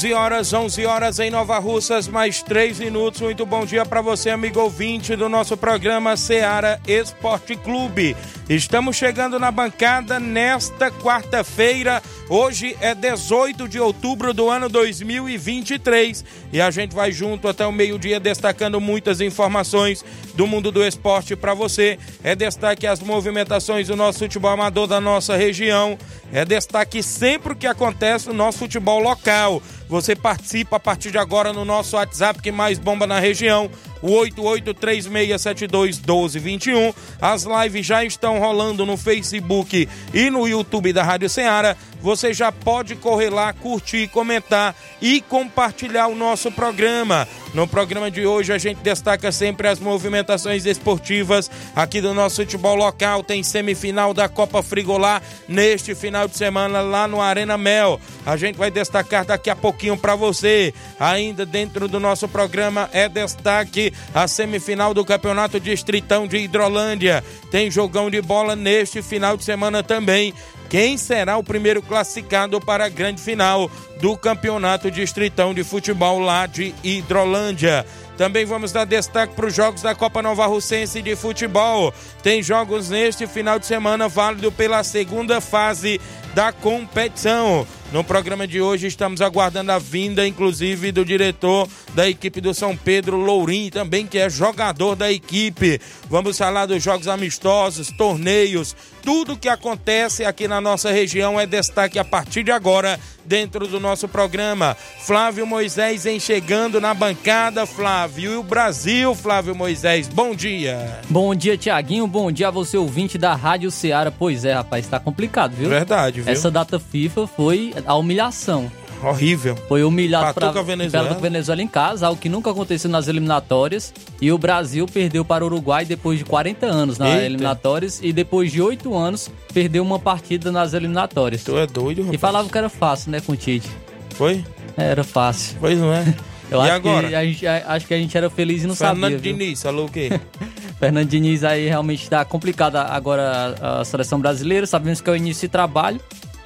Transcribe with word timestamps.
11 0.00 0.14
horas, 0.14 0.52
11 0.54 0.86
horas 0.86 1.18
em 1.18 1.28
Nova 1.28 1.58
Russas, 1.58 2.08
mais 2.08 2.42
3 2.42 2.78
minutos. 2.78 3.20
Muito 3.20 3.44
bom 3.44 3.66
dia 3.66 3.84
para 3.84 4.00
você, 4.00 4.30
amigo 4.30 4.58
ouvinte 4.58 5.14
do 5.14 5.28
nosso 5.28 5.58
programa 5.58 6.16
Seara 6.16 6.80
Esporte 6.88 7.54
Clube. 7.54 8.16
Estamos 8.48 8.96
chegando 8.96 9.38
na 9.38 9.50
bancada 9.50 10.18
nesta 10.18 10.90
quarta-feira. 10.90 12.02
Hoje 12.30 12.76
é 12.80 12.94
18 12.94 13.68
de 13.68 13.78
outubro 13.78 14.32
do 14.32 14.48
ano 14.48 14.68
2023 14.68 16.24
e 16.52 16.60
a 16.60 16.70
gente 16.70 16.94
vai 16.94 17.12
junto 17.12 17.46
até 17.46 17.66
o 17.66 17.72
meio-dia 17.72 18.18
destacando 18.18 18.80
muitas 18.80 19.20
informações 19.20 20.04
do 20.34 20.46
mundo 20.46 20.72
do 20.72 20.82
esporte 20.82 21.36
para 21.36 21.52
você. 21.52 21.98
É 22.24 22.34
destaque 22.34 22.86
as 22.86 23.00
movimentações 23.00 23.88
do 23.88 23.96
nosso 23.96 24.20
futebol 24.20 24.50
amador 24.50 24.86
da 24.86 25.00
nossa 25.00 25.36
região. 25.36 25.98
É 26.32 26.44
destaque 26.44 27.02
sempre 27.02 27.52
o 27.52 27.56
que 27.56 27.66
acontece 27.66 28.28
no 28.28 28.34
nosso 28.34 28.58
futebol 28.58 29.00
local. 29.00 29.62
Você 29.90 30.14
participa 30.14 30.76
a 30.76 30.80
partir 30.80 31.10
de 31.10 31.18
agora 31.18 31.52
no 31.52 31.64
nosso 31.64 31.96
WhatsApp 31.96 32.40
que 32.40 32.52
mais 32.52 32.78
bomba 32.78 33.08
na 33.08 33.18
região, 33.18 33.68
o 34.02 34.08
8836721221. 34.08 36.94
As 37.20 37.44
lives 37.44 37.86
já 37.86 38.04
estão 38.04 38.38
rolando 38.38 38.86
no 38.86 38.96
Facebook 38.96 39.88
e 40.12 40.30
no 40.30 40.48
YouTube 40.48 40.92
da 40.92 41.02
Rádio 41.02 41.28
Ceará. 41.28 41.76
Você 42.02 42.32
já 42.32 42.50
pode 42.50 42.96
correr 42.96 43.28
lá, 43.28 43.52
curtir, 43.52 44.08
comentar 44.08 44.74
e 45.02 45.20
compartilhar 45.20 46.06
o 46.06 46.14
nosso 46.14 46.50
programa. 46.50 47.28
No 47.52 47.66
programa 47.66 48.10
de 48.10 48.26
hoje 48.26 48.52
a 48.52 48.58
gente 48.58 48.78
destaca 48.78 49.30
sempre 49.30 49.68
as 49.68 49.78
movimentações 49.78 50.64
esportivas 50.64 51.50
aqui 51.76 52.00
do 52.00 52.14
nosso 52.14 52.36
futebol 52.36 52.74
local. 52.74 53.22
Tem 53.22 53.42
semifinal 53.42 54.14
da 54.14 54.28
Copa 54.28 54.62
Frigolá 54.62 55.20
neste 55.46 55.94
final 55.94 56.26
de 56.26 56.38
semana 56.38 56.80
lá 56.80 57.06
no 57.06 57.20
Arena 57.20 57.58
Mel. 57.58 58.00
A 58.24 58.36
gente 58.36 58.56
vai 58.56 58.70
destacar 58.70 59.26
daqui 59.26 59.50
a 59.50 59.56
pouquinho 59.56 59.96
para 59.96 60.14
você. 60.14 60.72
Ainda 60.98 61.44
dentro 61.44 61.86
do 61.86 62.00
nosso 62.00 62.26
programa 62.28 62.88
é 62.92 63.08
destaque 63.08 63.89
a 64.14 64.26
semifinal 64.28 64.92
do 64.94 65.04
Campeonato 65.04 65.60
Distritão 65.60 66.26
de 66.26 66.38
Hidrolândia. 66.38 67.24
Tem 67.50 67.70
jogão 67.70 68.10
de 68.10 68.20
bola 68.20 68.54
neste 68.56 69.02
final 69.02 69.36
de 69.36 69.44
semana 69.44 69.82
também 69.82 70.34
quem 70.70 70.96
será 70.96 71.36
o 71.36 71.42
primeiro 71.42 71.82
classificado 71.82 72.60
para 72.60 72.86
a 72.86 72.88
grande 72.88 73.20
final 73.20 73.68
do 74.00 74.16
Campeonato 74.16 74.88
Distritão 74.88 75.52
de 75.52 75.64
Futebol 75.64 76.20
lá 76.20 76.46
de 76.46 76.72
Hidrolândia. 76.84 77.84
Também 78.16 78.44
vamos 78.44 78.70
dar 78.70 78.84
destaque 78.84 79.34
para 79.34 79.46
os 79.46 79.54
jogos 79.54 79.82
da 79.82 79.96
Copa 79.96 80.22
Nova 80.22 80.46
Russense 80.46 81.02
de 81.02 81.16
Futebol. 81.16 81.92
Tem 82.22 82.40
jogos 82.40 82.88
neste 82.90 83.26
final 83.26 83.58
de 83.58 83.66
semana 83.66 84.08
válido 84.08 84.52
pela 84.52 84.84
segunda 84.84 85.40
fase 85.40 86.00
da 86.34 86.52
competição. 86.52 87.66
No 87.92 88.04
programa 88.04 88.46
de 88.46 88.60
hoje 88.60 88.86
estamos 88.86 89.20
aguardando 89.20 89.72
a 89.72 89.78
vinda, 89.78 90.24
inclusive, 90.24 90.92
do 90.92 91.04
diretor 91.04 91.68
da 91.92 92.08
equipe 92.08 92.40
do 92.40 92.54
São 92.54 92.76
Pedro, 92.76 93.16
Lourim, 93.16 93.68
também 93.68 94.06
que 94.06 94.16
é 94.16 94.30
jogador 94.30 94.94
da 94.94 95.10
equipe. 95.10 95.80
Vamos 96.08 96.38
falar 96.38 96.66
dos 96.66 96.80
jogos 96.80 97.08
amistosos, 97.08 97.90
torneios, 97.90 98.76
tudo 99.02 99.36
que 99.36 99.48
acontece 99.48 100.24
aqui 100.24 100.46
na 100.46 100.60
nossa 100.60 100.92
região 100.92 101.40
é 101.40 101.46
destaque 101.46 101.98
a 101.98 102.04
partir 102.04 102.44
de 102.44 102.52
agora 102.52 103.00
dentro 103.24 103.66
do 103.66 103.80
nosso 103.80 104.06
programa. 104.06 104.76
Flávio 105.00 105.46
Moisés 105.46 106.06
em 106.06 106.20
chegando 106.20 106.80
na 106.80 106.92
bancada, 106.92 107.66
Flávio. 107.66 108.32
E 108.32 108.36
o 108.36 108.42
Brasil, 108.42 109.14
Flávio 109.14 109.54
Moisés, 109.54 110.06
bom 110.06 110.34
dia. 110.34 111.00
Bom 111.08 111.34
dia, 111.34 111.56
Tiaguinho. 111.56 112.06
Bom 112.06 112.30
dia 112.30 112.48
a 112.48 112.50
você, 112.50 112.76
ouvinte 112.76 113.16
da 113.16 113.34
Rádio 113.34 113.70
Ceará. 113.70 114.10
Pois 114.10 114.44
é, 114.44 114.52
rapaz, 114.52 114.86
tá 114.86 115.00
complicado, 115.00 115.54
viu? 115.56 115.68
Verdade, 115.68 116.19
viu? 116.22 116.32
Essa 116.32 116.50
data 116.50 116.78
FIFA 116.78 117.26
foi 117.26 117.74
a 117.86 117.94
humilhação. 117.94 118.70
Horrível. 119.02 119.56
Foi 119.66 119.82
humilhado 119.82 120.34
para 120.34 120.48
a 120.50 120.62
Venezuela. 120.62 121.14
Venezuela 121.14 121.62
em 121.62 121.66
casa, 121.66 122.06
algo 122.06 122.20
que 122.20 122.28
nunca 122.28 122.50
aconteceu 122.50 122.90
nas 122.90 123.08
eliminatórias. 123.08 123.94
E 124.20 124.30
o 124.30 124.36
Brasil 124.36 124.86
perdeu 124.86 125.24
para 125.24 125.42
o 125.42 125.46
Uruguai 125.46 125.84
depois 125.86 126.18
de 126.18 126.24
40 126.24 126.66
anos 126.66 126.98
nas 126.98 127.08
Eita. 127.08 127.24
eliminatórias. 127.24 128.00
E 128.02 128.12
depois 128.12 128.52
de 128.52 128.60
8 128.60 128.94
anos, 128.94 129.30
perdeu 129.54 129.82
uma 129.82 129.98
partida 129.98 130.52
nas 130.52 130.74
eliminatórias. 130.74 131.42
Tu 131.42 131.56
é 131.56 131.66
doido, 131.66 132.02
rapaz. 132.02 132.14
E 132.14 132.18
falava 132.18 132.48
que 132.48 132.58
era 132.58 132.68
fácil, 132.68 133.10
né, 133.10 133.20
com 133.20 133.32
o 133.32 133.36
Tite. 133.36 133.70
Foi? 134.16 134.44
Era 134.76 135.02
fácil. 135.02 135.56
Pois 135.60 135.78
não 135.78 135.92
é? 135.92 136.04
Eu 136.50 136.58
e 136.58 136.62
acho 136.62 136.72
agora? 136.72 137.08
Que 137.08 137.14
a 137.14 137.24
gente, 137.24 137.46
acho 137.46 137.86
que 137.86 137.94
a 137.94 137.98
gente 137.98 138.16
era 138.16 138.28
feliz 138.28 138.64
e 138.64 138.66
não 138.66 138.74
Fernando 138.74 139.02
sabia. 139.02 139.18
Fernando 139.18 139.38
Diniz, 139.38 139.62
falou 139.62 139.86
o 139.86 139.90
quê? 139.90 140.20
Fernando 140.78 141.08
Diniz 141.08 141.44
aí 141.44 141.68
realmente 141.68 142.02
está 142.02 142.24
complicada 142.24 142.82
agora 142.82 143.54
a 143.60 143.84
seleção 143.84 144.18
brasileira. 144.18 144.66
Sabemos 144.66 145.00
que 145.00 145.08
é 145.08 145.12
o 145.12 145.16
início 145.16 145.46
de 145.46 145.52
trabalho 145.52 146.00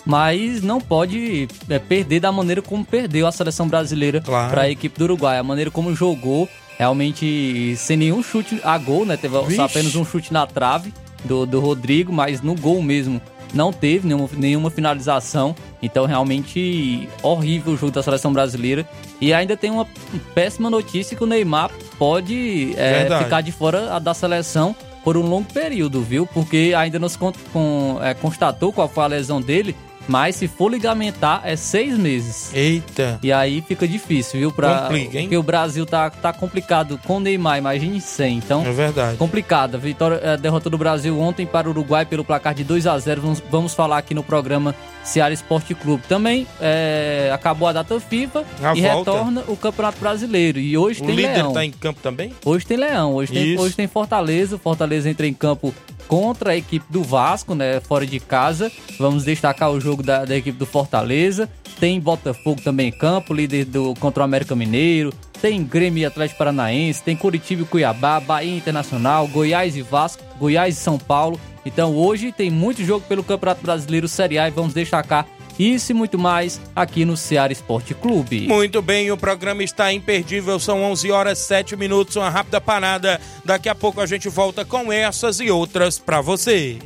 mas 0.05 0.63
não 0.63 0.81
pode 0.81 1.49
é, 1.69 1.79
perder 1.79 2.21
da 2.21 2.31
maneira 2.31 2.61
como 2.61 2.85
perdeu 2.85 3.27
a 3.27 3.33
seleção 3.33 3.67
brasileira 3.67 4.21
claro. 4.21 4.51
para 4.51 4.63
a 4.63 4.71
equipe 4.71 4.99
do 4.99 5.05
Uruguai. 5.05 5.39
A 5.39 5.43
maneira 5.43 5.71
como 5.71 5.95
jogou, 5.95 6.49
realmente 6.77 7.75
sem 7.77 7.97
nenhum 7.97 8.23
chute 8.23 8.61
a 8.63 8.77
gol, 8.77 9.07
né? 9.07 9.17
Teve 9.17 9.41
Vixe. 9.43 9.61
apenas 9.61 9.95
um 9.97 10.05
chute 10.05 10.33
na 10.33 10.47
trave 10.47 10.93
do, 11.25 11.47
do 11.47 11.59
Rodrigo, 11.59 12.13
mas 12.13 12.43
no 12.43 12.55
gol 12.55 12.83
mesmo 12.83 13.21
não 13.55 13.73
teve 13.73 14.07
nenhuma, 14.07 14.29
nenhuma 14.37 14.71
finalização. 14.71 15.55
Então, 15.83 16.07
realmente 16.07 17.09
horrível 17.23 17.75
o 17.75 17.77
jogo 17.77 17.93
da 17.93 18.03
seleção 18.03 18.33
brasileira. 18.33 18.87
E 19.21 19.33
ainda 19.33 19.57
tem 19.57 19.71
uma 19.71 19.87
péssima 20.35 20.69
notícia 20.69 21.17
que 21.17 21.23
o 21.23 21.27
Neymar 21.27 21.71
pode 21.99 22.75
é, 22.77 23.07
ficar 23.23 23.41
de 23.41 23.53
fora 23.53 23.99
da 23.99 24.13
seleção 24.13 24.75
por 25.05 25.17
um 25.17 25.23
longo 25.23 25.53
período, 25.53 26.01
viu? 26.01 26.27
Porque 26.27 26.73
ainda 26.77 26.99
não 26.99 27.09
se 27.09 27.19
con 27.19 27.33
com, 27.53 27.99
é, 28.03 28.15
constatou 28.15 28.73
qual 28.73 28.89
foi 28.89 29.05
a 29.05 29.07
lesão 29.07 29.41
dele. 29.41 29.77
Mas 30.07 30.37
se 30.37 30.47
for 30.49 30.71
ligamentar, 30.71 31.41
é 31.45 31.57
seis 31.57 31.97
meses. 31.97 32.51
Eita! 32.55 33.19
E 33.23 33.33
aí 33.33 33.63
fica 33.63 33.89
difícil, 33.89 34.41
viu? 34.41 34.53
Pra, 34.53 34.83
Complica, 34.83 35.19
hein? 35.19 35.25
Porque 35.25 35.37
o 35.37 35.43
Brasil 35.43 35.87
tá, 35.87 36.11
tá 36.11 36.33
complicado 36.33 36.99
com 37.07 37.17
o 37.17 37.21
Neymar, 37.21 37.59
imagine 37.59 38.01
sem. 38.01 38.39
Então, 38.39 38.65
é 38.67 38.73
verdade. 38.73 39.17
Complicada. 39.17 39.79
Vitória, 39.79 40.35
a 40.35 40.37
derrota 40.37 40.69
do 40.69 40.77
Brasil 40.77 41.19
ontem 41.19 41.47
para 41.47 41.69
o 41.69 41.71
Uruguai 41.71 42.05
pelo 42.05 42.25
placar 42.25 42.55
de 42.55 42.65
2 42.65 42.87
a 42.87 42.99
0 42.99 43.23
vamos, 43.23 43.43
vamos 43.51 43.75
falar 43.75 43.99
aqui 43.99 44.15
no 44.15 44.23
programa 44.23 44.75
Ceará 45.05 45.33
Esporte 45.33 45.75
Clube. 45.75 46.03
Também 46.09 46.47
é, 46.61 47.31
acabou 47.33 47.69
a 47.69 47.73
data 47.73 47.99
FIFA 48.01 48.45
a 48.63 48.75
e 48.75 48.81
volta. 48.81 49.11
retorna 49.13 49.45
o 49.47 49.57
Campeonato 49.57 49.99
Brasileiro. 50.01 50.59
E 50.59 50.77
hoje 50.77 51.03
o 51.03 51.07
tem 51.07 51.15
Leão. 51.15 51.33
O 51.33 51.37
líder 51.37 51.53
tá 51.53 51.65
em 51.65 51.71
campo 51.71 52.01
também? 52.03 52.33
Hoje 52.45 52.67
tem 52.67 52.77
Leão. 52.77 53.15
Hoje 53.15 53.33
tem, 53.33 53.59
hoje 53.59 53.77
tem 53.77 53.87
Fortaleza. 53.87 54.59
Fortaleza 54.59 55.09
entra 55.09 55.27
em 55.27 55.35
campo 55.35 55.75
contra 56.09 56.53
a 56.53 56.57
equipe 56.57 56.85
do 56.91 57.03
Vasco, 57.03 57.55
né? 57.55 57.81
Fora 57.81 58.07
de 58.07 58.19
casa. 58.19 58.71
Vamos 58.99 59.25
destacar 59.25 59.71
o 59.71 59.81
jogo 59.81 60.03
da, 60.03 60.25
da 60.25 60.37
equipe 60.37 60.59
do 60.59 60.67
Fortaleza. 60.67 61.49
Tem 61.79 62.01
Botafogo 62.01 62.61
também 62.63 62.89
em 62.89 62.93
campo, 62.93 63.35
líder 63.35 63.65
do 63.65 63.95
contra 63.95 64.23
o 64.23 64.25
América 64.25 64.55
Mineiro. 64.55 65.13
Tem 65.41 65.63
Grêmio 65.63 66.01
e 66.01 66.07
Atlético 66.07 66.39
Paranaense, 66.39 67.03
tem 67.03 67.15
Curitiba 67.15 67.63
e 67.63 67.65
Cuiabá, 67.67 68.19
Bahia 68.19 68.57
Internacional, 68.57 69.29
Goiás 69.29 69.77
e 69.77 69.83
Vasco, 69.83 70.23
Goiás 70.39 70.75
e 70.75 70.81
São 70.81 70.99
Paulo. 70.99 71.39
Então 71.65 71.97
hoje 71.97 72.33
tem 72.33 72.51
muito 72.51 72.85
jogo 72.85 73.07
pelo 73.07 73.25
Campeonato 73.25 73.63
Brasileiro 73.63 74.09
Série 74.09 74.39
A 74.39 74.49
e 74.49 74.51
vamos 74.51 74.75
destacar 74.75 75.27
isso 75.59 75.93
e 75.93 75.95
muito 75.95 76.19
mais 76.19 76.61
aqui 76.75 77.05
no 77.05 77.17
Ceará 77.17 77.53
Esporte 77.53 77.95
Clube. 77.95 78.49
Muito 78.49 78.83
bem, 78.83 79.11
o 79.11 79.17
programa 79.17 79.63
está 79.63 79.93
imperdível, 79.93 80.59
são 80.59 80.83
11 80.83 81.11
horas 81.11 81.39
7 81.39 81.77
minutos, 81.77 82.17
uma 82.17 82.29
rápida 82.29 82.61
parada. 82.61 83.21
Daqui 83.45 83.69
a 83.69 83.75
pouco 83.75 84.01
a 84.01 84.07
gente 84.07 84.29
volta 84.29 84.65
com 84.65 84.93
essas 84.93 85.41
e 85.41 85.51
outras 85.51 85.99
para 85.99 86.21
você. 86.21 86.79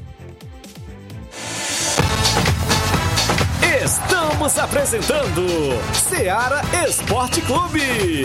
Estamos 3.83 4.59
apresentando 4.59 5.47
Seara 5.95 6.61
Esporte 6.87 7.41
Clube. 7.41 8.25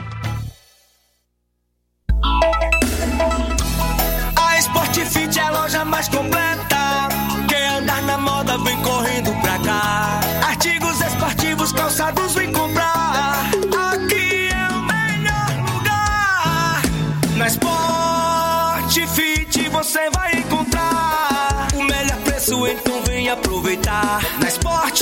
Você 19.91 20.09
vai 20.11 20.35
encontrar 20.35 21.67
o 21.75 21.83
melhor 21.83 22.17
preço, 22.23 22.65
então 22.65 23.03
vem 23.03 23.27
aproveitar. 23.29 24.21
Na 24.39 24.47
Sport 24.47 25.01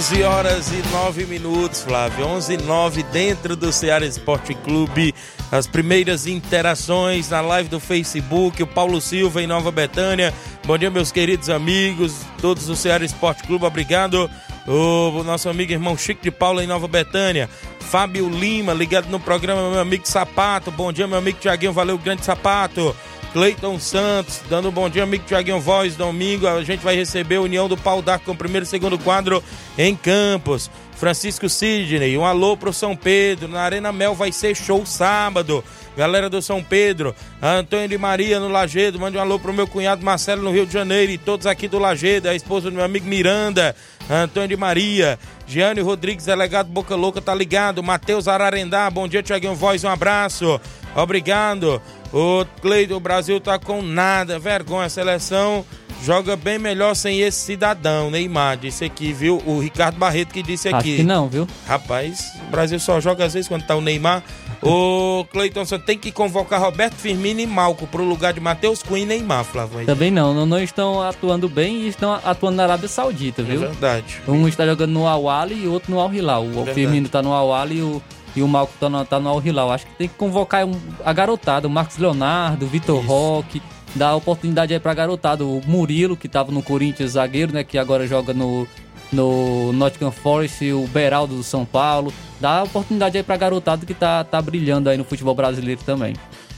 Onze 0.00 0.22
horas 0.22 0.72
e 0.72 0.82
nove 0.94 1.26
minutos, 1.26 1.82
Flávio. 1.82 2.24
Onze 2.26 2.54
e 2.54 2.56
nove 2.56 3.02
dentro 3.02 3.54
do 3.54 3.70
Ceará 3.70 4.06
Esporte 4.06 4.54
Clube. 4.54 5.14
As 5.52 5.66
primeiras 5.66 6.26
interações 6.26 7.28
na 7.28 7.42
live 7.42 7.68
do 7.68 7.78
Facebook. 7.78 8.62
O 8.62 8.66
Paulo 8.66 8.98
Silva 8.98 9.42
em 9.42 9.46
Nova 9.46 9.70
Betânia. 9.70 10.32
Bom 10.66 10.78
dia, 10.78 10.90
meus 10.90 11.12
queridos 11.12 11.50
amigos, 11.50 12.22
todos 12.40 12.64
do 12.64 12.74
Ceará 12.74 13.04
Esporte 13.04 13.42
Clube. 13.42 13.66
Obrigado. 13.66 14.30
O 14.66 15.22
nosso 15.22 15.50
amigo 15.50 15.70
irmão 15.70 15.98
Chico 15.98 16.22
de 16.22 16.30
Paula 16.30 16.64
em 16.64 16.66
Nova 16.66 16.88
Betânia. 16.88 17.46
Fábio 17.80 18.26
Lima, 18.30 18.72
ligado 18.72 19.10
no 19.10 19.20
programa, 19.20 19.70
meu 19.70 19.80
amigo 19.80 20.08
Sapato. 20.08 20.70
Bom 20.70 20.90
dia, 20.90 21.06
meu 21.06 21.18
amigo 21.18 21.38
Tiaguinho. 21.38 21.74
Valeu, 21.74 21.98
grande 21.98 22.24
Sapato. 22.24 22.96
Cleiton 23.32 23.78
Santos, 23.78 24.40
dando 24.48 24.68
um 24.68 24.72
bom 24.72 24.88
dia, 24.88 25.04
amigo 25.04 25.24
Tiaguinho 25.24 25.60
Voz. 25.60 25.94
Domingo 25.94 26.48
a 26.48 26.64
gente 26.64 26.82
vai 26.82 26.96
receber 26.96 27.36
a 27.36 27.40
União 27.40 27.68
do 27.68 27.76
Pau 27.76 28.02
d'Arco 28.02 28.26
com 28.26 28.32
o 28.32 28.36
primeiro 28.36 28.64
e 28.64 28.68
segundo 28.68 28.98
quadro 28.98 29.42
em 29.78 29.94
Campos. 29.94 30.70
Francisco 30.96 31.48
Sidney, 31.48 32.18
um 32.18 32.24
alô 32.24 32.56
pro 32.56 32.72
São 32.72 32.94
Pedro. 32.96 33.48
Na 33.48 33.62
Arena 33.62 33.92
Mel 33.92 34.14
vai 34.14 34.32
ser 34.32 34.54
show 34.54 34.84
sábado. 34.84 35.64
Galera 35.96 36.30
do 36.30 36.40
São 36.40 36.62
Pedro, 36.62 37.14
Antônio 37.42 37.88
de 37.88 37.98
Maria 37.98 38.38
no 38.38 38.48
Lagedo, 38.48 38.98
mande 38.98 39.18
um 39.18 39.20
alô 39.20 39.38
pro 39.38 39.52
meu 39.52 39.66
cunhado 39.66 40.04
Marcelo 40.04 40.42
no 40.42 40.52
Rio 40.52 40.64
de 40.64 40.72
Janeiro 40.72 41.10
e 41.10 41.18
todos 41.18 41.46
aqui 41.46 41.66
do 41.66 41.78
Lagedo, 41.78 42.28
a 42.28 42.34
esposa 42.34 42.70
do 42.70 42.76
meu 42.76 42.84
amigo 42.84 43.06
Miranda, 43.06 43.74
Antônio 44.08 44.48
de 44.48 44.56
Maria, 44.56 45.18
Giane 45.46 45.80
Rodrigues, 45.80 46.24
delegado 46.24 46.68
Boca 46.68 46.94
Louca, 46.94 47.20
tá 47.20 47.34
ligado, 47.34 47.82
Matheus 47.82 48.28
Ararendá, 48.28 48.88
bom 48.88 49.08
dia 49.08 49.22
Tiaguinho 49.22 49.54
Voz, 49.54 49.82
um 49.82 49.88
abraço, 49.88 50.60
obrigado. 50.94 51.80
O 52.12 52.44
Cleiton, 52.60 52.96
o 52.96 53.00
Brasil 53.00 53.40
tá 53.40 53.58
com 53.58 53.82
nada, 53.82 54.38
vergonha, 54.38 54.86
a 54.86 54.90
seleção 54.90 55.64
joga 56.02 56.36
bem 56.36 56.58
melhor 56.58 56.94
sem 56.94 57.20
esse 57.20 57.38
cidadão, 57.38 58.10
Neymar, 58.10 58.56
disse 58.56 58.84
aqui, 58.84 59.12
viu? 59.12 59.42
O 59.46 59.60
Ricardo 59.60 59.98
Barreto 59.98 60.32
que 60.32 60.42
disse 60.42 60.68
aqui. 60.68 60.76
Acho 60.76 60.96
que 60.96 61.02
não, 61.02 61.28
viu? 61.28 61.46
Rapaz, 61.66 62.32
o 62.48 62.50
Brasil 62.50 62.80
só 62.80 63.00
joga 63.00 63.24
às 63.24 63.34
vezes 63.34 63.48
quando 63.48 63.66
tá 63.66 63.76
o 63.76 63.80
Neymar. 63.80 64.22
O 64.62 65.24
Cleiton 65.32 65.64
só 65.64 65.78
tem 65.78 65.96
que 65.96 66.12
convocar 66.12 66.60
Roberto 66.60 66.94
Firmino 66.94 67.40
e 67.40 67.46
Malco 67.46 67.86
pro 67.86 68.04
lugar 68.04 68.34
de 68.34 68.40
Matheus 68.40 68.82
Cunha 68.82 69.04
e 69.04 69.06
Neymar, 69.06 69.44
Flávio. 69.44 69.86
Também 69.86 70.10
não, 70.10 70.34
não, 70.34 70.44
não 70.44 70.62
estão 70.62 71.00
atuando 71.00 71.48
bem 71.48 71.82
e 71.82 71.88
estão 71.88 72.12
atuando 72.12 72.56
na 72.56 72.64
Arábia 72.64 72.88
Saudita, 72.88 73.42
viu? 73.42 73.64
É 73.64 73.68
verdade. 73.68 74.20
Um 74.28 74.46
está 74.46 74.66
jogando 74.66 74.90
no 74.90 75.06
Al-Ahly 75.06 75.64
e 75.64 75.66
outro 75.66 75.90
no 75.90 75.98
Al-Hilal. 76.00 76.44
O 76.44 76.48
Verdade. 76.50 76.74
Firmino 76.74 77.08
tá 77.08 77.22
no 77.22 77.32
Al-Ahly 77.32 77.78
e 77.78 77.82
o, 77.82 78.02
e 78.36 78.42
o 78.42 78.48
Malco 78.48 78.72
tá 78.78 78.88
no, 78.88 79.04
tá 79.04 79.18
no 79.20 79.28
Al-Hilal. 79.28 79.70
Acho 79.72 79.86
que 79.86 79.94
tem 79.94 80.08
que 80.08 80.14
convocar 80.14 80.64
um- 80.64 80.80
a 81.04 81.12
garotada, 81.12 81.66
o 81.66 81.70
Marcos 81.70 81.98
Leonardo, 81.98 82.64
o 82.66 82.68
Vitor 82.68 83.04
Roque, 83.04 83.60
dar 83.94 84.14
oportunidade 84.16 84.72
aí 84.72 84.80
pra 84.80 84.94
garotada. 84.94 85.44
O 85.44 85.60
Murilo, 85.66 86.16
que 86.16 86.28
tava 86.28 86.52
no 86.52 86.62
Corinthians, 86.62 87.12
zagueiro, 87.12 87.52
né, 87.52 87.64
que 87.64 87.76
agora 87.78 88.06
joga 88.06 88.32
no, 88.32 88.66
no 89.12 89.72
Nottingham 89.72 90.12
Forest, 90.12 90.70
o 90.72 90.86
Beraldo 90.88 91.34
do 91.36 91.42
São 91.42 91.64
Paulo. 91.64 92.12
Dá 92.40 92.62
oportunidade 92.62 93.16
aí 93.16 93.22
pra 93.22 93.36
garotada 93.36 93.84
que 93.84 93.94
tá, 93.94 94.22
tá 94.24 94.40
brilhando 94.40 94.88
aí 94.88 94.96
no 94.96 95.04
futebol 95.04 95.34
brasileiro 95.34 95.80
também. 95.84 96.14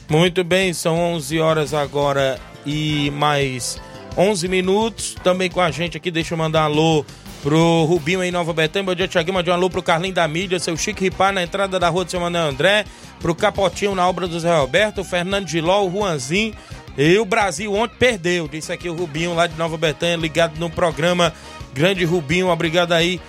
Muito 0.08 0.44
bem, 0.44 0.72
são 0.74 0.98
11 1.14 1.40
horas 1.40 1.72
agora 1.72 2.38
e 2.66 3.10
mais 3.12 3.80
11 4.16 4.46
minutos. 4.46 5.16
Também 5.24 5.50
com 5.50 5.60
a 5.60 5.70
gente 5.70 5.96
aqui, 5.96 6.10
deixa 6.10 6.34
eu 6.34 6.38
mandar 6.38 6.64
alô 6.64 7.04
pro 7.42 7.84
Rubinho 7.84 8.22
em 8.22 8.30
Nova 8.30 8.52
Betânia. 8.52 8.86
Bom 8.86 8.94
dia, 8.94 9.08
Tiaguinho. 9.08 9.34
Mandar 9.34 9.50
um 9.50 9.54
alô 9.54 9.68
pro 9.68 9.82
Carlinho 9.82 10.14
da 10.14 10.26
Mídia, 10.26 10.58
seu 10.60 10.76
Chico 10.76 11.00
Ripar 11.00 11.32
na 11.32 11.42
entrada 11.42 11.78
da 11.78 11.88
rua 11.88 12.04
do 12.04 12.10
seu 12.10 12.20
Manuel 12.20 12.48
André. 12.48 12.84
Pro 13.20 13.34
Capotinho 13.34 13.94
na 13.94 14.08
obra 14.08 14.28
do 14.28 14.38
Zé 14.38 14.54
Roberto, 14.56 15.04
Fernando 15.04 15.48
Giló, 15.48 15.84
o 15.84 15.90
Juanzinho. 15.90 16.54
E 16.96 17.18
o 17.18 17.24
Brasil 17.24 17.72
ontem 17.72 17.96
perdeu, 17.98 18.46
disse 18.46 18.72
aqui 18.72 18.88
o 18.88 18.94
Rubinho 18.94 19.34
lá 19.34 19.46
de 19.46 19.58
Nova 19.58 19.76
Betânia, 19.76 20.16
ligado 20.16 20.58
no 20.58 20.70
programa 20.70 21.32
Grande 21.74 22.04
Rubinho. 22.04 22.48
Obrigado 22.48 22.92
aí 22.92 23.20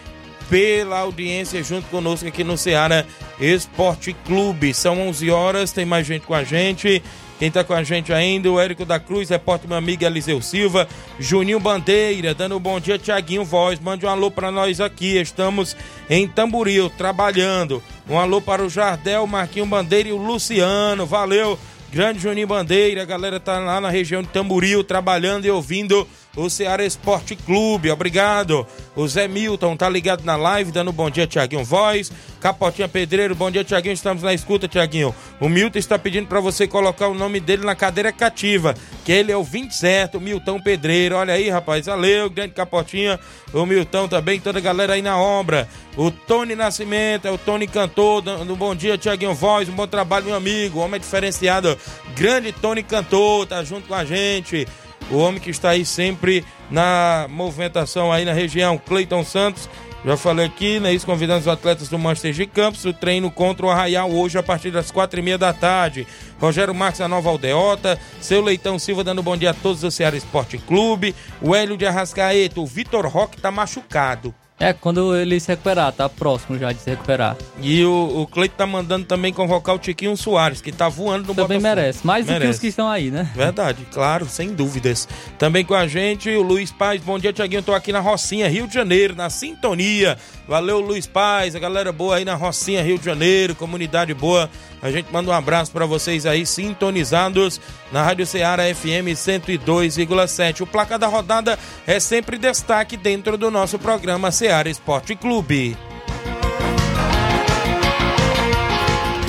pela 0.49 0.99
audiência 0.99 1.63
junto 1.63 1.87
conosco 1.87 2.27
aqui 2.27 2.43
no 2.43 2.57
Ceará 2.57 3.05
Esporte 3.39 4.15
Clube. 4.25 4.73
São 4.73 5.07
11 5.07 5.31
horas, 5.31 5.71
tem 5.71 5.85
mais 5.85 6.05
gente 6.05 6.27
com 6.27 6.33
a 6.33 6.43
gente. 6.43 7.01
Quem 7.43 7.51
tá 7.51 7.61
com 7.61 7.73
a 7.73 7.83
gente 7.83 8.13
ainda, 8.13 8.49
o 8.49 8.57
Érico 8.57 8.85
da 8.85 8.97
Cruz, 8.97 9.27
repórter 9.27 9.67
meu 9.67 9.77
amigo 9.77 10.05
Eliseu 10.05 10.41
Silva, 10.41 10.87
Juninho 11.19 11.59
Bandeira, 11.59 12.33
dando 12.33 12.55
um 12.55 12.59
bom 12.59 12.79
dia, 12.79 12.97
Tiaguinho 12.97 13.43
Voz, 13.43 13.81
mande 13.81 14.05
um 14.05 14.09
alô 14.09 14.31
para 14.31 14.49
nós 14.49 14.79
aqui, 14.79 15.17
estamos 15.17 15.75
em 16.09 16.25
Tamboril, 16.25 16.89
trabalhando. 16.89 17.83
Um 18.09 18.17
alô 18.17 18.39
para 18.39 18.63
o 18.63 18.69
Jardel, 18.69 19.27
Marquinho 19.27 19.65
Bandeira 19.65 20.07
e 20.07 20.13
o 20.13 20.17
Luciano, 20.17 21.05
valeu, 21.05 21.59
grande 21.91 22.19
Juninho 22.19 22.47
Bandeira, 22.47 23.01
a 23.01 23.05
galera 23.05 23.41
tá 23.41 23.59
lá 23.59 23.81
na 23.81 23.89
região 23.89 24.21
de 24.21 24.29
Tamboril, 24.29 24.81
trabalhando 24.81 25.43
e 25.43 25.51
ouvindo 25.51 26.07
o 26.35 26.49
Ceará 26.49 26.83
Esporte 26.85 27.35
Clube. 27.35 27.91
Obrigado. 27.91 28.65
O 28.95 29.07
Zé 29.07 29.27
Milton 29.27 29.75
tá 29.75 29.89
ligado 29.89 30.23
na 30.23 30.35
live, 30.35 30.71
dando 30.71 30.91
bom 30.91 31.09
dia, 31.09 31.27
Tiaguinho 31.27 31.63
Voz. 31.63 32.11
Capotinha 32.39 32.87
Pedreiro, 32.87 33.35
bom 33.35 33.49
dia, 33.49 33.63
Tiaguinho. 33.63 33.93
Estamos 33.93 34.23
na 34.23 34.33
escuta, 34.33 34.67
Tiaguinho. 34.67 35.15
O 35.39 35.47
Milton 35.47 35.79
está 35.79 35.97
pedindo 35.97 36.27
para 36.27 36.39
você 36.39 36.67
colocar 36.67 37.07
o 37.07 37.13
nome 37.13 37.39
dele 37.39 37.65
na 37.65 37.75
cadeira 37.75 38.11
cativa, 38.11 38.75
que 39.05 39.11
ele 39.11 39.31
é 39.31 39.37
o 39.37 39.43
20 39.43 39.71
certo, 39.71 40.19
Milton 40.19 40.59
Pedreiro. 40.59 41.15
Olha 41.15 41.33
aí, 41.33 41.49
rapaz. 41.49 41.85
Valeu, 41.85 42.29
grande 42.29 42.53
Capotinha. 42.53 43.19
O 43.53 43.65
Milton 43.65 44.07
também, 44.07 44.39
toda 44.39 44.59
a 44.59 44.61
galera 44.61 44.93
aí 44.93 45.01
na 45.01 45.17
obra. 45.17 45.67
O 45.95 46.11
Tony 46.11 46.55
Nascimento, 46.55 47.27
é 47.27 47.31
o 47.31 47.37
Tony 47.37 47.67
Cantor, 47.67 48.21
dando 48.21 48.55
bom 48.55 48.75
dia, 48.75 48.97
Tiaguinho 48.97 49.33
Voz. 49.33 49.69
Um 49.69 49.73
bom 49.73 49.87
trabalho, 49.87 50.25
meu 50.25 50.35
amigo. 50.35 50.79
Homem 50.79 50.99
diferenciado. 50.99 51.77
Grande 52.15 52.51
Tony 52.51 52.83
Cantor, 52.83 53.45
tá 53.45 53.63
junto 53.63 53.87
com 53.87 53.95
a 53.95 54.03
gente 54.03 54.67
o 55.11 55.17
homem 55.17 55.39
que 55.39 55.49
está 55.49 55.71
aí 55.71 55.85
sempre 55.85 56.45
na 56.69 57.27
movimentação 57.29 58.11
aí 58.11 58.25
na 58.25 58.33
região, 58.33 58.77
Cleiton 58.77 59.23
Santos. 59.23 59.69
Já 60.05 60.17
falei 60.17 60.45
aqui, 60.45 60.81
né? 60.81 60.93
Isso 60.93 61.05
convidando 61.05 61.39
os 61.39 61.47
atletas 61.47 61.87
do 61.87 61.97
Manchester 61.97 62.33
de 62.33 62.45
Campos. 62.45 62.83
O 62.83 62.91
treino 62.91 63.31
contra 63.31 63.65
o 63.65 63.69
Arraial 63.69 64.11
hoje 64.11 64.37
a 64.37 64.43
partir 64.43 64.69
das 64.69 64.91
quatro 64.91 65.17
e 65.17 65.23
meia 65.23 65.37
da 65.37 65.53
tarde. 65.53 66.05
Rogério 66.41 66.75
Marques 66.75 66.99
da 66.99 67.07
Nova 67.07 67.29
Aldeota. 67.29 67.97
Seu 68.19 68.41
Leitão 68.41 68.77
Silva 68.77 69.01
dando 69.01 69.23
bom 69.23 69.37
dia 69.37 69.51
a 69.51 69.53
todos 69.53 69.79
do 69.79 69.89
Ceará 69.89 70.17
Esporte 70.17 70.57
Clube. 70.57 71.15
O 71.41 71.55
Hélio 71.55 71.77
de 71.77 71.85
Arrascaeta. 71.85 72.59
O 72.59 72.65
Vitor 72.65 73.07
Roque 73.07 73.39
tá 73.39 73.49
machucado. 73.49 74.35
É, 74.63 74.71
quando 74.71 75.13
ele 75.13 75.37
se 75.41 75.49
recuperar, 75.49 75.91
tá 75.91 76.07
próximo 76.07 76.57
já 76.57 76.71
de 76.71 76.79
se 76.79 76.89
recuperar. 76.89 77.35
E 77.61 77.83
o, 77.83 78.21
o 78.21 78.27
Cleito 78.27 78.55
tá 78.55 78.65
mandando 78.65 79.05
também 79.05 79.33
convocar 79.33 79.75
o 79.75 79.77
Tiquinho 79.77 80.15
Soares, 80.15 80.61
que 80.61 80.71
tá 80.71 80.87
voando 80.87 81.27
no 81.27 81.35
Também 81.35 81.57
Botafogo. 81.59 81.61
merece, 81.61 82.07
mais 82.07 82.25
merece. 82.25 82.39
do 82.39 82.47
que 82.47 82.53
os 82.55 82.59
que 82.59 82.67
estão 82.67 82.87
aí, 82.89 83.11
né? 83.11 83.29
Verdade, 83.35 83.85
claro, 83.91 84.25
sem 84.25 84.53
dúvidas. 84.53 85.05
Também 85.37 85.65
com 85.65 85.73
a 85.73 85.85
gente, 85.85 86.29
o 86.29 86.41
Luiz 86.41 86.71
Paz. 86.71 87.01
Bom 87.01 87.19
dia, 87.19 87.33
Tiaguinho. 87.33 87.61
Tô 87.61 87.73
aqui 87.73 87.91
na 87.91 87.99
Rocinha, 87.99 88.47
Rio 88.47 88.65
de 88.65 88.73
Janeiro, 88.73 89.13
na 89.13 89.29
sintonia. 89.29 90.17
Valeu, 90.47 90.79
Luiz 90.81 91.07
Paz, 91.07 91.55
a 91.55 91.59
galera 91.59 91.91
boa 91.91 92.17
aí 92.17 92.25
na 92.25 92.35
Rocinha, 92.35 92.83
Rio 92.83 92.97
de 92.97 93.05
Janeiro, 93.05 93.55
comunidade 93.55 94.13
boa. 94.13 94.49
A 94.81 94.91
gente 94.91 95.11
manda 95.11 95.31
um 95.31 95.33
abraço 95.33 95.71
para 95.71 95.85
vocês 95.85 96.25
aí, 96.25 96.45
sintonizados 96.45 97.61
na 97.91 98.03
Rádio 98.03 98.25
Ceará 98.25 98.63
FM 98.63 99.15
102,7. 99.15 100.61
O 100.61 100.67
placar 100.67 100.99
da 100.99 101.07
rodada 101.07 101.57
é 101.87 101.97
sempre 101.99 102.37
destaque 102.37 102.97
dentro 102.97 103.37
do 103.37 103.49
nosso 103.49 103.79
programa 103.79 104.31
Ceará 104.31 104.69
Esporte 104.69 105.15
Clube. 105.15 105.77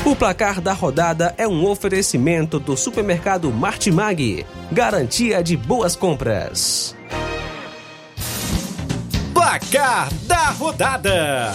O 0.05 0.17
placar 0.17 0.61
da 0.61 0.73
rodada 0.73 1.33
é 1.39 1.47
um 1.47 1.65
oferecimento 1.65 2.59
do 2.59 2.77
supermercado 2.77 3.51
Martimag. 3.51 4.45
Garantia 4.71 5.43
de 5.43 5.57
boas 5.57 5.97
compras. 5.97 6.95
Placar 9.35 10.09
da 10.23 10.51
rodada: 10.51 11.53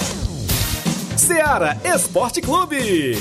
Ceará 1.16 1.78
Esporte 1.86 2.42
Clube. 2.42 3.18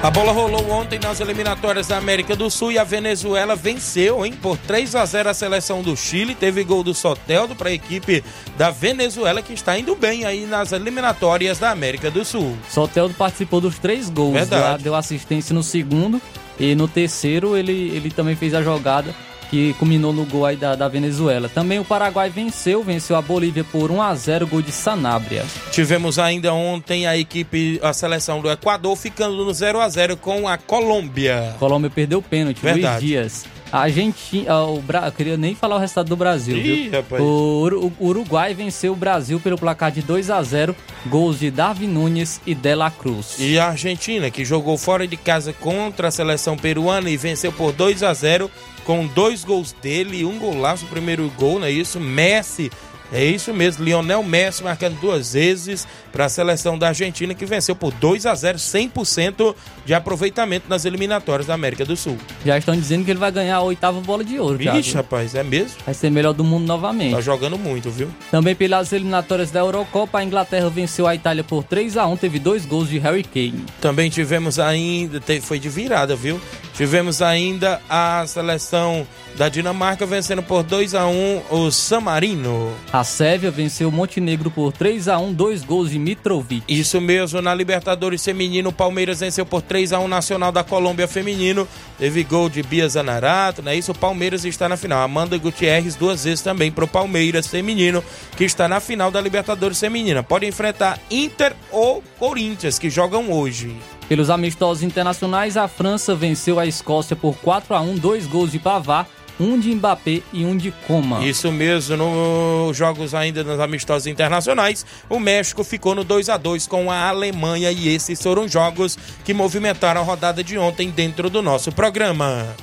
A 0.00 0.10
bola 0.10 0.32
rolou 0.32 0.70
ontem 0.70 0.98
nas 0.98 1.20
eliminatórias 1.20 1.88
da 1.88 1.98
América 1.98 2.36
do 2.36 2.48
Sul 2.48 2.70
e 2.72 2.78
a 2.78 2.84
Venezuela 2.84 3.54
venceu, 3.56 4.24
hein, 4.24 4.32
por 4.32 4.56
3 4.56 4.94
a 4.94 5.04
0 5.04 5.28
a 5.28 5.34
seleção 5.34 5.82
do 5.82 5.94
Chile. 5.96 6.36
Teve 6.36 6.62
gol 6.62 6.84
do 6.84 6.94
Soteldo 6.94 7.54
para 7.56 7.68
a 7.68 7.72
equipe 7.72 8.22
da 8.56 8.70
Venezuela 8.70 9.42
que 9.42 9.52
está 9.52 9.76
indo 9.76 9.94
bem 9.96 10.24
aí 10.24 10.46
nas 10.46 10.70
eliminatórias 10.72 11.58
da 11.58 11.70
América 11.70 12.12
do 12.12 12.24
Sul. 12.24 12.56
Soteldo 12.70 13.12
participou 13.12 13.60
dos 13.60 13.76
três 13.76 14.08
gols, 14.08 14.34
Verdade. 14.34 14.84
deu 14.84 14.94
assistência 14.94 15.52
no 15.52 15.64
segundo 15.64 16.22
e 16.58 16.74
no 16.76 16.86
terceiro 16.86 17.56
ele, 17.56 17.90
ele 17.94 18.10
também 18.10 18.36
fez 18.36 18.54
a 18.54 18.62
jogada 18.62 19.12
que 19.50 19.74
culminou 19.74 20.12
no 20.12 20.24
gol 20.24 20.46
aí 20.46 20.56
da, 20.56 20.76
da 20.76 20.86
Venezuela. 20.86 21.48
Também 21.48 21.78
o 21.78 21.84
Paraguai 21.84 22.30
venceu, 22.30 22.82
venceu 22.84 23.16
a 23.16 23.22
Bolívia 23.22 23.64
por 23.64 23.90
1 23.90 24.00
a 24.00 24.14
0 24.14 24.46
gol 24.46 24.62
de 24.62 24.70
Sanabria. 24.70 25.44
Tivemos 25.72 26.18
ainda 26.18 26.54
ontem 26.54 27.06
a 27.06 27.16
equipe, 27.16 27.80
a 27.82 27.92
seleção 27.92 28.40
do 28.40 28.50
Equador 28.50 28.96
ficando 28.96 29.44
no 29.44 29.52
0 29.52 29.80
a 29.80 29.88
0 29.88 30.16
com 30.16 30.46
a 30.46 30.56
Colômbia. 30.56 31.50
A 31.50 31.58
Colômbia 31.58 31.90
perdeu 31.90 32.20
o 32.20 32.22
pênalti, 32.22 32.62
Luiz 32.62 32.74
Verdade. 32.74 33.06
Dias. 33.06 33.44
A 33.72 33.82
Argentina, 33.82 34.50
ah, 34.52 34.64
o 34.64 34.80
Bra... 34.80 35.06
eu 35.06 35.12
queria 35.12 35.36
nem 35.36 35.54
falar 35.54 35.76
o 35.76 35.78
resultado 35.78 36.08
do 36.08 36.16
Brasil, 36.16 36.56
Ih, 36.56 36.62
viu? 36.88 36.92
rapaz. 36.92 37.22
O 37.22 37.60
Uru- 37.62 37.92
o 38.00 38.06
Uruguai 38.06 38.52
venceu 38.52 38.92
o 38.92 38.96
Brasil 38.96 39.38
pelo 39.38 39.56
placar 39.56 39.92
de 39.92 40.02
2 40.02 40.28
a 40.30 40.42
0 40.42 40.74
gols 41.06 41.38
de 41.38 41.50
Darwin 41.52 41.86
Nunes 41.86 42.40
e 42.44 42.54
Dela 42.54 42.90
Cruz. 42.90 43.36
E 43.38 43.58
a 43.58 43.68
Argentina, 43.68 44.28
que 44.30 44.44
jogou 44.44 44.76
fora 44.76 45.06
de 45.06 45.16
casa 45.16 45.52
contra 45.52 46.08
a 46.08 46.10
seleção 46.10 46.56
peruana 46.56 47.08
e 47.08 47.16
venceu 47.16 47.52
por 47.52 47.72
2 47.72 48.02
a 48.02 48.12
0 48.12 48.50
com 48.84 49.06
dois 49.06 49.44
gols 49.44 49.72
dele 49.80 50.20
e 50.20 50.24
um 50.24 50.38
golaço, 50.38 50.84
o 50.86 50.88
primeiro 50.88 51.30
gol, 51.38 51.60
não 51.60 51.66
é 51.66 51.70
isso? 51.70 52.00
Messi, 52.00 52.72
é 53.12 53.24
isso 53.24 53.52
mesmo, 53.54 53.84
Lionel 53.84 54.22
Messi 54.24 54.64
marcando 54.64 54.98
duas 55.00 55.32
vezes 55.34 55.86
para 56.12 56.26
a 56.26 56.28
seleção 56.28 56.78
da 56.78 56.88
Argentina, 56.88 57.34
que 57.34 57.46
venceu 57.46 57.74
por 57.74 57.92
2 57.92 58.26
a 58.26 58.34
0 58.34 58.58
100% 58.58 59.54
de 59.84 59.94
aproveitamento 59.94 60.66
nas 60.68 60.84
eliminatórias 60.84 61.46
da 61.46 61.54
América 61.54 61.84
do 61.84 61.96
Sul. 61.96 62.18
Já 62.44 62.58
estão 62.58 62.74
dizendo 62.74 63.04
que 63.04 63.10
ele 63.10 63.18
vai 63.18 63.30
ganhar 63.30 63.56
a 63.56 63.62
oitava 63.62 64.00
bola 64.00 64.24
de 64.24 64.38
ouro, 64.38 64.58
Thiago. 64.58 64.76
Vixe, 64.76 64.94
rapaz, 64.94 65.34
é 65.34 65.42
mesmo? 65.42 65.76
Vai 65.84 65.94
ser 65.94 66.10
melhor 66.10 66.32
do 66.32 66.44
mundo 66.44 66.66
novamente. 66.66 67.14
Tá 67.14 67.20
jogando 67.20 67.58
muito, 67.58 67.90
viu? 67.90 68.08
Também 68.30 68.54
pelas 68.54 68.92
eliminatórias 68.92 69.50
da 69.50 69.60
Eurocopa, 69.60 70.18
a 70.18 70.24
Inglaterra 70.24 70.68
venceu 70.68 71.06
a 71.06 71.14
Itália 71.14 71.44
por 71.44 71.64
3 71.64 71.96
a 71.96 72.06
1 72.06 72.16
teve 72.16 72.38
dois 72.38 72.66
gols 72.66 72.88
de 72.88 72.98
Harry 72.98 73.24
Kane. 73.24 73.64
Também 73.80 74.10
tivemos 74.10 74.58
ainda, 74.58 75.20
foi 75.42 75.58
de 75.58 75.68
virada, 75.68 76.14
viu? 76.14 76.40
Tivemos 76.74 77.20
ainda 77.20 77.80
a 77.88 78.24
seleção 78.26 79.06
da 79.36 79.48
Dinamarca 79.48 80.06
vencendo 80.06 80.42
por 80.42 80.62
2 80.62 80.94
a 80.94 81.06
1 81.06 81.42
o 81.50 81.70
San 81.70 82.00
Marino. 82.00 82.72
A 82.92 83.04
Sérvia 83.04 83.50
venceu 83.50 83.88
o 83.88 83.92
Montenegro 83.92 84.50
por 84.50 84.72
3 84.72 85.08
a 85.08 85.18
1 85.18 85.32
dois 85.32 85.62
gols 85.62 85.90
de 85.90 85.98
Mitrovic. 86.00 86.64
Isso 86.68 87.00
mesmo, 87.00 87.40
na 87.40 87.54
Libertadores 87.54 88.24
Feminino, 88.24 88.70
o 88.70 88.72
Palmeiras 88.72 89.20
venceu 89.20 89.46
por 89.46 89.62
3 89.62 89.92
a 89.92 90.00
1 90.00 90.08
Nacional 90.08 90.50
da 90.50 90.64
Colômbia 90.64 91.06
Feminino. 91.06 91.68
Teve 91.98 92.24
gol 92.24 92.48
de 92.48 92.62
Bia 92.62 92.88
Zanarato, 92.88 93.62
não 93.62 93.70
é 93.70 93.76
isso? 93.76 93.92
O 93.92 93.98
Palmeiras 93.98 94.44
está 94.44 94.68
na 94.68 94.76
final. 94.76 95.02
Amanda 95.02 95.38
Gutierrez 95.38 95.94
duas 95.94 96.24
vezes 96.24 96.42
também 96.42 96.72
para 96.72 96.84
o 96.84 96.88
Palmeiras 96.88 97.46
Feminino, 97.46 98.02
que 98.36 98.44
está 98.44 98.66
na 98.66 98.80
final 98.80 99.10
da 99.10 99.20
Libertadores 99.20 99.78
Feminina. 99.78 100.22
Pode 100.22 100.46
enfrentar 100.46 100.98
Inter 101.10 101.54
ou 101.70 102.02
Corinthians, 102.18 102.78
que 102.78 102.90
jogam 102.90 103.30
hoje. 103.30 103.76
Pelos 104.08 104.28
amistosos 104.28 104.82
internacionais, 104.82 105.56
a 105.56 105.68
França 105.68 106.16
venceu 106.16 106.58
a 106.58 106.66
Escócia 106.66 107.14
por 107.14 107.36
4 107.36 107.74
a 107.76 107.80
1 107.80 107.94
dois 107.94 108.26
gols 108.26 108.50
de 108.50 108.58
Pavard, 108.58 109.08
um 109.40 109.58
de 109.58 109.74
Mbappé 109.74 110.22
e 110.32 110.44
um 110.44 110.56
de 110.56 110.70
Coman. 110.86 111.24
Isso 111.24 111.50
mesmo, 111.50 111.96
nos 111.96 112.76
jogos 112.76 113.14
ainda 113.14 113.42
nos 113.42 113.58
amistosos 113.58 114.06
internacionais, 114.06 114.84
o 115.08 115.18
México 115.18 115.64
ficou 115.64 115.94
no 115.94 116.04
2 116.04 116.28
a 116.28 116.36
2 116.36 116.66
com 116.66 116.90
a 116.90 117.08
Alemanha 117.08 117.72
e 117.72 117.88
esses 117.88 118.22
foram 118.22 118.46
jogos 118.46 118.98
que 119.24 119.32
movimentaram 119.32 120.02
a 120.02 120.04
rodada 120.04 120.44
de 120.44 120.58
ontem 120.58 120.90
dentro 120.90 121.30
do 121.30 121.40
nosso 121.40 121.72
programa. 121.72 122.54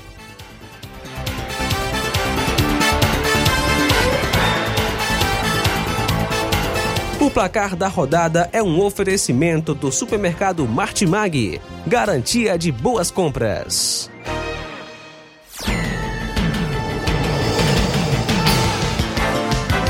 O 7.20 7.32
placar 7.32 7.76
da 7.76 7.88
rodada 7.88 8.50
é 8.54 8.62
um 8.62 8.80
oferecimento 8.80 9.74
do 9.74 9.92
supermercado 9.92 10.66
Martimag. 10.68 11.60
Garantia 11.86 12.58
de 12.58 12.72
boas 12.72 13.10
compras. 13.10 14.10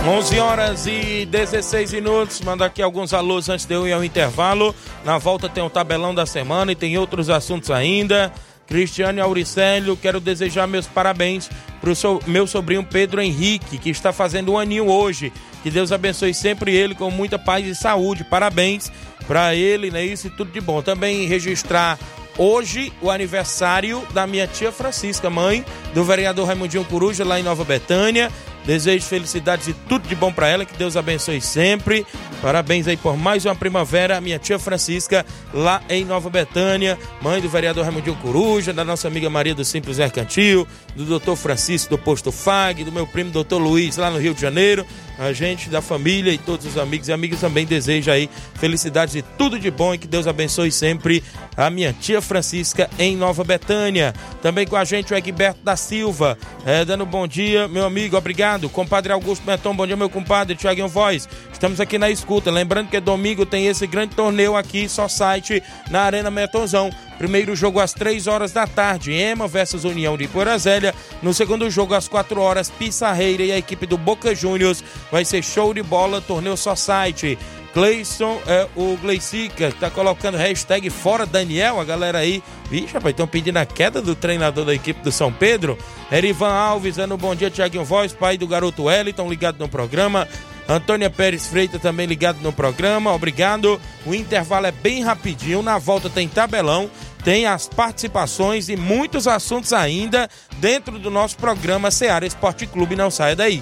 Onze 0.08 0.40
horas 0.40 0.88
e 0.88 1.26
16 1.26 1.92
minutos. 1.92 2.40
Manda 2.40 2.66
aqui 2.66 2.82
alguns 2.82 3.14
alôs 3.14 3.50
antes 3.50 3.66
de 3.66 3.74
eu 3.76 3.86
ir 3.86 3.92
ao 3.92 4.06
intervalo. 4.06 4.74
Na 5.04 5.18
volta 5.18 5.50
tem 5.50 5.62
o 5.62 5.70
tabelão 5.70 6.16
da 6.16 6.26
semana 6.26 6.72
e 6.72 6.76
tem 6.76 6.98
outros 6.98 7.30
assuntos 7.30 7.70
ainda. 7.70 8.32
Cristiane 8.66 9.20
Auricélio, 9.20 9.98
quero 9.98 10.22
desejar 10.22 10.66
meus 10.66 10.88
parabéns 10.88 11.50
para 11.82 11.92
o 11.92 12.22
meu 12.26 12.48
sobrinho 12.48 12.86
Pedro 12.86 13.22
Henrique, 13.22 13.78
que 13.78 13.90
está 13.90 14.14
fazendo 14.14 14.54
um 14.54 14.58
aninho 14.58 14.88
hoje. 14.90 15.32
Que 15.62 15.70
Deus 15.70 15.92
abençoe 15.92 16.34
sempre 16.34 16.74
ele 16.74 16.96
com 16.96 17.12
muita 17.12 17.38
paz 17.38 17.68
e 17.68 17.76
saúde. 17.76 18.24
Parabéns 18.24 18.90
para 19.28 19.56
ele, 19.56 19.92
né? 19.92 20.06
Isso 20.06 20.28
e 20.28 20.30
tudo 20.30 20.54
de 20.54 20.62
bom. 20.62 20.82
Também 20.82 21.28
registrar 21.28 22.00
hoje 22.38 22.94
o 23.02 23.12
aniversário 23.12 24.08
da 24.14 24.26
minha 24.26 24.48
tia 24.48 24.72
Francisca, 24.72 25.30
mãe 25.30 25.66
do 25.94 26.06
vereador 26.06 26.48
Raimundinho 26.48 26.86
Coruja, 26.86 27.26
lá 27.26 27.38
em 27.38 27.44
Nova 27.44 27.66
Betânia. 27.66 28.32
Desejo 28.68 29.06
felicidades 29.06 29.70
e 29.70 29.74
tudo 29.74 30.10
de 30.10 30.14
bom 30.14 30.30
para 30.30 30.50
ela, 30.50 30.66
que 30.66 30.78
Deus 30.78 30.98
abençoe 30.98 31.40
sempre. 31.40 32.06
Parabéns 32.42 32.86
aí 32.86 32.98
por 32.98 33.16
mais 33.16 33.46
uma 33.46 33.56
primavera, 33.56 34.20
minha 34.20 34.38
tia 34.38 34.60
Francisca, 34.60 35.26
lá 35.54 35.82
em 35.90 36.04
Nova 36.04 36.30
Betânia, 36.30 37.00
mãe 37.22 37.40
do 37.40 37.48
vereador 37.48 37.86
Raimundinho 37.86 38.18
Coruja, 38.18 38.74
da 38.74 38.84
nossa 38.84 39.08
amiga 39.08 39.30
Maria 39.30 39.56
do 39.56 39.64
Simples 39.64 40.00
Mercantil, 40.00 40.68
do 40.98 41.06
doutor 41.06 41.38
Francisco 41.38 41.92
do 41.92 41.98
Posto 41.98 42.30
FAG, 42.30 42.84
do 42.84 42.92
meu 42.92 43.08
primo 43.08 43.32
doutor 43.32 43.58
Luiz, 43.58 43.96
lá 43.96 44.12
no 44.12 44.20
Rio 44.20 44.34
de 44.34 44.42
Janeiro. 44.42 44.86
a 45.18 45.32
gente 45.32 45.70
da 45.70 45.82
família 45.82 46.32
e 46.32 46.38
todos 46.38 46.66
os 46.66 46.78
amigos 46.78 47.08
e 47.08 47.14
amigas 47.14 47.40
também 47.40 47.66
deseja 47.66 48.12
aí 48.12 48.30
felicidades 48.56 49.16
e 49.16 49.22
tudo 49.22 49.58
de 49.58 49.72
bom 49.72 49.94
e 49.94 49.98
que 49.98 50.08
Deus 50.08 50.28
abençoe 50.28 50.72
sempre 50.72 51.24
a 51.56 51.70
minha 51.70 51.92
tia 51.94 52.22
Francisca 52.22 52.90
em 53.00 53.16
Nova 53.16 53.44
Betânia. 53.44 54.14
Também 54.42 54.68
com 54.68 54.76
a 54.76 54.84
gente 54.84 55.14
o 55.14 55.18
Egberto 55.18 55.62
da 55.64 55.76
Silva, 55.76 56.38
é, 56.66 56.86
dando 56.86 57.06
bom 57.06 57.26
dia, 57.26 57.68
meu 57.68 57.86
amigo, 57.86 58.18
obrigado. 58.18 58.57
Compadre 58.68 59.14
Augusto 59.14 59.46
Meton, 59.46 59.76
bom 59.76 59.86
dia, 59.86 59.96
meu 59.96 60.10
compadre, 60.10 60.56
Tiaguinho 60.56 60.88
Voz. 60.88 61.30
Estamos 61.54 61.80
aqui 61.80 62.00
na 62.00 62.10
escuta. 62.10 62.50
Lembrando 62.50 62.90
que 62.90 63.00
domingo 63.00 63.46
tem 63.46 63.68
esse 63.68 63.86
grande 63.86 64.16
torneio 64.16 64.56
aqui, 64.56 64.90
só 64.90 65.08
site, 65.08 65.62
na 65.92 66.02
Arena 66.02 66.32
Metonzão. 66.32 66.90
Primeiro 67.18 67.56
jogo 67.56 67.80
às 67.80 67.94
3 67.94 68.28
horas 68.28 68.52
da 68.52 68.68
tarde, 68.68 69.12
Ema 69.12 69.48
versus 69.48 69.84
União 69.84 70.18
de 70.18 70.28
Porazélia. 70.28 70.94
No 71.22 71.34
segundo 71.34 71.70
jogo, 71.70 71.94
às 71.94 72.08
4 72.08 72.40
horas, 72.40 72.70
Pissarreira 72.70 73.44
e 73.44 73.52
a 73.52 73.58
equipe 73.58 73.86
do 73.86 73.98
Boca 73.98 74.34
Juniors. 74.34 74.84
Vai 75.12 75.26
ser 75.26 75.44
show 75.44 75.74
de 75.74 75.82
bola, 75.82 76.22
torneio 76.22 76.58
só 76.58 76.76
site. 76.76 77.38
Gleison, 77.78 78.42
é, 78.48 78.68
o 78.76 78.98
Gleicica, 78.98 79.72
tá 79.80 79.88
colocando 79.88 80.36
hashtag 80.36 80.90
fora 80.90 81.28
Daniel, 81.28 81.80
a 81.80 81.84
galera 81.84 82.18
aí. 82.18 82.42
Vixe, 82.72 82.92
rapaz, 82.92 83.14
estão 83.14 83.28
pedindo 83.28 83.58
a 83.58 83.68
queda 83.68 84.02
do 84.02 84.16
treinador 84.16 84.66
da 84.66 84.74
equipe 84.74 85.00
do 85.04 85.12
São 85.12 85.32
Pedro. 85.32 85.78
Erivan 86.12 86.52
Alves, 86.52 86.96
dando 86.96 87.16
bom 87.16 87.36
dia, 87.36 87.52
Tiaguinho 87.52 87.86
Voz, 87.86 88.14
pai 88.14 88.36
do 88.36 88.48
garoto 88.48 88.86
Wellington, 88.86 89.30
ligado 89.30 89.60
no 89.60 89.70
programa. 89.70 90.28
Antônia 90.68 91.08
Pérez 91.08 91.46
Freitas 91.46 91.80
também 91.80 92.08
ligado 92.08 92.42
no 92.42 92.52
programa, 92.52 93.14
obrigado. 93.14 93.80
O 94.08 94.16
intervalo 94.16 94.66
é 94.66 94.72
bem 94.72 95.04
rapidinho, 95.04 95.62
na 95.62 95.78
volta 95.78 96.10
tem 96.10 96.28
tabelão, 96.28 96.90
tem 97.24 97.46
as 97.46 97.70
participações 97.70 98.70
e 98.70 98.76
muitos 98.76 99.28
assuntos 99.28 99.72
ainda 99.72 100.28
dentro 100.58 100.98
do 100.98 101.12
nosso 101.12 101.38
programa 101.38 101.92
Seara 101.92 102.26
Esporte 102.26 102.66
Clube. 102.66 102.96
Não 102.96 103.12
saia 103.12 103.36
daí. 103.36 103.62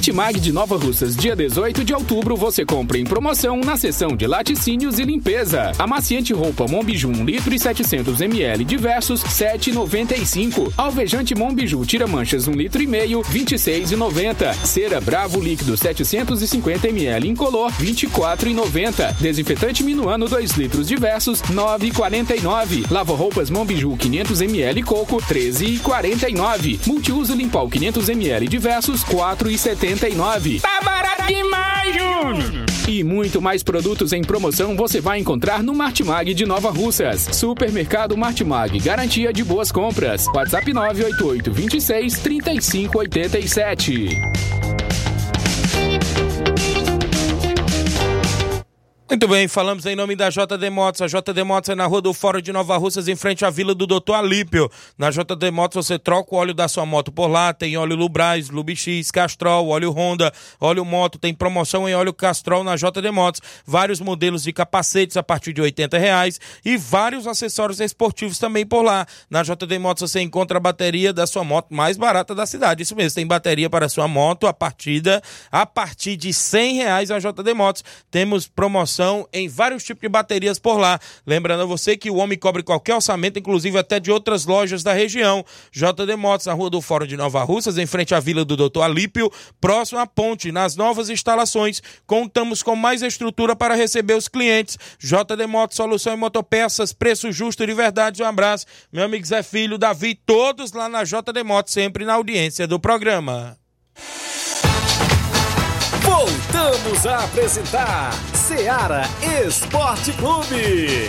Martimag 0.00 0.40
de 0.40 0.50
Nova 0.50 0.78
Russas, 0.78 1.14
dia 1.14 1.36
18 1.36 1.84
de 1.84 1.92
outubro, 1.92 2.34
você 2.34 2.64
compra 2.64 2.96
em 2.96 3.04
promoção 3.04 3.60
na 3.60 3.76
seção 3.76 4.16
de 4.16 4.26
laticínios 4.26 4.98
e 4.98 5.04
limpeza. 5.04 5.72
Amaciante 5.78 6.32
roupa 6.32 6.66
Monbiju 6.66 7.10
1 7.10 7.22
litro 7.22 7.54
e 7.54 7.58
700 7.58 8.18
ml 8.22 8.64
diversos, 8.64 9.22
7,95. 9.22 10.72
Alvejante 10.74 11.34
Monbiju 11.34 11.84
tira 11.84 12.06
manchas 12.06 12.48
1 12.48 12.52
litro 12.52 12.82
e 12.82 12.86
meio, 12.86 13.20
26,90. 13.20 14.54
Cera 14.64 15.02
Bravo 15.02 15.38
líquido 15.38 15.76
750 15.76 16.88
ml 16.88 17.28
incolor, 17.28 17.70
24,90. 17.72 19.16
Desinfetante 19.20 19.82
Minuano 19.82 20.26
2 20.26 20.52
litros 20.52 20.88
diversos, 20.88 21.42
9,49. 21.42 22.90
Lava 22.90 23.14
roupas 23.14 23.50
Monbiju 23.50 23.94
500 23.98 24.40
ml 24.40 24.82
coco, 24.82 25.18
13,49. 25.18 26.86
Multiuso 26.86 27.34
Limpol 27.34 27.68
500 27.68 28.08
ml 28.08 28.48
diversos, 28.48 29.04
4,79. 29.04 29.89
79. 29.96 30.60
Tá 30.60 30.80
barato 30.84 31.26
demais, 31.26 31.94
Júnior! 31.94 32.66
E 32.86 33.02
muito 33.02 33.42
mais 33.42 33.62
produtos 33.62 34.12
em 34.12 34.22
promoção 34.22 34.76
você 34.76 35.00
vai 35.00 35.18
encontrar 35.18 35.62
no 35.62 35.74
Martimag 35.74 36.32
de 36.32 36.46
Nova 36.46 36.70
Russas. 36.70 37.28
Supermercado 37.32 38.16
Martimag, 38.16 38.78
garantia 38.78 39.32
de 39.32 39.42
boas 39.42 39.72
compras. 39.72 40.26
WhatsApp 40.28 40.72
988 40.72 41.52
26 41.52 42.18
35 42.20 42.98
87. 42.98 44.08
Muito 49.10 49.26
bem, 49.26 49.48
falamos 49.48 49.84
em 49.86 49.96
nome 49.96 50.14
da 50.14 50.30
JD 50.30 50.70
Motos. 50.70 51.02
A 51.02 51.08
JD 51.08 51.42
Motos 51.42 51.68
é 51.68 51.74
na 51.74 51.84
Rua 51.84 52.00
do 52.00 52.14
Fórum 52.14 52.40
de 52.40 52.52
Nova 52.52 52.76
Russas, 52.76 53.08
em 53.08 53.16
frente 53.16 53.44
à 53.44 53.50
Vila 53.50 53.74
do 53.74 53.84
Doutor 53.84 54.14
Alípio. 54.14 54.70
Na 54.96 55.10
JD 55.10 55.50
Motos 55.50 55.84
você 55.84 55.98
troca 55.98 56.32
o 56.32 56.38
óleo 56.38 56.54
da 56.54 56.68
sua 56.68 56.86
moto 56.86 57.10
por 57.10 57.26
lá. 57.26 57.52
Tem 57.52 57.76
óleo 57.76 57.96
Lubrais, 57.96 58.50
Lubix, 58.50 59.10
Castrol, 59.10 59.66
óleo 59.66 59.90
Honda, 59.90 60.32
óleo 60.60 60.84
Moto. 60.84 61.18
Tem 61.18 61.34
promoção 61.34 61.88
em 61.88 61.94
óleo 61.94 62.14
Castrol 62.14 62.62
na 62.62 62.76
JD 62.76 63.10
Motos. 63.10 63.40
Vários 63.66 63.98
modelos 63.98 64.44
de 64.44 64.52
capacetes 64.52 65.16
a 65.16 65.24
partir 65.24 65.52
de 65.52 65.60
80 65.60 65.98
reais 65.98 66.40
e 66.64 66.76
vários 66.76 67.26
acessórios 67.26 67.80
esportivos 67.80 68.38
também 68.38 68.64
por 68.64 68.82
lá. 68.82 69.04
Na 69.28 69.42
JD 69.42 69.76
Motos 69.80 70.08
você 70.08 70.20
encontra 70.20 70.58
a 70.58 70.60
bateria 70.60 71.12
da 71.12 71.26
sua 71.26 71.42
moto 71.42 71.74
mais 71.74 71.96
barata 71.96 72.32
da 72.32 72.46
cidade. 72.46 72.84
Isso 72.84 72.94
mesmo, 72.94 73.16
tem 73.16 73.26
bateria 73.26 73.68
para 73.68 73.86
a 73.86 73.88
sua 73.88 74.06
moto 74.06 74.46
a 74.46 74.52
partida 74.52 75.20
a 75.50 75.66
partir 75.66 76.16
de 76.16 76.32
100 76.32 76.76
reais 76.76 77.10
a 77.10 77.18
JD 77.18 77.54
Motos. 77.54 77.82
Temos 78.08 78.46
promoção 78.46 78.99
em 79.32 79.48
vários 79.48 79.84
tipos 79.84 80.02
de 80.02 80.08
baterias 80.08 80.58
por 80.58 80.78
lá. 80.78 80.98
Lembrando 81.26 81.62
a 81.62 81.66
você 81.66 81.96
que 81.96 82.10
o 82.10 82.16
homem 82.16 82.38
cobre 82.38 82.62
qualquer 82.62 82.94
orçamento, 82.94 83.38
inclusive 83.38 83.78
até 83.78 83.98
de 84.00 84.10
outras 84.10 84.46
lojas 84.46 84.82
da 84.82 84.92
região. 84.92 85.44
JD 85.72 86.16
Motos, 86.16 86.46
na 86.46 86.52
Rua 86.52 86.70
do 86.70 86.80
Fórum 86.80 87.06
de 87.06 87.16
Nova 87.16 87.42
Russas, 87.42 87.78
em 87.78 87.86
frente 87.86 88.14
à 88.14 88.20
Vila 88.20 88.44
do 88.44 88.56
Doutor 88.56 88.82
Alípio, 88.82 89.30
próximo 89.60 89.98
à 89.98 90.06
ponte, 90.06 90.52
nas 90.52 90.76
novas 90.76 91.10
instalações. 91.10 91.82
Contamos 92.06 92.62
com 92.62 92.76
mais 92.76 93.02
estrutura 93.02 93.54
para 93.54 93.74
receber 93.74 94.14
os 94.14 94.28
clientes. 94.28 94.78
JD 94.98 95.46
Motos, 95.46 95.76
solução 95.76 96.14
em 96.14 96.16
motopeças, 96.16 96.92
preço 96.92 97.30
justo 97.32 97.66
de 97.66 97.74
verdade. 97.74 98.22
Um 98.22 98.26
abraço, 98.26 98.66
meu 98.92 99.04
amigo 99.04 99.26
Zé 99.26 99.42
Filho, 99.42 99.78
Davi, 99.78 100.14
todos 100.14 100.72
lá 100.72 100.88
na 100.88 101.04
JD 101.04 101.42
Motos, 101.44 101.72
sempre 101.72 102.04
na 102.04 102.14
audiência 102.14 102.66
do 102.66 102.78
programa. 102.78 103.58
Voltamos 106.20 107.06
a 107.06 107.24
apresentar 107.24 108.12
Seara 108.34 109.04
Esporte 109.42 110.12
Clube. 110.12 111.08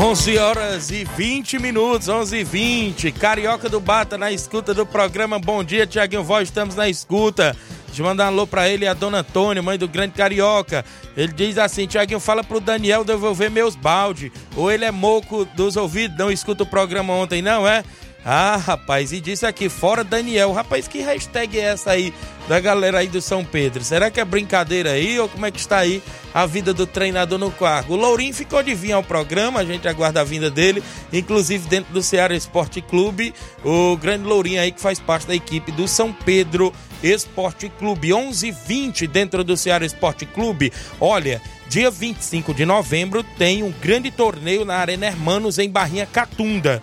11 0.00 0.38
horas 0.38 0.90
e 0.90 1.04
20 1.04 1.60
minutos, 1.60 2.08
11 2.08 2.38
e 2.38 2.44
20. 2.44 3.12
Carioca 3.12 3.68
do 3.68 3.78
Bata 3.78 4.18
na 4.18 4.32
escuta 4.32 4.74
do 4.74 4.84
programa. 4.84 5.38
Bom 5.38 5.62
dia, 5.62 5.86
Tiaguinho 5.86 6.24
Voz, 6.24 6.48
estamos 6.48 6.74
na 6.74 6.88
escuta. 6.88 7.56
Deixa 7.88 8.02
eu 8.02 8.06
mandar 8.06 8.26
um 8.26 8.28
alô 8.28 8.46
pra 8.46 8.68
ele 8.68 8.86
a 8.86 8.94
dona 8.94 9.18
Antônia, 9.18 9.62
mãe 9.62 9.76
do 9.76 9.88
grande 9.88 10.14
carioca. 10.14 10.84
Ele 11.16 11.32
diz 11.32 11.58
assim: 11.58 11.86
Tiaguinho, 11.86 12.20
fala 12.20 12.44
pro 12.44 12.60
Daniel 12.60 13.02
devolver 13.02 13.50
meus 13.50 13.74
balde. 13.74 14.30
Ou 14.54 14.70
ele 14.70 14.84
é 14.84 14.90
moco 14.90 15.44
dos 15.56 15.76
ouvidos, 15.76 16.16
não 16.16 16.30
escuta 16.30 16.62
o 16.62 16.66
programa 16.66 17.12
ontem, 17.12 17.42
não 17.42 17.66
é? 17.66 17.82
Ah, 18.24 18.56
rapaz, 18.56 19.12
e 19.12 19.20
disse 19.20 19.46
aqui, 19.46 19.68
fora 19.68 20.04
Daniel. 20.04 20.52
Rapaz, 20.52 20.86
que 20.86 21.00
hashtag 21.00 21.58
é 21.58 21.62
essa 21.62 21.92
aí 21.92 22.12
da 22.46 22.60
galera 22.60 22.98
aí 22.98 23.08
do 23.08 23.22
São 23.22 23.44
Pedro? 23.44 23.82
Será 23.82 24.10
que 24.10 24.20
é 24.20 24.24
brincadeira 24.24 24.90
aí 24.90 25.18
ou 25.18 25.28
como 25.28 25.46
é 25.46 25.50
que 25.50 25.58
está 25.58 25.78
aí 25.78 26.02
a 26.34 26.44
vida 26.44 26.74
do 26.74 26.86
treinador 26.86 27.38
no 27.38 27.50
cargo? 27.50 27.94
O 27.94 27.96
Lourinho 27.96 28.34
ficou 28.34 28.62
de 28.62 28.74
vir 28.74 28.92
ao 28.92 29.02
programa, 29.02 29.60
a 29.60 29.64
gente 29.64 29.88
aguarda 29.88 30.20
a 30.20 30.24
vinda 30.24 30.50
dele, 30.50 30.82
inclusive 31.12 31.68
dentro 31.68 31.92
do 31.92 32.02
Ceará 32.02 32.34
Esporte 32.34 32.82
Clube, 32.82 33.32
o 33.64 33.96
grande 33.96 34.24
Lourinho 34.24 34.60
aí 34.60 34.72
que 34.72 34.80
faz 34.80 34.98
parte 34.98 35.26
da 35.26 35.34
equipe 35.34 35.72
do 35.72 35.88
São 35.88 36.12
Pedro 36.12 36.72
Esporte 37.02 37.68
Clube. 37.78 38.12
11:20 38.12 39.06
dentro 39.06 39.44
do 39.44 39.56
Ceará 39.56 39.84
Esporte 39.84 40.26
Clube. 40.26 40.72
Olha, 41.00 41.40
dia 41.68 41.90
25 41.90 42.54
de 42.54 42.64
novembro 42.64 43.22
tem 43.22 43.62
um 43.62 43.70
grande 43.70 44.10
torneio 44.10 44.64
na 44.64 44.76
Arena 44.76 45.06
Hermanos 45.06 45.58
em 45.58 45.70
Barrinha 45.70 46.06
Catunda. 46.06 46.82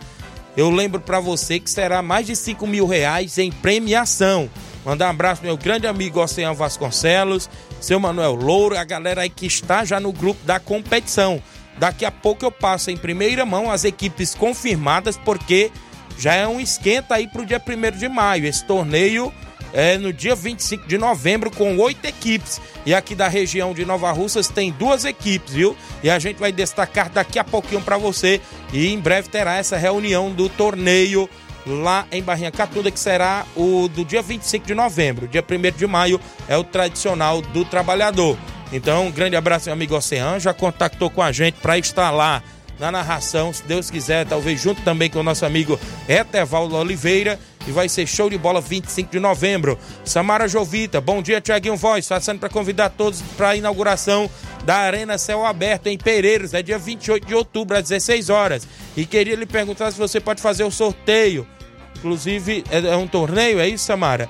Eu 0.55 0.69
lembro 0.69 1.01
para 1.01 1.19
você 1.19 1.59
que 1.59 1.69
será 1.69 2.01
mais 2.01 2.25
de 2.27 2.35
5 2.35 2.65
mil 2.65 2.87
reais 2.87 3.37
em 3.37 3.51
premiação. 3.51 4.49
Mandar 4.85 5.07
um 5.07 5.09
abraço 5.09 5.41
meu 5.43 5.57
grande 5.57 5.87
amigo 5.87 6.21
Oceano 6.21 6.55
Vasconcelos, 6.55 7.49
seu 7.81 7.99
Manuel 7.99 8.35
Louro, 8.35 8.77
a 8.77 8.83
galera 8.83 9.21
aí 9.21 9.29
que 9.29 9.47
está 9.47 9.83
já 9.83 9.99
no 9.99 10.13
grupo 10.13 10.45
da 10.45 10.59
competição. 10.59 11.41
Daqui 11.77 12.05
a 12.05 12.11
pouco 12.11 12.45
eu 12.45 12.51
passo 12.51 12.89
em 12.89 12.95
primeira 12.95 13.45
mão 13.45 13.69
as 13.69 13.83
equipes 13.83 14.33
confirmadas, 14.33 15.17
porque 15.17 15.71
já 16.17 16.35
é 16.35 16.47
um 16.47 16.59
esquenta 16.59 17.15
aí 17.15 17.27
para 17.27 17.41
o 17.41 17.45
dia 17.45 17.61
1 17.61 17.97
de 17.97 18.07
maio. 18.07 18.45
Esse 18.45 18.63
torneio 18.63 19.33
é 19.75 19.97
no 19.97 20.13
dia 20.13 20.33
25 20.33 20.87
de 20.87 20.97
novembro 20.97 21.51
com 21.51 21.77
oito 21.77 22.05
equipes. 22.05 22.61
E 22.85 22.93
aqui 22.93 23.13
da 23.13 23.27
região 23.27 23.73
de 23.73 23.83
Nova 23.83 24.09
Russas 24.13 24.47
tem 24.47 24.71
duas 24.71 25.03
equipes, 25.03 25.53
viu? 25.53 25.75
E 26.01 26.09
a 26.09 26.17
gente 26.17 26.37
vai 26.37 26.53
destacar 26.53 27.09
daqui 27.09 27.37
a 27.37 27.43
pouquinho 27.43 27.81
para 27.81 27.97
você. 27.97 28.39
E 28.71 28.87
em 28.87 28.97
breve 28.97 29.27
terá 29.27 29.57
essa 29.57 29.75
reunião 29.75 30.31
do 30.31 30.47
torneio 30.47 31.29
lá 31.67 32.07
em 32.09 32.23
Barrinha 32.23 32.51
Catunda, 32.51 32.89
que 32.89 32.99
será 32.99 33.45
o 33.53 33.89
do 33.89 34.05
dia 34.05 34.21
25 34.21 34.65
de 34.65 34.73
novembro. 34.73 35.27
Dia 35.27 35.43
1 35.43 35.77
de 35.77 35.85
maio 35.85 36.21
é 36.47 36.55
o 36.55 36.63
tradicional 36.63 37.41
do 37.41 37.65
trabalhador. 37.65 38.37
Então, 38.71 39.07
um 39.07 39.11
grande 39.11 39.35
abraço, 39.35 39.65
meu 39.65 39.73
amigo 39.73 39.95
Oceano. 39.95 40.39
Já 40.39 40.53
contactou 40.53 41.09
com 41.09 41.21
a 41.21 41.33
gente 41.33 41.55
para 41.55 41.77
estar 41.77 42.11
lá 42.11 42.41
na 42.79 42.91
narração, 42.91 43.53
se 43.53 43.63
Deus 43.63 43.89
quiser, 43.89 44.25
talvez 44.25 44.61
junto 44.61 44.81
também 44.81 45.09
com 45.09 45.19
o 45.19 45.23
nosso 45.23 45.45
amigo 45.45 45.79
Etevaldo 46.09 46.75
Oliveira 46.75 47.39
e 47.67 47.71
vai 47.71 47.89
ser 47.89 48.05
show 48.05 48.29
de 48.29 48.37
bola 48.37 48.61
25 48.61 49.11
de 49.11 49.19
novembro. 49.19 49.77
Samara 50.03 50.47
Jovita, 50.47 51.01
bom 51.01 51.21
dia, 51.21 51.41
Tiaguinho 51.41 51.75
Voz, 51.75 52.07
passando 52.07 52.39
para 52.39 52.49
convidar 52.49 52.89
todos 52.89 53.21
para 53.35 53.49
a 53.49 53.55
inauguração 53.55 54.29
da 54.63 54.77
Arena 54.77 55.17
Céu 55.17 55.45
Aberto 55.45 55.87
em 55.87 55.97
Pereiros, 55.97 56.53
é 56.53 56.61
dia 56.61 56.77
28 56.77 57.27
de 57.27 57.35
outubro, 57.35 57.77
às 57.77 57.83
16 57.83 58.29
horas. 58.29 58.67
E 58.95 59.05
queria 59.05 59.35
lhe 59.35 59.45
perguntar 59.45 59.91
se 59.91 59.97
você 59.97 60.19
pode 60.19 60.41
fazer 60.41 60.63
o 60.63 60.71
sorteio. 60.71 61.47
Inclusive, 61.97 62.63
é, 62.69 62.79
é 62.79 62.95
um 62.95 63.07
torneio, 63.07 63.59
é 63.59 63.67
isso, 63.67 63.85
Samara? 63.85 64.29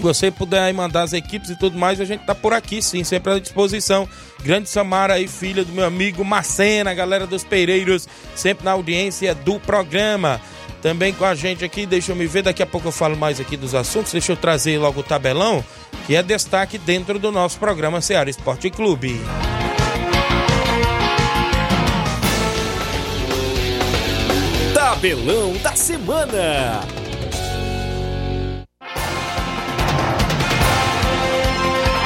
você 0.00 0.30
puder 0.30 0.72
mandar 0.72 1.02
as 1.02 1.12
equipes 1.12 1.50
e 1.50 1.56
tudo 1.56 1.78
mais, 1.78 2.00
a 2.00 2.04
gente 2.04 2.24
tá 2.24 2.34
por 2.34 2.52
aqui 2.52 2.82
sim, 2.82 3.04
sempre 3.04 3.32
à 3.32 3.38
disposição. 3.38 4.08
Grande 4.42 4.68
Samara 4.68 5.14
aí, 5.14 5.28
filha 5.28 5.64
do 5.64 5.72
meu 5.72 5.84
amigo 5.84 6.24
Macena, 6.24 6.94
galera 6.94 7.26
dos 7.26 7.44
Pereiros, 7.44 8.08
sempre 8.34 8.64
na 8.64 8.72
audiência 8.72 9.34
do 9.34 9.60
programa. 9.60 10.40
Também 10.82 11.12
com 11.12 11.24
a 11.24 11.34
gente 11.34 11.64
aqui, 11.64 11.84
deixa 11.84 12.12
eu 12.12 12.16
me 12.16 12.26
ver, 12.26 12.42
daqui 12.42 12.62
a 12.62 12.66
pouco 12.66 12.88
eu 12.88 12.92
falo 12.92 13.16
mais 13.16 13.38
aqui 13.38 13.56
dos 13.56 13.74
assuntos, 13.74 14.12
deixa 14.12 14.32
eu 14.32 14.36
trazer 14.36 14.78
logo 14.78 15.00
o 15.00 15.02
tabelão, 15.02 15.64
que 16.06 16.16
é 16.16 16.22
destaque 16.22 16.78
dentro 16.78 17.18
do 17.18 17.30
nosso 17.30 17.58
programa 17.58 18.00
Ceará 18.00 18.30
Esporte 18.30 18.70
Clube. 18.70 19.20
Tabelão 24.74 25.52
da 25.58 25.74
Semana. 25.76 26.99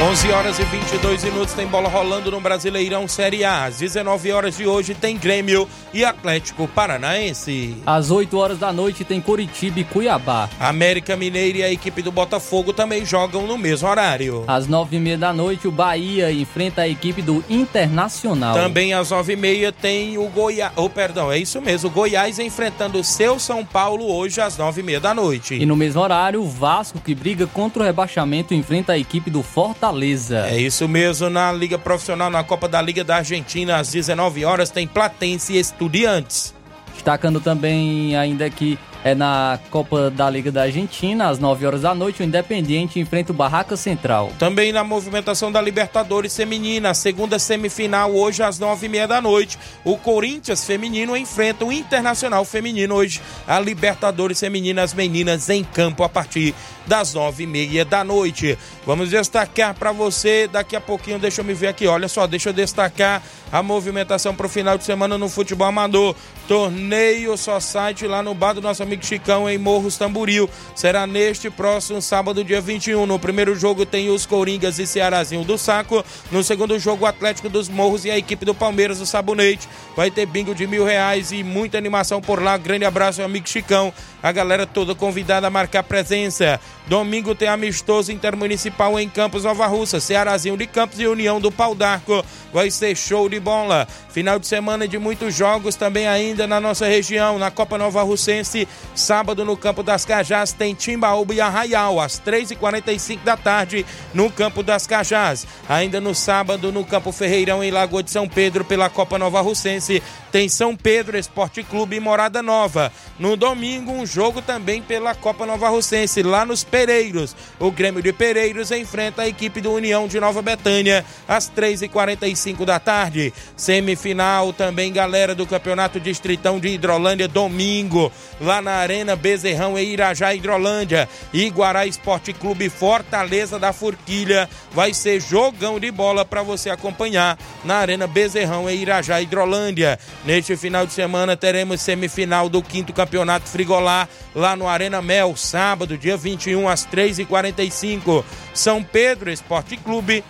11 0.05 0.33
horas 0.33 0.59
e 0.59 0.65
22 0.65 1.25
minutos 1.25 1.55
tem 1.55 1.67
bola 1.67 1.89
rolando 1.89 2.31
no 2.31 2.39
Brasileirão 2.39 3.09
Série 3.09 3.43
A. 3.43 3.65
Às 3.65 3.79
19 3.79 4.33
horas 4.33 4.55
de 4.55 4.67
hoje 4.67 4.95
tem 4.95 5.17
Grêmio 5.17 5.67
e 5.95 6.05
Atlético 6.05 6.69
Paranaense. 6.69 7.75
Às 7.87 8.11
8 8.11 8.37
horas 8.37 8.59
da 8.59 8.71
noite 8.71 9.03
tem 9.03 9.19
Curitiba 9.19 9.81
e 9.81 9.85
Cuiabá. 9.85 10.51
América 10.61 11.17
Mineiro 11.17 11.57
e 11.57 11.63
a 11.63 11.73
equipe 11.73 12.03
do 12.03 12.13
Botafogo 12.13 12.75
também 12.75 13.07
jogam 13.07 13.47
no 13.47 13.57
mesmo 13.57 13.89
horário. 13.89 14.45
Às 14.47 14.67
9 14.67 14.95
e 14.95 15.01
meia 15.01 15.17
da 15.17 15.33
noite 15.33 15.67
o 15.67 15.71
Bahia 15.71 16.31
enfrenta 16.31 16.83
a 16.83 16.89
equipe 16.89 17.23
do 17.23 17.43
Internacional. 17.49 18.53
Também 18.55 18.93
às 18.93 19.11
9 19.11 19.33
e 19.33 19.37
meia 19.37 19.73
tem 19.73 20.19
o 20.19 20.29
Goiás, 20.29 20.71
oh, 20.77 20.91
perdão, 20.91 21.33
é 21.33 21.39
isso 21.39 21.63
mesmo, 21.63 21.89
o 21.89 21.93
Goiás 21.93 22.39
enfrentando 22.39 22.99
o 22.99 23.05
seu 23.05 23.39
São 23.39 23.65
Paulo 23.65 24.15
hoje 24.15 24.39
às 24.39 24.59
9 24.59 24.83
e 24.83 24.85
meia 24.85 25.01
da 25.01 25.15
noite. 25.15 25.55
E 25.55 25.65
no 25.65 25.75
mesmo 25.75 26.03
horário 26.03 26.43
o 26.43 26.47
Vasco 26.47 27.01
que 27.01 27.15
briga 27.15 27.47
contra 27.47 27.83
o 27.83 27.87
rebaixamento 27.87 28.53
enfrenta 28.53 28.93
a 28.93 28.99
equipe 28.99 29.31
do 29.31 29.43
Fortaleza. 29.43 29.94
Fortaleza. 29.95 30.47
É 30.49 30.61
isso 30.61 30.89
mesmo, 30.89 31.31
na 31.31 31.53
Liga 31.53 31.79
Profissional, 31.79 32.29
na 32.29 32.43
Copa 32.43 32.69
da 32.69 32.83
Liga 32.83 33.05
da 33.05 33.17
Argentina, 33.17 33.79
às 33.79 33.93
19 33.93 34.45
horas, 34.45 34.71
tem 34.71 34.87
Platense 34.87 35.53
e 35.53 35.59
Estudiantes. 35.59 36.53
Destacando 36.93 37.41
também 37.41 38.17
ainda 38.17 38.51
que 38.51 38.79
é 39.05 39.15
na 39.15 39.61
Copa 39.71 40.11
da 40.11 40.31
Liga 40.31 40.51
da 40.51 40.63
Argentina, 40.63 41.29
às 41.29 41.39
9 41.39 41.67
horas 41.67 41.83
da 41.83 41.95
noite, 41.95 42.23
o 42.23 42.25
Independiente 42.25 42.99
enfrenta 42.99 43.33
o 43.33 43.35
Barraca 43.35 43.77
Central. 43.77 44.33
Também 44.39 44.73
na 44.73 44.83
movimentação 44.83 45.53
da 45.53 45.61
Libertadores 45.61 46.35
Feminina, 46.35 46.95
segunda 46.95 47.39
semifinal, 47.39 48.15
hoje 48.15 48.43
às 48.43 48.59
9 48.59 48.87
e 48.87 48.89
meia 48.89 49.07
da 49.07 49.21
noite. 49.21 49.59
O 49.85 49.99
Corinthians 49.99 50.65
Feminino 50.65 51.15
enfrenta 51.15 51.67
o 51.67 51.73
Internacional 51.73 52.47
Feminino 52.47 52.95
hoje, 52.95 53.21
a 53.47 53.61
Libertadores 53.61 54.41
Feminina, 54.41 54.83
as 54.83 54.95
meninas 54.95 55.51
em 55.51 55.63
campo 55.63 56.03
a 56.03 56.09
partir 56.09 56.55
das 56.87 57.15
nove 57.15 57.45
e 57.45 57.47
meia 57.47 57.85
da 57.85 58.05
noite. 58.05 58.59
Vamos 58.87 59.11
destacar 59.11 59.75
para 59.75 59.93
você 59.93 60.47
daqui 60.47 60.77
a 60.77 60.81
pouquinho, 60.81 61.19
deixa 61.19 61.41
eu 61.41 61.45
me 61.45 61.55
ver 61.55 61.69
aqui, 61.69 61.87
olha 61.87 62.09
só, 62.09 62.27
deixa 62.27 62.51
eu 62.51 62.53
destacar 62.53 63.23
a 63.51 63.63
movimentação 63.63 64.35
para 64.35 64.47
o 64.47 64.49
final 64.49 64.77
de 64.77 64.85
semana 64.85 65.17
no 65.17 65.29
futebol 65.29 65.67
amador. 65.67 66.15
Torneio 66.47 67.37
só 67.37 67.59
site 67.59 68.07
lá 68.07 68.23
no 68.23 68.35
bar 68.35 68.53
do 68.53 68.61
nosso 68.61 68.83
amigo 68.83 68.94
Chicão 69.03 69.49
em 69.49 69.57
Morros 69.57 69.97
Tamburil. 69.97 70.49
Será 70.75 71.07
neste 71.07 71.49
próximo 71.49 72.03
sábado, 72.03 72.45
dia 72.45 72.61
21. 72.61 73.07
No 73.07 73.19
primeiro 73.19 73.55
jogo 73.55 73.87
tem 73.87 74.11
os 74.11 74.27
Coringas 74.27 74.79
e 74.79 74.87
Cearazinho 74.87 75.45
do 75.45 75.57
Saco. 75.57 76.05
No 76.31 76.45
segundo 76.45 76.79
jogo, 76.79 77.05
o 77.05 77.07
Atlético 77.07 77.49
dos 77.49 77.69
Morros 77.69 78.05
e 78.05 78.11
a 78.11 78.19
equipe 78.19 78.45
do 78.45 78.55
Palmeiras 78.55 78.99
do 78.99 79.07
Sabonete. 79.07 79.69
Vai 79.97 80.11
ter 80.11 80.27
bingo 80.27 80.55
de 80.55 80.67
mil 80.67 80.85
reais 80.85 81.33
e 81.33 81.43
muita 81.43 81.79
animação 81.79 82.21
por 82.21 82.43
lá. 82.43 82.57
Grande 82.57 82.85
abraço, 82.85 83.19
meu 83.19 83.27
amigo 83.27 83.49
Chicão. 83.49 83.93
A 84.25 84.33
galera 84.33 84.67
toda 84.67 84.95
convidada 84.95 85.47
a 85.47 85.51
marcar 85.51 85.83
presença. 85.83 86.59
Domingo 86.87 87.35
tem 87.35 87.47
amistoso 87.47 88.11
intermunicipal 88.11 88.99
em 88.99 89.07
Campos 89.07 89.45
Nova 89.45 89.67
Russa, 89.67 90.01
Cearazinho 90.01 90.57
de 90.57 90.67
Campos 90.67 90.99
e 90.99 91.07
União 91.07 91.39
do 91.39 91.53
Pau 91.53 91.75
d'Arco. 91.75 92.25
Vai 92.51 92.71
ser 92.71 92.97
show 92.97 93.29
de 93.29 93.39
bola. 93.39 93.87
Final 94.09 94.39
de 94.39 94.47
semana 94.47 94.89
de 94.89 94.99
muitos 94.99 95.35
jogos 95.35 95.77
também 95.77 96.07
ainda 96.07 96.47
na 96.47 96.59
nossa 96.59 96.87
região, 96.87 97.39
na 97.39 97.51
Copa 97.51 97.77
Nova 97.77 98.03
Russense. 98.03 98.67
Sábado 98.95 99.45
no 99.45 99.59
Campo 99.59 99.83
das 99.83 100.07
Cajás 100.07 100.53
tem 100.53 100.75
Timbaúba 100.75 101.35
e 101.35 101.41
Arraial, 101.43 102.01
às 102.01 102.19
3h45 102.19 103.25
da 103.25 103.37
tarde 103.37 103.85
no 104.15 104.31
Campo 104.31 104.63
das 104.63 104.87
Cajás. 104.87 105.47
Ainda 105.69 106.01
no 106.01 106.15
sábado 106.15 106.73
no 106.73 106.83
Campo 106.83 107.13
Ferreirão 107.13 107.63
em 107.63 107.71
Lagoa 107.71 108.03
de 108.03 108.11
São 108.11 108.27
Pedro 108.27 108.65
pela 108.65 108.89
Copa 108.89 109.19
Nova 109.19 109.43
Russense 109.43 110.03
tem 110.33 110.49
São 110.49 110.75
Pedro 110.75 111.17
Esporte 111.17 111.63
Clube 111.63 111.95
e 111.95 112.01
Morada 112.01 112.43
Nova. 112.43 112.91
No 113.19 113.37
domingo 113.37 113.93
um 113.93 114.05
jogo 114.15 114.41
também 114.41 114.81
pela 114.81 115.13
Copa 115.13 115.45
Nova 115.45 115.69
Russense 115.69 116.23
lá 116.23 116.47
nos 116.47 116.63
Pereiros. 116.63 117.35
O 117.59 117.73
Grêmio 117.73 118.01
de 118.01 118.13
Pereiros 118.13 118.71
enfrenta 118.71 119.23
a 119.23 119.29
equipe 119.29 119.61
do 119.61 119.73
União 119.73 120.07
de 120.07 120.21
Nova 120.21 120.41
Betânia 120.41 121.05
às 121.27 121.51
3h45 121.51 122.65
da 122.65 122.79
tarde. 122.79 123.33
Semifinal 123.57 124.53
também, 124.53 124.93
galera 124.93 125.35
do 125.35 125.45
Campeonato 125.45 125.99
Distritão 125.99 126.61
de 126.61 126.69
Hidrolândia, 126.69 127.27
domingo, 127.27 128.13
lá 128.41 128.63
na 128.63 128.75
Arena 128.75 129.17
Bezerrão 129.17 129.77
e 129.77 129.83
Irajá, 129.83 130.33
Hidrolândia. 130.33 131.09
Iguará 131.33 131.85
Esporte 131.85 132.33
Clube 132.33 132.69
Fortaleza 132.69 133.59
da 133.59 133.73
Forquilha. 133.73 134.49
Vai 134.71 134.95
ser 134.95 135.21
jogão 135.21 135.81
de 135.81 135.91
bola 135.91 136.25
para 136.25 136.45
você 136.45 136.71
acompanhar 136.71 137.37
na 137.65 137.79
Arena 137.79 138.07
Bezerrão 138.07 138.71
e 138.71 138.77
Irajá, 138.77 139.21
Hidrolândia. 139.21 139.99
Neste 140.25 140.57
final 140.57 140.87
de 140.87 140.93
semana 140.93 141.37
teremos 141.37 141.81
semifinal 141.81 142.49
do 142.49 142.63
quinto 142.63 142.93
Campeonato 142.93 143.49
Frigolar 143.49 144.04
lá 144.35 144.57
no 144.57 144.69
Arena 144.69 145.01
Mel, 145.03 145.37
sábado, 145.37 145.99
dia 145.99 146.17
21 146.17 146.69
às 146.69 146.87
3h45. 146.87 148.25
São 148.53 148.83
Pedro 148.83 149.31
Esporte 149.31 149.77
Clube 149.77 150.25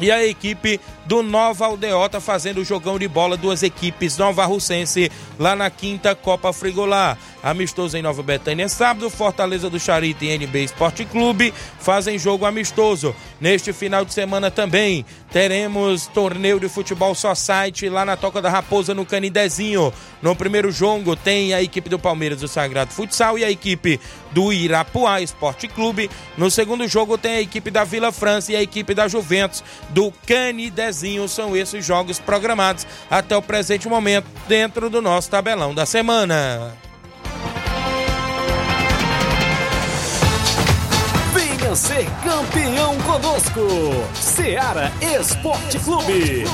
e 0.00 0.10
a 0.10 0.24
equipe 0.24 0.80
do 1.08 1.22
Nova 1.22 1.64
Aldeota 1.64 2.20
fazendo 2.20 2.60
o 2.60 2.64
jogão 2.64 2.98
de 2.98 3.08
bola, 3.08 3.34
duas 3.34 3.62
equipes 3.62 4.18
Nova 4.18 4.44
Russense 4.44 5.10
lá 5.38 5.56
na 5.56 5.70
quinta 5.70 6.14
Copa 6.14 6.52
Frigolar. 6.52 7.16
Amistoso 7.42 7.96
em 7.96 8.02
Nova 8.02 8.22
Betânia 8.22 8.68
sábado, 8.68 9.08
Fortaleza 9.08 9.70
do 9.70 9.80
Charito 9.80 10.22
e 10.24 10.36
NB 10.36 10.64
Esporte 10.64 11.06
Clube 11.06 11.54
fazem 11.80 12.18
jogo 12.18 12.44
amistoso. 12.44 13.16
Neste 13.40 13.72
final 13.72 14.04
de 14.04 14.12
semana 14.12 14.50
também 14.50 15.04
teremos 15.32 16.08
torneio 16.08 16.60
de 16.60 16.68
futebol 16.68 17.14
só 17.14 17.34
site 17.34 17.88
lá 17.88 18.04
na 18.04 18.16
Toca 18.16 18.42
da 18.42 18.50
Raposa 18.50 18.92
no 18.92 19.06
Canidezinho. 19.06 19.90
No 20.20 20.36
primeiro 20.36 20.70
jogo 20.70 21.16
tem 21.16 21.54
a 21.54 21.62
equipe 21.62 21.88
do 21.88 21.98
Palmeiras 21.98 22.40
do 22.40 22.48
Sagrado 22.48 22.92
Futsal 22.92 23.38
e 23.38 23.44
a 23.44 23.50
equipe 23.50 23.98
do 24.32 24.52
Irapuá 24.52 25.22
Esporte 25.22 25.68
Clube. 25.68 26.10
No 26.36 26.50
segundo 26.50 26.86
jogo 26.86 27.16
tem 27.16 27.32
a 27.32 27.40
equipe 27.40 27.70
da 27.70 27.84
Vila 27.84 28.12
França 28.12 28.52
e 28.52 28.56
a 28.56 28.62
equipe 28.62 28.92
da 28.92 29.08
Juventus 29.08 29.64
do 29.88 30.12
Canidezinho 30.26 30.97
são 31.28 31.56
esses 31.56 31.84
jogos 31.84 32.18
programados 32.18 32.86
até 33.10 33.36
o 33.36 33.42
presente 33.42 33.88
momento 33.88 34.26
dentro 34.46 34.90
do 34.90 35.00
nosso 35.00 35.30
tabelão 35.30 35.74
da 35.74 35.86
semana. 35.86 36.72
Venha 41.32 41.74
ser 41.76 42.06
campeão 42.24 42.96
conosco, 42.98 43.60
Seara 44.14 44.92
Esporte 45.00 45.78
Clube. 45.80 46.44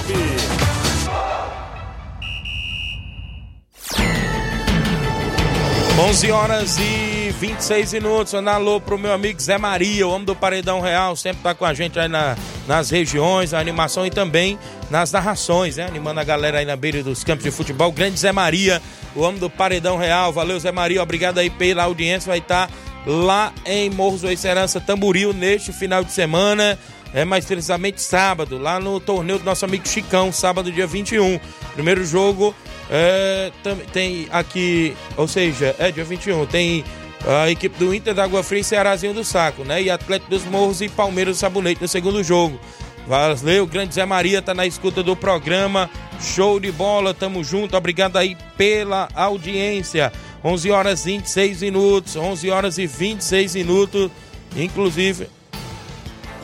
11 5.96 6.30
horas 6.32 6.76
e 6.78 7.32
26 7.38 7.92
minutos. 7.92 8.34
Alô 8.34 8.80
pro 8.80 8.98
meu 8.98 9.12
amigo 9.12 9.40
Zé 9.40 9.56
Maria, 9.56 10.06
o 10.06 10.10
homem 10.10 10.24
do 10.24 10.34
Paredão 10.34 10.80
Real, 10.80 11.14
sempre 11.14 11.42
tá 11.42 11.54
com 11.54 11.64
a 11.64 11.72
gente 11.72 11.98
aí 11.98 12.08
na, 12.08 12.36
nas 12.66 12.90
regiões, 12.90 13.52
a 13.52 13.58
animação 13.58 14.06
e 14.06 14.10
também 14.10 14.58
nas 14.90 15.12
narrações, 15.12 15.76
né? 15.76 15.86
Animando 15.86 16.20
a 16.20 16.24
galera 16.24 16.58
aí 16.58 16.64
na 16.64 16.76
beira 16.76 17.02
dos 17.02 17.22
campos 17.22 17.44
de 17.44 17.50
futebol. 17.50 17.92
Grande 17.92 18.18
Zé 18.18 18.32
Maria, 18.32 18.80
o 19.14 19.20
homem 19.20 19.38
do 19.38 19.50
Paredão 19.50 19.96
Real. 19.96 20.32
Valeu, 20.32 20.58
Zé 20.58 20.72
Maria, 20.72 21.02
obrigado 21.02 21.38
aí 21.38 21.50
pela 21.50 21.84
audiência. 21.84 22.30
Vai 22.30 22.38
estar 22.38 22.68
tá 22.68 22.74
lá 23.06 23.52
em 23.66 23.90
Morros 23.90 24.22
do 24.22 24.36
Serança 24.36 24.80
Tamburil 24.80 25.32
neste 25.32 25.72
final 25.72 26.02
de 26.02 26.12
semana. 26.12 26.78
É 27.12 27.24
mais 27.24 27.44
precisamente 27.44 28.02
sábado, 28.02 28.58
lá 28.58 28.80
no 28.80 28.98
torneio 28.98 29.38
do 29.38 29.44
nosso 29.44 29.64
amigo 29.64 29.86
Chicão, 29.86 30.32
sábado, 30.32 30.72
dia 30.72 30.86
21. 30.86 31.38
Primeiro 31.74 32.04
jogo 32.04 32.52
é, 32.90 33.52
tem 33.92 34.26
aqui, 34.32 34.96
ou 35.16 35.28
seja, 35.28 35.76
é 35.78 35.92
dia 35.92 36.04
21, 36.04 36.44
tem 36.46 36.84
a 37.26 37.50
equipe 37.50 37.78
do 37.78 37.94
Inter 37.94 38.14
da 38.14 38.24
Água 38.24 38.42
Fria 38.42 38.60
e 38.60 38.64
Cearazinho 38.64 39.14
do 39.14 39.24
Saco, 39.24 39.64
né? 39.64 39.82
E 39.82 39.90
Atlético 39.90 40.30
dos 40.30 40.44
Morros 40.44 40.80
e 40.80 40.88
Palmeiras 40.88 41.36
do 41.36 41.40
Sabonete 41.40 41.80
no 41.80 41.88
segundo 41.88 42.22
jogo. 42.22 42.58
Valeu, 43.06 43.66
grande 43.66 43.94
Zé 43.94 44.04
Maria 44.04 44.40
tá 44.40 44.54
na 44.54 44.66
escuta 44.66 45.02
do 45.02 45.14
programa. 45.14 45.90
Show 46.20 46.58
de 46.58 46.72
bola, 46.72 47.12
tamo 47.12 47.44
junto. 47.44 47.76
Obrigado 47.76 48.16
aí 48.16 48.36
pela 48.56 49.08
audiência. 49.14 50.12
11 50.42 50.70
horas 50.70 51.06
e 51.06 51.12
26 51.12 51.62
minutos, 51.62 52.16
11 52.16 52.50
horas 52.50 52.78
e 52.78 52.86
26 52.86 53.54
minutos. 53.54 54.10
Inclusive, 54.56 55.28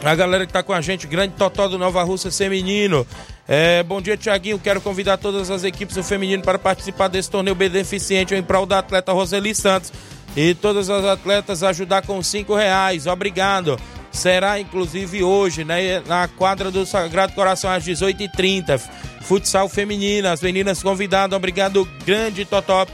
A 0.02 0.14
galera 0.14 0.46
que 0.46 0.52
tá 0.52 0.62
com 0.62 0.72
a 0.72 0.80
gente, 0.80 1.06
grande 1.06 1.34
Totó 1.34 1.68
do 1.68 1.78
Nova 1.78 2.02
Russa 2.02 2.30
Feminino. 2.30 3.06
É, 3.46 3.82
bom 3.82 4.00
dia, 4.00 4.16
Tiaguinho. 4.16 4.58
Quero 4.58 4.80
convidar 4.80 5.18
todas 5.18 5.50
as 5.50 5.62
equipes 5.62 5.94
do 5.94 6.02
feminino 6.02 6.42
para 6.42 6.58
participar 6.58 7.08
desse 7.08 7.30
torneio 7.30 7.54
beneficente 7.54 8.34
em 8.34 8.42
prol 8.42 8.64
da 8.64 8.78
atleta 8.78 9.12
Roseli 9.12 9.54
Santos. 9.54 9.92
E 10.36 10.54
todas 10.54 10.88
as 10.88 11.04
atletas 11.04 11.62
ajudar 11.62 12.02
com 12.02 12.22
cinco 12.22 12.54
reais. 12.54 13.06
Obrigado. 13.06 13.78
Será 14.12 14.58
inclusive 14.58 15.22
hoje, 15.22 15.64
né, 15.64 16.00
na 16.06 16.26
quadra 16.26 16.70
do 16.70 16.84
Sagrado 16.84 17.32
Coração 17.32 17.70
às 17.70 17.84
18h30. 17.84 18.80
Futsal 19.20 19.68
feminino, 19.68 20.28
as 20.28 20.40
meninas 20.40 20.82
convidadas. 20.82 21.36
Obrigado, 21.36 21.88
grande 22.04 22.44
Totó, 22.44 22.86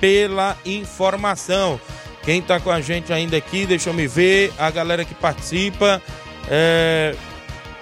pela 0.00 0.56
informação. 0.64 1.80
Quem 2.24 2.42
tá 2.42 2.58
com 2.58 2.70
a 2.70 2.80
gente 2.80 3.12
ainda 3.12 3.36
aqui, 3.36 3.64
deixa 3.66 3.90
eu 3.90 3.94
me 3.94 4.08
ver. 4.08 4.52
A 4.58 4.70
galera 4.70 5.04
que 5.04 5.14
participa. 5.14 6.02
É, 6.48 7.14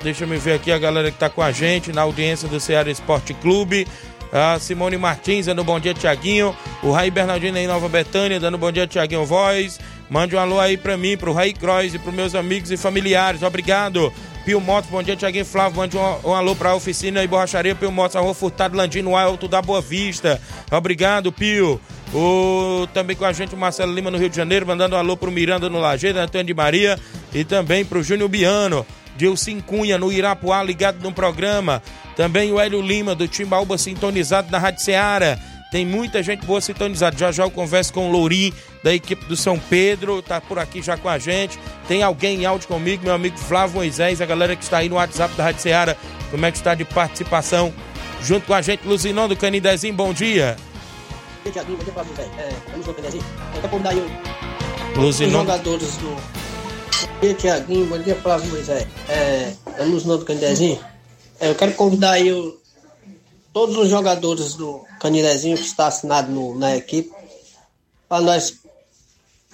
deixa 0.03 0.25
eu 0.25 0.39
ver 0.39 0.53
aqui 0.53 0.71
a 0.71 0.79
galera 0.79 1.11
que 1.11 1.17
está 1.17 1.31
com 1.31 1.41
a 1.41 1.51
gente 1.51 1.93
na 1.93 2.03
audiência 2.03 2.47
do 2.47 2.61
Ceará 2.61 2.91
Esporte 2.91 3.33
Clube. 3.33 3.87
A 4.35 4.59
Simone 4.59 4.99
Martins 4.99 5.47
dando 5.47 5.63
bom 5.63 5.79
dia, 5.79 5.95
Tiaguinho. 5.95 6.57
O 6.83 6.91
Raí 6.91 7.09
Bernardino 7.09 7.57
em 7.57 7.69
Nova 7.69 7.89
Betânia 7.89 8.41
dando 8.41 8.59
bom 8.59 8.73
dia, 8.73 8.85
Tiaguinho 8.85 9.25
Voz. 9.25 9.79
Mande 10.11 10.35
um 10.35 10.41
alô 10.41 10.59
aí 10.59 10.77
para 10.77 10.97
mim, 10.97 11.17
para 11.17 11.31
o 11.31 11.33
Raí 11.33 11.53
Croix 11.53 11.95
e 11.95 12.01
para 12.01 12.11
meus 12.11 12.35
amigos 12.35 12.73
e 12.73 12.77
familiares. 12.77 13.45
Obrigado. 13.45 14.13
Pio 14.45 14.61
Motos, 14.61 14.91
bom 14.91 15.01
dia, 15.05 15.15
Tiaguinho 15.15 15.45
Flávio. 15.45 15.79
Mande 15.79 15.97
um, 15.97 16.01
um 16.25 16.35
alô 16.35 16.57
para 16.57 16.71
a 16.71 16.75
oficina 16.75 17.23
e 17.23 17.29
borracharia 17.29 17.77
Pio 17.77 17.93
Motos, 17.93 18.21
Rua 18.21 18.35
Furtado 18.35 18.77
Landino 18.77 19.17
Alto 19.17 19.47
da 19.47 19.63
Boa 19.63 19.81
Vista. 19.81 20.43
Obrigado, 20.69 21.31
Pio. 21.31 21.81
O, 22.13 22.89
também 22.93 23.15
com 23.15 23.25
a 23.25 23.33
gente 23.33 23.55
o 23.55 23.57
Marcelo 23.57 23.95
Lima 23.95 24.11
no 24.11 24.19
Rio 24.19 24.29
de 24.29 24.37
Janeiro, 24.37 24.67
mandando 24.67 24.97
um 24.97 24.99
alô 24.99 25.17
pro 25.17 25.31
Miranda 25.31 25.71
no 25.71 25.79
Lajeiro, 25.79 26.19
Antônio 26.19 26.47
de 26.49 26.55
Maria 26.55 26.99
e 27.33 27.45
também 27.45 27.85
pro 27.85 28.03
Júnior 28.03 28.29
Biano. 28.29 28.85
Dilcim 29.17 29.61
Cunha 29.61 29.99
no 29.99 30.13
Irapuá, 30.13 30.63
ligado 30.63 31.03
no 31.03 31.13
programa. 31.13 31.83
Também 32.17 32.53
o 32.53 32.61
Hélio 32.61 32.81
Lima 32.81 33.15
do 33.15 33.27
Timbaúba 33.27 33.79
sintonizado 33.79 34.51
na 34.51 34.59
Rádio 34.59 34.83
Ceará. 34.83 35.39
Tem 35.71 35.85
muita 35.85 36.23
gente 36.23 36.47
boa 36.47 36.61
sintonizada. 36.61 37.19
Já 37.19 37.33
já 37.33 37.43
eu 37.43 37.51
converso 37.51 37.93
com 37.93 38.09
o 38.09 38.13
Lourim, 38.13 38.53
da 38.83 38.95
equipe 38.95 39.25
do 39.25 39.37
São 39.37 39.59
Pedro, 39.59 40.23
tá 40.23 40.41
por 40.41 40.59
aqui 40.59 40.81
já 40.81 40.97
com 40.97 41.09
a 41.09 41.19
gente. 41.19 41.59
Tem 41.89 42.03
alguém 42.03 42.43
em 42.43 42.47
áudio 42.47 42.69
comigo, 42.69 43.03
meu 43.03 43.15
amigo 43.15 43.37
Flávio 43.37 43.77
Moisés, 43.77 44.21
a 44.21 44.27
galera 44.27 44.55
que 44.55 44.63
está 44.63 44.79
aí 44.79 44.89
no 44.89 44.95
WhatsApp 44.97 45.35
da 45.35 45.43
Rádio 45.43 45.63
Ceará. 45.63 45.97
Como 46.31 46.47
é 46.47 46.51
que 46.53 46.59
está 46.59 46.75
de 46.75 46.85
participação? 46.85 47.73
Junto 48.23 48.47
com 48.47 48.55
a 48.55 48.63
gente, 48.63 48.87
Luzinão 48.87 49.27
do 49.27 49.37
Canidezinho, 49.37 49.95
bom 49.95 50.13
dia. 50.13 50.57
Tiaguinho, 51.53 51.79
bom 57.05 57.21
dia 57.21 57.31
é, 57.31 57.35
do. 57.35 57.35
Tiaguinho, 57.35 57.87
bom 57.87 57.99
dia, 57.99 58.15
Flávio 58.17 58.51
Moisés. 58.51 58.87
É, 59.09 59.53
vamos 59.79 60.05
no 60.05 60.25
Canidezinho. 60.25 60.81
É, 61.41 61.51
eu 61.51 61.55
quero 61.55 61.75
convidar 61.75 62.13
aí 62.13 62.33
o, 62.33 62.59
todos 63.53 63.77
os 63.77 63.89
jogadores 63.89 64.55
do 64.55 64.85
Canidezinho 65.01 65.57
que 65.57 65.65
está 65.65 65.87
assinado 65.87 66.31
no, 66.31 66.59
na 66.59 66.77
equipe 66.77 67.13
para 68.09 68.23
nós 68.23 68.59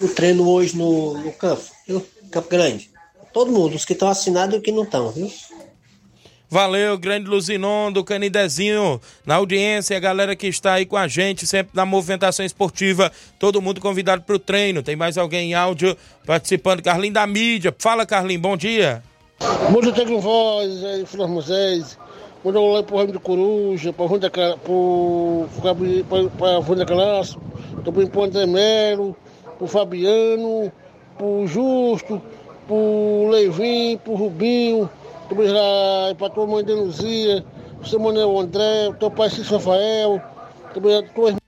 o 0.00 0.08
treino 0.08 0.48
hoje 0.48 0.76
no, 0.76 1.14
no 1.18 1.32
campo, 1.32 1.62
viu? 1.86 2.06
Campo 2.30 2.48
Grande. 2.48 2.90
Todo 3.32 3.52
mundo, 3.52 3.76
os 3.76 3.84
que 3.84 3.92
estão 3.92 4.08
assinados 4.08 4.54
e 4.54 4.58
os 4.58 4.64
que 4.64 4.72
não 4.72 4.84
estão, 4.84 5.10
viu? 5.10 5.30
Valeu, 6.52 6.98
grande 6.98 7.30
Luzinon 7.30 7.92
do 7.92 8.02
Canidezinho, 8.02 9.00
na 9.24 9.36
audiência, 9.36 9.96
a 9.96 10.00
galera 10.00 10.34
que 10.34 10.48
está 10.48 10.72
aí 10.72 10.84
com 10.84 10.96
a 10.96 11.06
gente, 11.06 11.46
sempre 11.46 11.70
na 11.74 11.86
movimentação 11.86 12.44
esportiva, 12.44 13.12
todo 13.38 13.62
mundo 13.62 13.80
convidado 13.80 14.22
para 14.22 14.34
o 14.34 14.38
treino. 14.38 14.82
Tem 14.82 14.96
mais 14.96 15.16
alguém 15.16 15.52
em 15.52 15.54
áudio 15.54 15.96
participando? 16.26 16.82
Carlinho 16.82 17.14
da 17.14 17.24
mídia. 17.24 17.72
Fala, 17.78 18.04
Carlinho, 18.04 18.40
bom 18.40 18.56
dia. 18.56 19.00
Bom 19.70 19.80
dia, 19.80 19.92
Tegro 19.92 20.18
Voz, 20.18 20.82
aí, 20.82 21.06
Flávio 21.06 21.34
Moisés. 21.34 21.96
Manda 22.44 22.58
um 22.58 22.64
olá 22.64 22.82
pro 22.82 22.96
Ramo 22.96 23.12
do 23.12 23.20
Coruja, 23.20 23.92
para 23.92 24.06
Runda 24.06 24.28
pro 24.64 25.46
para 26.36 26.58
Runda 26.58 26.84
Calaço, 26.84 27.40
também 27.84 28.08
pro 28.08 28.24
André 28.24 28.46
Melo, 28.46 29.14
pro 29.56 29.68
Fabiano, 29.68 30.72
pro 31.16 31.46
Justo, 31.46 32.20
pro 32.66 33.28
Levin, 33.30 33.98
pro 33.98 34.14
Rubinho, 34.14 34.90
também 35.30 35.46
para 36.18 36.28
tua 36.30 36.46
mãe 36.46 36.64
Denuzia, 36.64 37.44
pro 37.78 37.88
seu 37.88 38.00
Manuel 38.00 38.38
André, 38.38 38.92
teu 38.98 39.10
pai 39.10 39.30
Cícero 39.30 39.56
Rafael, 39.56 40.20
também 40.74 40.98
a 40.98 41.02
tua 41.02 41.28
irmã. 41.28 41.39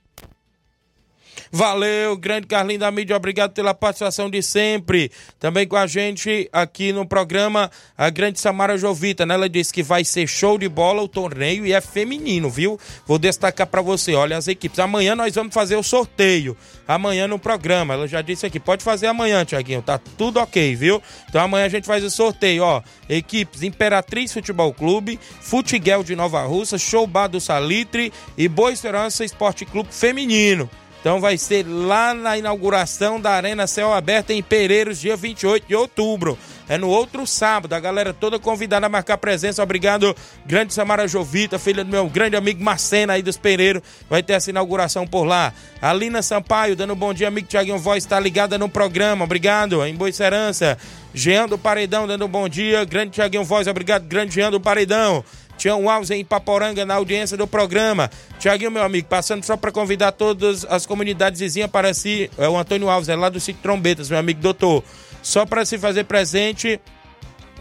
Valeu, 1.55 2.17
grande 2.17 2.47
Carlinho 2.47 2.79
da 2.79 2.89
mídia, 2.89 3.15
obrigado 3.15 3.51
pela 3.51 3.75
participação 3.75 4.27
de 4.27 4.41
sempre. 4.41 5.11
Também 5.39 5.67
com 5.67 5.75
a 5.75 5.85
gente 5.85 6.49
aqui 6.51 6.91
no 6.91 7.05
programa, 7.05 7.69
a 7.95 8.09
grande 8.09 8.39
Samara 8.39 8.75
Jovita, 8.75 9.23
né? 9.23 9.35
Ela 9.35 9.47
disse 9.47 9.71
que 9.71 9.83
vai 9.83 10.03
ser 10.03 10.25
show 10.25 10.57
de 10.57 10.67
bola 10.67 11.03
o 11.03 11.07
torneio 11.07 11.63
e 11.63 11.71
é 11.71 11.79
feminino, 11.79 12.49
viu? 12.49 12.79
Vou 13.05 13.19
destacar 13.19 13.67
para 13.67 13.83
você, 13.83 14.15
olha 14.15 14.35
as 14.35 14.47
equipes. 14.47 14.79
Amanhã 14.79 15.15
nós 15.15 15.35
vamos 15.35 15.53
fazer 15.53 15.75
o 15.75 15.83
sorteio. 15.83 16.57
Amanhã 16.87 17.27
no 17.27 17.37
programa, 17.37 17.93
ela 17.93 18.07
já 18.07 18.23
disse 18.23 18.47
aqui, 18.47 18.59
pode 18.59 18.83
fazer 18.83 19.05
amanhã, 19.05 19.45
Tiaguinho, 19.45 19.83
tá 19.83 19.99
tudo 19.99 20.39
ok, 20.39 20.75
viu? 20.75 21.03
Então 21.29 21.39
amanhã 21.39 21.65
a 21.65 21.69
gente 21.69 21.85
faz 21.85 22.03
o 22.03 22.09
sorteio, 22.09 22.63
ó. 22.63 22.81
Equipes 23.07 23.61
Imperatriz 23.61 24.33
Futebol 24.33 24.73
Clube, 24.73 25.19
Futiguel 25.39 26.03
de 26.03 26.15
Nova 26.15 26.41
Russa, 26.45 26.79
Show 26.79 27.05
Bar 27.05 27.27
do 27.27 27.39
Salitre 27.39 28.11
e 28.35 28.47
Boa 28.47 28.71
Esperança 28.71 29.23
Esporte 29.23 29.65
Clube 29.65 29.89
Feminino. 29.91 30.67
Então 31.03 31.19
vai 31.19 31.37
ser 31.37 31.67
lá 31.67 32.13
na 32.13 32.37
inauguração 32.37 33.19
da 33.19 33.31
Arena 33.31 33.67
Céu 33.67 33.91
Aberto 33.91 34.29
em 34.29 34.41
Pereiros, 34.41 35.01
dia 35.01 35.17
28 35.17 35.67
de 35.67 35.75
outubro. 35.75 36.37
É 36.69 36.77
no 36.77 36.87
outro 36.87 37.27
sábado. 37.27 37.73
A 37.73 37.79
galera 37.81 38.13
toda 38.13 38.39
convidada 38.39 38.85
a 38.85 38.89
marcar 38.89 39.17
presença. 39.17 39.61
Obrigado, 39.61 40.15
grande 40.45 40.73
Samara 40.73 41.05
Jovita, 41.05 41.59
filha 41.59 41.83
do 41.83 41.91
meu 41.91 42.07
grande 42.07 42.37
amigo 42.37 42.63
Marcena 42.63 43.11
aí 43.11 43.21
dos 43.21 43.35
Pereiros. 43.35 43.83
Vai 44.09 44.23
ter 44.23 44.31
essa 44.31 44.49
inauguração 44.49 45.05
por 45.05 45.25
lá. 45.25 45.51
Alina 45.81 46.21
Sampaio, 46.21 46.73
dando 46.73 46.93
um 46.93 46.95
bom 46.95 47.13
dia, 47.13 47.27
amigo 47.27 47.49
Tiaguinho 47.49 47.77
Voz, 47.77 48.05
está 48.05 48.17
ligada 48.17 48.57
no 48.57 48.69
programa. 48.69 49.25
Obrigado. 49.25 49.85
Em 49.85 49.93
Boicerança. 49.93 50.77
Jean 51.13 51.47
do 51.47 51.57
Paredão, 51.57 52.07
dando 52.07 52.23
um 52.25 52.29
bom 52.29 52.47
dia. 52.47 52.85
Grande 52.85 53.11
Tiaguinho 53.11 53.43
Voz, 53.43 53.67
obrigado, 53.67 54.05
grande 54.05 54.35
Jean 54.35 54.51
do 54.51 54.61
Paredão. 54.61 55.21
Tião 55.63 55.89
Alves 55.89 56.11
em 56.11 56.25
Paporanga 56.25 56.85
na 56.85 56.95
audiência 56.95 57.37
do 57.37 57.47
programa. 57.47 58.11
Tiaguinho, 58.37 58.69
meu 58.69 58.83
amigo, 58.83 59.07
passando 59.07 59.45
só 59.45 59.55
para 59.55 59.71
convidar 59.71 60.11
todas 60.11 60.65
as 60.65 60.85
comunidades 60.85 61.39
vizinhas 61.39 61.71
para 61.71 61.93
si. 61.93 62.29
É 62.37 62.49
o 62.49 62.57
Antônio 62.57 62.89
Alves, 62.89 63.07
é 63.07 63.15
lá 63.15 63.29
do 63.29 63.39
sítio 63.39 63.61
Trombetas, 63.61 64.09
meu 64.09 64.19
amigo 64.19 64.41
doutor. 64.41 64.83
Só 65.21 65.45
para 65.45 65.63
se 65.63 65.77
fazer 65.77 66.03
presente 66.03 66.81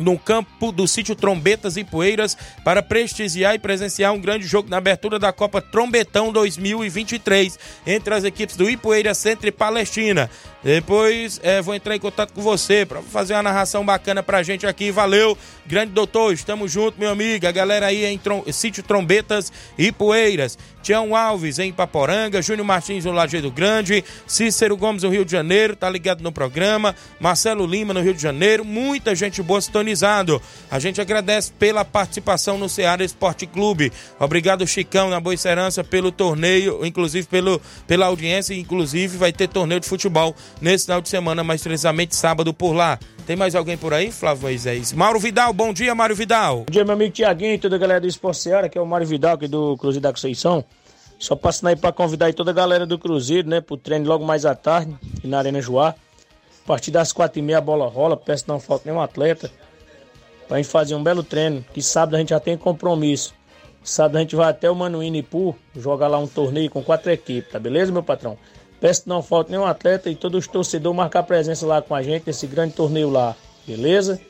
no 0.00 0.18
campo 0.18 0.72
do 0.72 0.88
sítio 0.88 1.14
Trombetas 1.14 1.76
e 1.76 1.84
Poeiras 1.84 2.36
para 2.64 2.82
prestigiar 2.82 3.54
e 3.54 3.58
presenciar 3.60 4.12
um 4.12 4.20
grande 4.20 4.48
jogo 4.48 4.68
na 4.68 4.78
abertura 4.78 5.16
da 5.16 5.32
Copa 5.32 5.62
Trombetão 5.62 6.32
2023 6.32 7.56
entre 7.86 8.14
as 8.14 8.24
equipes 8.24 8.56
do 8.56 8.68
Ipueiras 8.68 9.18
Centro 9.18 9.46
e 9.46 9.52
Palestina. 9.52 10.28
Depois 10.62 11.40
é, 11.42 11.60
vou 11.60 11.74
entrar 11.74 11.96
em 11.96 12.00
contato 12.00 12.32
com 12.32 12.40
você 12.40 12.86
para 12.86 13.02
fazer 13.02 13.34
uma 13.34 13.42
narração 13.42 13.84
bacana 13.84 14.22
pra 14.22 14.42
gente 14.42 14.66
aqui. 14.66 14.90
Valeu, 14.90 15.36
grande 15.66 15.92
doutor, 15.92 16.32
estamos 16.32 16.70
juntos, 16.70 16.98
meu 16.98 17.10
amigo. 17.10 17.46
A 17.46 17.52
galera 17.52 17.86
aí 17.86 18.04
em 18.04 18.16
Trom 18.16 18.44
Sítio 18.52 18.82
Trombetas 18.82 19.52
e 19.76 19.90
Poeiras. 19.90 20.56
Tião 20.82 21.14
Alves 21.14 21.58
em 21.60 21.72
Paporanga, 21.72 22.42
Júnior 22.42 22.66
Martins 22.66 23.04
no 23.04 23.12
Lajeado 23.12 23.50
Grande, 23.50 24.04
Cícero 24.26 24.76
Gomes 24.76 25.04
no 25.04 25.10
Rio 25.10 25.24
de 25.24 25.30
Janeiro, 25.30 25.76
tá 25.76 25.88
ligado 25.88 26.22
no 26.22 26.32
programa, 26.32 26.94
Marcelo 27.20 27.64
Lima 27.64 27.94
no 27.94 28.02
Rio 28.02 28.12
de 28.12 28.20
Janeiro, 28.20 28.64
muita 28.64 29.14
gente 29.14 29.40
boa 29.42 29.60
sintonizado. 29.60 30.42
A 30.68 30.80
gente 30.80 31.00
agradece 31.00 31.52
pela 31.52 31.84
participação 31.84 32.58
no 32.58 32.68
Ceará 32.68 33.04
Esporte 33.04 33.46
Clube. 33.46 33.92
Obrigado, 34.18 34.66
Chicão, 34.66 35.08
na 35.08 35.20
Boa 35.20 35.36
Serança, 35.36 35.84
pelo 35.84 36.10
torneio, 36.10 36.84
inclusive 36.84 37.28
pelo, 37.28 37.60
pela 37.86 38.06
audiência, 38.06 38.52
inclusive 38.52 39.16
vai 39.16 39.32
ter 39.32 39.48
torneio 39.48 39.80
de 39.80 39.86
futebol 39.86 40.34
nesse 40.62 40.84
final 40.84 41.00
de 41.00 41.08
semana, 41.08 41.42
mais 41.42 41.62
precisamente 41.62 42.14
sábado 42.14 42.54
por 42.54 42.72
lá. 42.72 42.98
Tem 43.26 43.36
mais 43.36 43.54
alguém 43.54 43.76
por 43.76 43.92
aí, 43.92 44.10
Flávio 44.12 44.44
Moisés? 44.44 44.92
Mauro 44.92 45.18
Vidal, 45.18 45.52
bom 45.52 45.72
dia, 45.72 45.94
Mário 45.94 46.14
Vidal. 46.14 46.58
Bom 46.58 46.70
dia, 46.70 46.84
meu 46.84 46.94
amigo 46.94 47.12
Tiaguinho 47.12 47.54
e 47.54 47.58
toda 47.58 47.76
a 47.76 47.78
galera 47.78 48.00
do 48.00 48.06
Esporte 48.06 48.38
Seara, 48.38 48.68
que 48.68 48.78
é 48.78 48.80
o 48.80 48.86
Mário 48.86 49.06
Vidal, 49.06 49.34
aqui 49.34 49.48
do 49.48 49.76
Cruzeiro 49.76 50.02
da 50.02 50.12
Conceição. 50.12 50.64
Só 51.18 51.36
passando 51.36 51.68
aí 51.68 51.76
para 51.76 51.92
convidar 51.92 52.26
aí 52.26 52.32
toda 52.32 52.52
a 52.52 52.54
galera 52.54 52.86
do 52.86 52.98
Cruzeiro, 52.98 53.48
né, 53.48 53.60
pro 53.60 53.76
treino 53.76 54.06
logo 54.06 54.24
mais 54.24 54.46
à 54.46 54.54
tarde, 54.54 54.96
na 55.22 55.38
Arena 55.38 55.60
Joá. 55.60 55.90
A 55.90 56.66
partir 56.66 56.92
das 56.92 57.12
quatro 57.12 57.40
e 57.40 57.42
meia 57.42 57.58
a 57.58 57.60
bola 57.60 57.88
rola, 57.88 58.16
peço 58.16 58.44
não 58.46 58.60
falta 58.60 58.88
nenhum 58.88 59.00
atleta. 59.00 59.50
Pra 60.46 60.56
gente 60.58 60.68
fazer 60.68 60.94
um 60.94 61.02
belo 61.02 61.22
treino, 61.22 61.64
que 61.72 61.82
sábado 61.82 62.14
a 62.14 62.18
gente 62.18 62.30
já 62.30 62.40
tem 62.40 62.56
compromisso. 62.56 63.34
Sábado 63.82 64.16
a 64.16 64.20
gente 64.20 64.36
vai 64.36 64.48
até 64.48 64.70
o 64.70 64.76
Manuíno 64.76 65.16
Ipu, 65.16 65.56
jogar 65.76 66.06
lá 66.06 66.18
um 66.18 66.26
torneio 66.26 66.70
com 66.70 66.82
quatro 66.82 67.10
equipes, 67.10 67.50
tá 67.50 67.58
beleza, 67.58 67.90
meu 67.90 68.02
patrão? 68.02 68.38
Peço 68.82 69.04
que 69.04 69.08
não 69.08 69.22
falte 69.22 69.52
nenhum 69.52 69.64
atleta 69.64 70.10
e 70.10 70.16
todos 70.16 70.40
os 70.40 70.48
torcedores 70.48 70.96
marcar 70.96 71.22
presença 71.22 71.64
lá 71.64 71.80
com 71.80 71.94
a 71.94 72.02
gente 72.02 72.24
nesse 72.26 72.48
grande 72.48 72.74
torneio 72.74 73.08
lá, 73.08 73.36
beleza? 73.64 74.20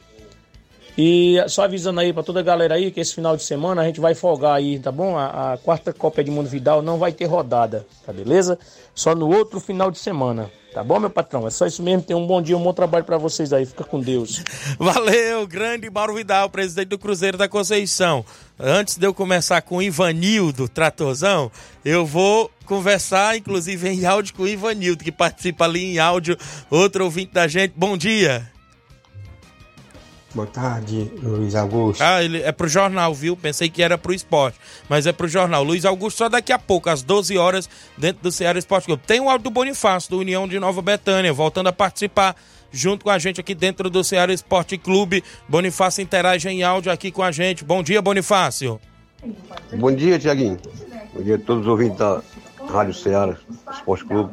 E 0.97 1.37
só 1.49 1.63
avisando 1.63 2.01
aí 2.01 2.13
para 2.13 2.23
toda 2.23 2.41
a 2.41 2.43
galera 2.43 2.75
aí 2.75 2.91
que 2.91 3.01
esse 3.01 3.15
final 3.15 3.37
de 3.37 3.43
semana 3.43 3.83
a 3.83 3.87
gente 3.87 4.01
vai 4.01 4.15
folgar 4.15 4.57
aí, 4.57 4.79
tá 4.79 4.93
bom? 4.93 5.17
A, 5.17 5.55
a 5.55 5.59
quarta 5.59 5.93
Copa 5.93 6.21
Edmundo 6.21 6.49
Vidal 6.49 6.83
não 6.83 6.99
vai 6.99 7.13
ter 7.13 7.25
rodada, 7.25 7.87
tá 8.05 8.13
beleza? 8.13 8.59
Só 8.95 9.15
no 9.15 9.29
outro 9.35 9.59
final 9.59 9.91
de 9.91 9.99
semana. 9.99 10.51
Tá 10.73 10.83
bom, 10.83 10.99
meu 10.99 11.11
patrão? 11.11 11.47
É 11.47 11.51
só 11.51 11.67
isso 11.67 11.83
mesmo. 11.83 12.03
Tenha 12.03 12.17
um 12.17 12.27
bom 12.27 12.41
dia, 12.41 12.57
um 12.57 12.63
bom 12.63 12.73
trabalho 12.73 13.05
para 13.05 13.19
vocês 13.19 13.53
aí. 13.53 13.67
Fica 13.67 13.85
com 13.85 14.01
Deus. 14.01 14.43
Valeu, 14.79 15.47
grande 15.47 15.91
Mauro 15.91 16.15
Vidal, 16.15 16.49
presidente 16.49 16.89
do 16.89 16.99
Cruzeiro 16.99 17.37
da 17.37 17.47
Conceição. 17.47 18.25
Antes 18.59 18.97
de 18.97 19.07
eu 19.07 19.13
começar 19.13 19.61
com 19.61 19.77
o 19.77 19.83
Ivanildo, 19.83 20.69
tratorzão, 20.69 21.53
eu 21.85 22.07
vou 22.07 22.51
conversar, 22.65 23.37
inclusive, 23.37 23.87
em 23.87 24.07
áudio 24.07 24.35
com 24.35 24.45
o 24.45 24.49
Ivanildo, 24.49 25.05
que 25.05 25.13
participa 25.13 25.67
ali 25.67 25.95
em 25.95 25.99
áudio, 25.99 26.39
outro 26.71 27.05
ouvinte 27.05 27.35
da 27.35 27.47
gente. 27.47 27.75
Bom 27.77 27.95
dia. 27.95 28.52
Boa 30.35 30.47
tarde, 30.47 31.11
Luiz 31.23 31.55
Augusto. 31.55 32.01
Ah, 32.01 32.23
ele 32.23 32.41
é 32.41 32.51
pro 32.53 32.67
jornal, 32.67 33.15
viu? 33.15 33.37
Pensei 33.37 33.69
que 33.69 33.83
era 33.83 33.99
pro 33.99 34.15
esporte, 34.15 34.59
mas 34.89 35.07
é 35.07 35.13
pro 35.13 35.29
jornal. 35.29 35.63
Luiz 35.63 35.85
Augusto, 35.85 36.19
só 36.19 36.29
daqui 36.29 36.53
a 36.53 36.59
pouco, 36.59 36.89
às 36.89 37.03
12 37.03 37.37
horas, 37.37 37.69
dentro 37.99 38.23
do 38.23 38.33
Ceará 38.33 38.59
Esporte 38.59 38.87
Clube. 38.87 39.03
Tem 39.07 39.21
o 39.21 39.29
áudio 39.29 39.45
do 39.45 39.51
Bonifácio, 39.51 40.11
do 40.11 40.19
União 40.19 40.49
de 40.49 40.59
Nova 40.59 40.81
Betânia, 40.81 41.33
voltando 41.33 41.67
a 41.69 41.73
participar 41.73 42.35
junto 42.71 43.05
com 43.05 43.11
a 43.11 43.19
gente 43.19 43.41
aqui 43.41 43.55
dentro 43.55 43.91
do 43.91 44.03
Ceará 44.03 44.33
Esporte 44.33 44.79
Clube. 44.79 45.23
Bonifácio 45.47 46.03
interage 46.03 46.49
em 46.49 46.63
áudio 46.63 46.91
aqui 46.91 47.11
com 47.11 47.23
a 47.23 47.31
gente. 47.31 47.63
Bom 47.63 47.83
dia, 47.83 48.01
Bonifácio. 48.01 48.81
Bom 49.75 49.95
dia, 49.95 50.19
Tiaguinho. 50.19 50.59
Bom 51.15 51.23
dia 51.23 51.35
a 51.35 51.39
todos 51.39 51.63
os 51.63 51.69
ouvintes 51.69 51.99
da 51.99 52.23
Rádio 52.69 52.95
Ceará 52.95 53.37
Esporte 53.71 54.05
Clube. 54.05 54.33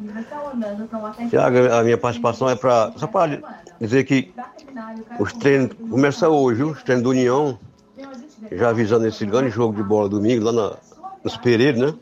Tiago, 1.30 1.58
a 1.74 1.84
minha 1.84 1.98
participação 1.98 2.50
é 2.50 2.56
para 2.56 2.92
só 2.96 3.08
para 3.08 3.40
dizer 3.80 4.04
que 4.04 4.34
os 5.20 5.34
treinos 5.34 5.76
começam 5.90 6.32
hoje? 6.32 6.64
Os 6.64 6.84
treinos 6.84 7.04
do 7.04 7.10
União. 7.10 7.60
Já 8.52 8.70
avisando 8.70 9.06
esse 9.06 9.26
grande 9.26 9.50
jogo 9.50 9.76
de 9.76 9.84
bola 9.84 10.10
domingo 10.10 10.46
lá 10.46 10.52
na, 10.52 10.78
nos 11.24 11.38
Pereira, 11.38 11.78
né? 11.78 11.94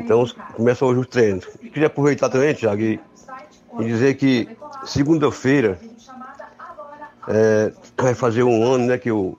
Então 0.00 0.24
começa 0.54 0.84
hoje 0.84 1.00
os 1.00 1.06
treinos. 1.06 1.46
Queria 1.72 1.86
aproveitar 1.86 2.28
também, 2.28 2.54
Tiago, 2.54 2.80
e, 2.80 2.98
e 3.78 3.84
dizer 3.84 4.14
que 4.14 4.48
segunda-feira 4.84 5.78
é, 7.28 7.72
vai 7.96 8.14
fazer 8.14 8.42
um 8.42 8.64
ano, 8.64 8.86
né, 8.86 8.98
que 8.98 9.10
o 9.12 9.38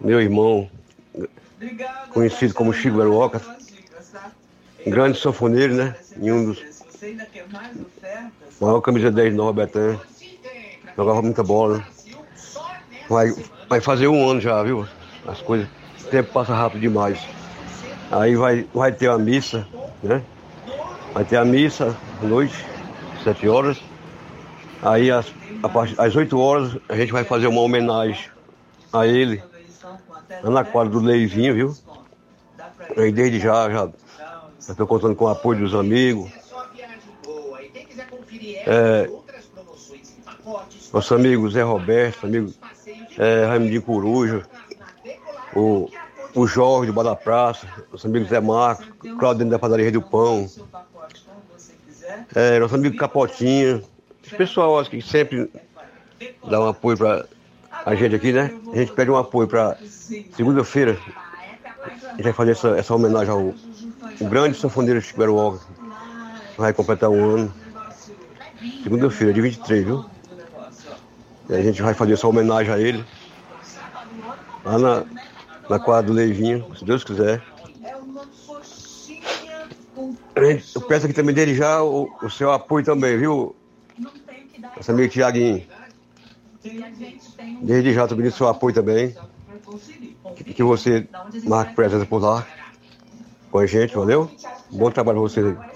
meu 0.00 0.20
irmão, 0.20 0.68
conhecido 2.10 2.54
como 2.54 2.72
Chico 2.72 2.96
Beruoca, 2.96 3.40
grande 4.86 5.18
sanfoneiro, 5.18 5.74
né? 5.74 5.94
Em 6.16 6.32
um 6.32 6.46
dos 6.46 6.74
maior 8.60 8.80
camisa 8.80 9.10
10 9.10 9.30
de 9.30 9.36
Nova 9.36 9.52
Betânia. 9.52 10.00
Jogava 10.96 11.22
muita 11.22 11.42
bola. 11.42 11.78
Né? 11.78 11.84
Vai, 13.08 13.34
vai 13.68 13.80
fazer 13.80 14.08
um 14.08 14.28
ano 14.28 14.40
já, 14.40 14.62
viu? 14.62 14.86
As 15.26 15.40
coisas. 15.40 15.68
O 16.02 16.06
tempo 16.06 16.32
passa 16.32 16.54
rápido 16.54 16.80
demais. 16.80 17.18
Aí 18.10 18.36
vai, 18.36 18.66
vai 18.72 18.92
ter 18.92 19.08
a 19.08 19.18
missa, 19.18 19.66
né? 20.02 20.22
Vai 21.12 21.24
ter 21.24 21.36
a 21.36 21.44
missa 21.44 21.96
à 22.22 22.26
noite, 22.26 22.54
sete 23.22 23.48
horas. 23.48 23.78
Aí 24.82 25.10
às, 25.10 25.32
às 25.96 26.14
8 26.14 26.38
horas 26.38 26.76
a 26.88 26.96
gente 26.96 27.12
vai 27.12 27.24
fazer 27.24 27.46
uma 27.46 27.60
homenagem 27.60 28.28
a 28.92 29.06
ele. 29.06 29.42
Lá 30.42 30.50
na 30.50 30.64
quadra 30.64 30.92
do 30.92 31.00
Leivinho, 31.00 31.54
viu? 31.54 31.76
Desde 33.12 33.40
já, 33.40 33.70
já 33.70 33.90
estou 34.58 34.86
contando 34.86 35.14
com 35.14 35.24
o 35.24 35.28
apoio 35.28 35.60
dos 35.60 35.74
amigos. 35.74 36.30
É, 38.66 39.10
nosso 40.92 41.14
amigo 41.14 41.50
Zé 41.50 41.62
Roberto, 41.62 42.26
amigo 42.26 42.52
é, 43.18 43.46
Raimundinho 43.46 43.82
Coruja, 43.82 44.42
o, 45.54 45.90
o 46.34 46.46
Jorge 46.46 46.86
do 46.86 46.92
Bar 46.92 47.02
da 47.02 47.16
Praça, 47.16 47.66
nosso 47.90 48.06
amigo 48.06 48.26
Zé 48.26 48.40
Marcos, 48.40 48.86
Claudinho 49.18 49.50
da 49.50 49.58
Padaria 49.58 49.90
do 49.90 50.02
Pão, 50.02 50.48
é, 52.34 52.58
nosso 52.58 52.74
amigo 52.74 52.96
Capotinha, 52.96 53.82
esse 54.24 54.34
pessoal 54.36 54.82
que 54.84 55.00
sempre 55.02 55.50
dá 56.48 56.60
um 56.60 56.68
apoio 56.68 56.96
para 56.96 57.26
a 57.84 57.94
gente 57.94 58.14
aqui, 58.14 58.32
né? 58.32 58.50
A 58.72 58.76
gente 58.76 58.92
pede 58.92 59.10
um 59.10 59.16
apoio 59.16 59.46
para 59.46 59.76
segunda-feira. 60.36 60.98
A 61.84 62.10
gente 62.16 62.22
vai 62.22 62.32
fazer 62.32 62.52
essa, 62.52 62.68
essa 62.70 62.94
homenagem 62.94 63.30
ao, 63.30 63.54
grande 64.28 64.58
sanfoneiro 64.58 65.00
Chico 65.00 65.18
Beruoca. 65.18 65.60
Vai 66.56 66.72
completar 66.72 67.10
um 67.10 67.24
ano. 67.24 67.54
Segunda-feira, 68.82 69.32
de 69.32 69.40
23, 69.40 69.84
viu? 69.84 70.04
E 71.48 71.54
a 71.54 71.62
gente 71.62 71.82
vai 71.82 71.94
fazer 71.94 72.14
essa 72.14 72.26
homenagem 72.26 72.72
a 72.72 72.78
ele. 72.78 73.04
Lá 74.64 74.78
na, 74.78 75.04
na 75.68 75.78
quadra 75.78 76.06
do 76.06 76.12
Leivinho, 76.12 76.66
se 76.76 76.84
Deus 76.84 77.04
quiser. 77.04 77.42
Eu 80.74 80.80
peço 80.82 81.06
aqui 81.06 81.14
também 81.14 81.34
dele 81.34 81.54
já 81.54 81.82
o, 81.82 82.10
o 82.22 82.30
seu 82.30 82.50
apoio 82.50 82.84
também, 82.84 83.18
viu? 83.18 83.54
Nosso 84.76 84.90
amigo 84.90 85.12
Tiaguinho. 85.12 85.66
Desde 87.62 87.92
já 87.92 88.04
estou 88.04 88.16
pedindo 88.16 88.34
seu 88.34 88.48
apoio 88.48 88.74
também. 88.74 89.14
Que, 90.54 90.62
você 90.62 91.06
marque 91.44 91.74
presença 91.74 92.06
por 92.06 92.20
lá 92.20 92.46
com 93.50 93.58
a 93.58 93.66
gente, 93.66 93.94
valeu? 93.94 94.30
Bom 94.70 94.90
trabalho 94.90 95.20
para 95.20 95.28
vocês 95.28 95.46
aí. 95.46 95.74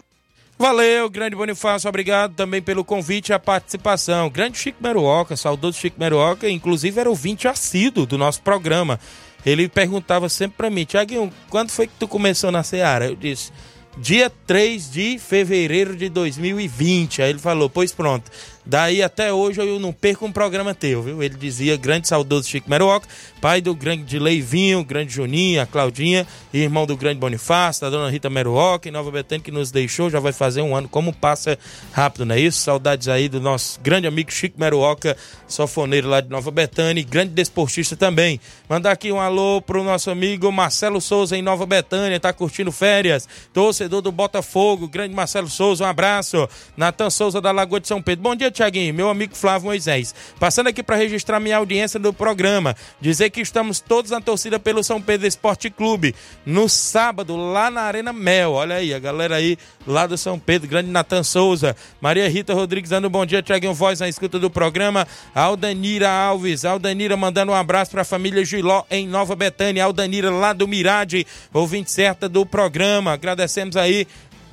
Valeu, 0.59 1.09
grande 1.09 1.37
Bonifácio, 1.37 1.89
obrigado 1.89 2.35
também 2.35 2.61
pelo 2.61 2.85
convite 2.85 3.29
e 3.29 3.33
a 3.33 3.39
participação. 3.39 4.29
Grande 4.29 4.59
Chico 4.59 4.83
Meruoca, 4.83 5.37
saudoso 5.37 5.79
Chico 5.79 6.01
Meruoca, 6.01 6.51
inclusive 6.51 6.99
era 6.99 7.09
ouvinte 7.09 7.47
assíduo 7.47 8.05
do 8.05 8.19
nosso 8.19 8.43
programa. 8.43 8.99
Ele 9.47 9.69
perguntava 9.69 10.29
sempre 10.29 10.57
para 10.57 10.69
mim, 10.69 10.85
Tiaguinho, 10.85 11.33
quando 11.49 11.71
foi 11.71 11.87
que 11.87 11.95
tu 11.97 12.09
começou 12.09 12.51
na 12.51 12.65
Seara? 12.65 13.07
Eu 13.07 13.15
disse, 13.15 13.53
dia 13.97 14.31
3 14.47 14.91
de 14.91 15.19
fevereiro 15.19 15.97
de 15.97 16.09
2020. 16.09 17.23
Aí 17.23 17.31
ele 17.31 17.39
falou, 17.39 17.71
pois 17.71 17.93
pronto, 17.93 18.31
Daí 18.69 19.03
até 19.03 19.33
hoje 19.33 19.63
eu 19.63 19.81
não 19.81 19.95
perco 19.95 20.27
um 20.27 20.31
programa 20.31 20.75
teu, 20.75 21.03
viu? 21.03 21.23
Ele 21.23 21.35
dizia, 21.35 21.75
grande 21.75 22.07
saudoso 22.07 22.47
Chico 22.47 22.69
Meruoca, 22.69 23.09
pai 23.41 23.63
do 23.63 23.75
grande 23.75 24.19
Leivinho, 24.19 24.85
grande 24.85 25.11
Juninho, 25.11 25.63
a 25.63 25.67
Claudinha, 25.67 26.27
irmão 26.53 26.85
do 26.85 26.95
grande 26.95 27.19
Bonifácio, 27.19 27.81
da 27.81 27.89
dona 27.89 28.11
Rita 28.11 28.29
Meruoca, 28.29 28.87
em 28.87 28.93
Nova 28.93 29.11
Betânia, 29.11 29.43
que 29.43 29.51
nos 29.51 29.71
deixou, 29.71 30.11
já 30.11 30.21
vai 30.21 30.33
fazer 30.33 30.61
um 30.61 30.77
ano. 30.77 30.87
Como 30.87 31.15
passa 31.15 31.59
rápido, 31.93 32.27
não 32.27 32.35
é 32.35 32.41
isso? 32.41 32.61
Saudades 32.61 33.09
aí 33.09 33.27
do 33.27 33.41
nosso 33.41 33.81
grande 33.81 34.07
amigo 34.07 34.31
Chico 34.31 34.61
Meruoca, 34.61 35.17
sofoneiro 35.47 36.07
lá 36.07 36.21
de 36.21 36.29
Nova 36.29 36.51
Betânia, 36.51 37.01
e 37.01 37.05
grande 37.05 37.33
desportista 37.33 37.97
também. 37.97 38.39
Mandar 38.69 38.93
aqui 38.93 39.11
um 39.11 39.19
alô 39.19 39.63
pro 39.63 39.83
nosso 39.83 40.11
amigo 40.11 40.53
Marcelo 40.53 41.01
Souza, 41.01 41.35
em 41.35 41.41
Nova 41.41 41.65
Betânia, 41.65 42.21
tá 42.21 42.35
curtindo 42.35 42.71
férias, 42.71 43.27
torcedor 43.51 44.03
do 44.03 44.13
Botafogo, 44.13 44.87
grande 44.87 45.15
Marcelo 45.15 45.49
Souza, 45.49 45.85
um 45.85 45.87
abraço. 45.87 46.47
Natan 46.77 47.09
Souza, 47.09 47.41
da 47.41 47.51
Lagoa 47.51 47.81
de 47.81 47.89
São 47.89 48.03
Pedro. 48.03 48.23
Bom 48.25 48.37
dia, 48.37 48.51
Tiaguinho, 48.59 48.93
meu 48.93 49.09
amigo 49.09 49.37
Flávio 49.37 49.67
Moisés. 49.67 50.13
Passando 50.41 50.67
aqui 50.67 50.83
para 50.83 50.97
registrar 50.97 51.39
minha 51.39 51.57
audiência 51.57 52.01
do 52.01 52.13
programa, 52.13 52.75
dizer 53.01 53.31
que 53.31 53.41
estamos 53.41 53.79
todos 53.79 54.11
na 54.11 54.21
torcida 54.21 54.59
pelo 54.59 54.83
São 54.83 55.01
Pedro 55.01 55.29
Esporte 55.29 55.71
Clube, 55.71 56.13
no 56.45 56.69
sábado, 56.69 57.37
lá 57.37 57.71
na 57.71 57.83
Arena 57.83 58.13
Mel. 58.13 58.53
Olha 58.53 58.75
aí, 58.77 58.93
a 58.93 58.99
galera 58.99 59.37
aí 59.37 59.57
lá 59.87 60.09
do 60.09 60.19
São 60.19 60.41
Pedro, 60.41 60.69
grande 60.69 60.91
Natan 60.91 61.23
Souza, 61.23 61.77
Maria 62.01 62.29
Rita 62.29 62.53
Rodrigues 62.53 62.91
dando 62.91 63.07
um 63.07 63.11
bom 63.11 63.25
dia, 63.25 63.41
Tiaguinho 63.41 63.73
Voz 63.75 64.01
na 64.01 64.09
escuta 64.09 64.41
do 64.41 64.51
programa, 64.51 65.07
Aldanira 65.33 66.11
Alves, 66.11 66.65
Aldanira 66.65 67.17
mandando 67.17 67.53
um 67.53 67.55
abraço 67.55 67.93
para 67.93 68.03
a 68.03 68.05
família 68.05 68.45
Giló 68.45 68.83
em 68.91 69.07
Nova 69.07 69.37
Betânia, 69.37 69.85
Aldanira 69.85 70.31
lá 70.31 70.53
do 70.53 70.67
Mirade, 70.67 71.25
ouvinte 71.53 71.93
certa 71.93 72.29
do 72.29 72.45
programa. 72.45 73.13
Agradecemos 73.13 73.77
aí 73.77 74.05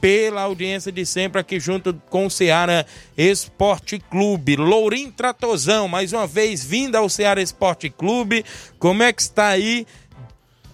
pela 0.05 0.43
audiência 0.43 0.91
de 0.91 1.03
sempre 1.03 1.41
aqui 1.41 1.59
junto 1.59 1.91
com 2.11 2.27
o 2.27 2.29
Ceará 2.29 2.85
Esporte 3.17 3.97
Clube. 3.97 4.55
Lourim 4.55 5.09
Tratozão, 5.09 5.87
mais 5.87 6.13
uma 6.13 6.27
vez 6.27 6.63
vindo 6.63 6.95
ao 6.95 7.09
Ceará 7.09 7.41
Esporte 7.41 7.89
Clube. 7.89 8.45
Como 8.77 9.01
é 9.01 9.11
que 9.11 9.23
está 9.23 9.47
aí 9.47 9.87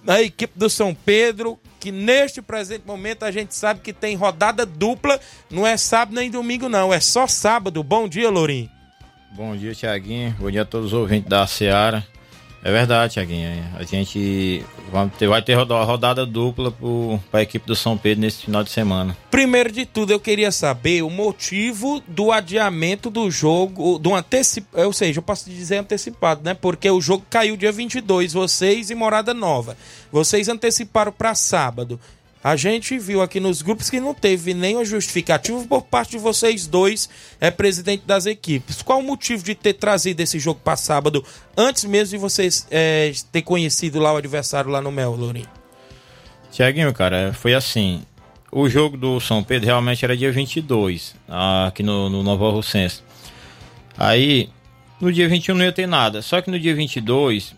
a 0.05 0.21
equipe 0.21 0.59
do 0.59 0.69
São 0.69 0.93
Pedro? 0.93 1.57
Que 1.79 1.93
neste 1.93 2.41
presente 2.41 2.85
momento 2.85 3.23
a 3.23 3.31
gente 3.31 3.55
sabe 3.55 3.79
que 3.79 3.93
tem 3.93 4.17
rodada 4.17 4.65
dupla, 4.65 5.17
não 5.49 5.65
é 5.65 5.77
sábado 5.77 6.13
nem 6.13 6.29
domingo, 6.29 6.67
não, 6.67 6.93
é 6.93 6.99
só 6.99 7.25
sábado. 7.25 7.81
Bom 7.81 8.09
dia, 8.09 8.29
Lourim. 8.29 8.69
Bom 9.31 9.55
dia, 9.55 9.73
Tiaguinho. 9.73 10.35
Bom 10.41 10.51
dia 10.51 10.63
a 10.63 10.65
todos 10.65 10.87
os 10.87 10.93
ouvintes 10.93 11.29
da 11.29 11.47
Ceará. 11.47 12.03
É 12.63 12.71
verdade, 12.71 13.13
Tiaguinho. 13.13 13.63
A 13.75 13.83
gente 13.83 14.63
ter, 15.17 15.27
vai 15.27 15.41
ter 15.41 15.55
rodada 15.55 16.25
dupla 16.25 16.71
para 17.31 17.39
a 17.39 17.43
equipe 17.43 17.65
do 17.65 17.75
São 17.75 17.97
Pedro 17.97 18.21
nesse 18.21 18.43
final 18.43 18.63
de 18.63 18.69
semana. 18.69 19.17
Primeiro 19.31 19.71
de 19.71 19.83
tudo, 19.85 20.11
eu 20.11 20.19
queria 20.19 20.51
saber 20.51 21.01
o 21.01 21.09
motivo 21.09 22.03
do 22.07 22.31
adiamento 22.31 23.09
do 23.09 23.31
jogo, 23.31 23.97
do 23.97 24.13
antecip... 24.13 24.67
ou 24.73 24.93
seja, 24.93 25.19
eu 25.19 25.23
posso 25.23 25.49
dizer 25.49 25.77
antecipado, 25.77 26.41
né? 26.43 26.53
Porque 26.53 26.89
o 26.89 27.01
jogo 27.01 27.25
caiu 27.29 27.57
dia 27.57 27.71
22, 27.71 28.33
vocês 28.33 28.91
e 28.91 28.95
Morada 28.95 29.33
Nova. 29.33 29.75
Vocês 30.11 30.47
anteciparam 30.47 31.11
para 31.11 31.33
sábado. 31.33 31.99
A 32.43 32.55
gente 32.55 32.97
viu 32.97 33.21
aqui 33.21 33.39
nos 33.39 33.61
grupos 33.61 33.89
que 33.89 33.99
não 33.99 34.15
teve 34.15 34.53
nenhuma 34.53 34.83
justificativa 34.83 35.63
por 35.65 35.83
parte 35.83 36.11
de 36.11 36.17
vocês 36.17 36.65
dois, 36.65 37.07
é 37.39 37.51
presidente 37.51 38.03
das 38.05 38.25
equipes. 38.25 38.81
Qual 38.81 38.99
o 38.99 39.03
motivo 39.03 39.43
de 39.43 39.53
ter 39.53 39.73
trazido 39.73 40.21
esse 40.21 40.39
jogo 40.39 40.59
para 40.63 40.75
sábado, 40.75 41.23
antes 41.55 41.85
mesmo 41.85 42.11
de 42.11 42.17
vocês 42.17 42.65
é, 42.71 43.11
ter 43.31 43.43
conhecido 43.43 43.99
lá 43.99 44.11
o 44.13 44.17
adversário 44.17 44.71
lá 44.71 44.81
no 44.81 44.91
Mel, 44.91 45.15
Lourinho? 45.15 45.49
Tiaguinho, 46.51 46.91
cara, 46.93 47.31
foi 47.33 47.53
assim. 47.53 48.01
O 48.51 48.67
jogo 48.67 48.97
do 48.97 49.19
São 49.19 49.43
Pedro 49.43 49.67
realmente 49.67 50.03
era 50.03 50.17
dia 50.17 50.31
22, 50.31 51.15
aqui 51.67 51.83
no, 51.83 52.09
no 52.09 52.23
Nova 52.23 52.49
Russense. 52.49 53.01
Aí, 53.97 54.49
no 54.99 55.13
dia 55.13 55.29
21 55.29 55.55
não 55.55 55.63
ia 55.63 55.71
ter 55.71 55.87
nada. 55.87 56.21
Só 56.21 56.41
que 56.41 56.51
no 56.51 56.59
dia 56.59 56.75
22, 56.75 57.55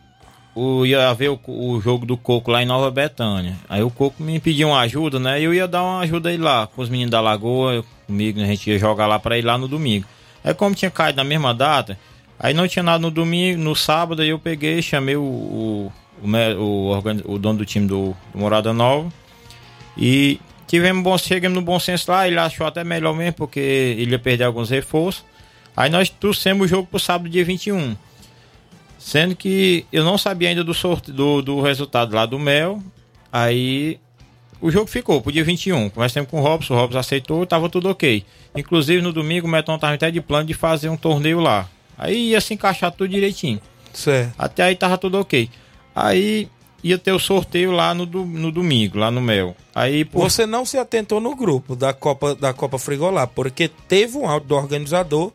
o, 0.55 0.85
ia 0.85 1.09
haver 1.09 1.29
o, 1.29 1.39
o, 1.47 1.81
jogo 1.81 2.05
do 2.05 2.15
Coco 2.15 2.51
lá 2.51 2.61
em 2.61 2.65
Nova 2.65 2.91
Betânia. 2.91 3.57
Aí 3.67 3.81
o 3.81 3.89
Coco 3.89 4.21
me 4.21 4.39
pediu 4.39 4.69
uma 4.69 4.79
ajuda, 4.81 5.19
né? 5.19 5.41
E 5.41 5.43
eu 5.43 5.53
ia 5.53 5.67
dar 5.67 5.83
uma 5.83 5.99
ajuda 5.99 6.29
aí 6.29 6.37
lá 6.37 6.67
com 6.67 6.81
os 6.81 6.89
meninos 6.89 7.11
da 7.11 7.21
Lagoa, 7.21 7.83
comigo, 8.05 8.39
a 8.41 8.45
gente 8.45 8.69
ia 8.69 8.77
jogar 8.77 9.07
lá 9.07 9.19
para 9.19 9.37
ir 9.37 9.41
lá 9.43 9.57
no 9.57 9.67
domingo. 9.67 10.05
Aí 10.43 10.53
como 10.53 10.75
tinha 10.75 10.91
caído 10.91 11.17
na 11.17 11.23
mesma 11.23 11.53
data, 11.53 11.97
aí 12.39 12.53
não 12.53 12.67
tinha 12.67 12.83
nada 12.83 12.99
no 12.99 13.09
domingo, 13.09 13.61
no 13.61 13.75
sábado 13.75 14.21
aí 14.21 14.29
eu 14.29 14.39
peguei, 14.39 14.81
chamei 14.81 15.15
o, 15.15 15.23
o, 15.23 15.91
o, 16.21 16.27
o, 16.27 17.33
o 17.33 17.39
dono 17.39 17.59
do 17.59 17.65
time 17.65 17.87
do, 17.87 18.15
do 18.33 18.39
Morada 18.39 18.73
Nova 18.73 19.11
e 19.97 20.39
tivemos 20.67 21.03
bom, 21.03 21.17
chegamos 21.17 21.55
no 21.55 21.61
bom 21.61 21.79
senso 21.79 22.11
lá, 22.11 22.27
ele 22.27 22.37
achou 22.37 22.65
até 22.65 22.83
melhor 22.83 23.15
mesmo, 23.15 23.33
porque 23.33 23.59
ele 23.59 24.11
ia 24.11 24.19
perder 24.19 24.45
alguns 24.45 24.69
reforços. 24.69 25.23
Aí 25.75 25.89
nós 25.89 26.09
trouxemos 26.09 26.65
o 26.65 26.67
jogo 26.67 26.87
pro 26.87 26.99
sábado, 26.99 27.29
dia 27.29 27.43
21. 27.43 27.95
Sendo 29.03 29.35
que 29.35 29.85
eu 29.91 30.01
não 30.01 30.17
sabia 30.17 30.47
ainda 30.47 30.63
do, 30.63 30.73
sorte, 30.73 31.11
do, 31.11 31.41
do 31.41 31.59
resultado 31.59 32.15
lá 32.15 32.25
do 32.25 32.39
Mel. 32.39 32.81
Aí 33.29 33.99
o 34.61 34.71
jogo 34.71 34.87
ficou 34.87 35.21
pro 35.21 35.29
dia 35.29 35.43
21. 35.43 35.89
Conversamos 35.89 36.29
com 36.29 36.39
o 36.39 36.41
Robson, 36.41 36.73
o 36.73 36.77
Robson 36.77 36.99
aceitou, 36.99 37.45
tava 37.45 37.69
tudo 37.69 37.89
ok. 37.89 38.23
Inclusive 38.55 39.01
no 39.01 39.11
domingo 39.11 39.45
o 39.45 39.49
Meton 39.49 39.77
tava 39.77 39.95
até 39.95 40.09
de 40.09 40.21
plano 40.21 40.45
de 40.45 40.53
fazer 40.53 40.87
um 40.87 40.95
torneio 40.95 41.41
lá. 41.41 41.67
Aí 41.97 42.29
ia 42.29 42.39
se 42.39 42.53
encaixar 42.53 42.93
tudo 42.93 43.09
direitinho. 43.09 43.59
Certo. 43.91 44.33
Até 44.37 44.63
aí 44.63 44.75
tava 44.75 44.97
tudo 44.97 45.19
ok. 45.19 45.49
Aí 45.93 46.47
ia 46.81 46.97
ter 46.97 47.11
o 47.11 47.19
sorteio 47.19 47.71
lá 47.73 47.93
no, 47.93 48.05
no 48.05 48.53
domingo, 48.53 48.97
lá 48.97 49.11
no 49.11 49.19
Mel. 49.19 49.53
Aí 49.75 50.05
por... 50.05 50.21
Você 50.21 50.45
não 50.45 50.65
se 50.65 50.77
atentou 50.77 51.19
no 51.19 51.35
grupo 51.35 51.75
da 51.75 51.93
Copa 51.93 52.33
da 52.33 52.53
Copa 52.53 52.79
Frigolá, 52.79 53.27
porque 53.27 53.67
teve 53.67 54.17
um 54.17 54.29
áudio 54.29 54.47
do 54.47 54.55
organizador 54.55 55.33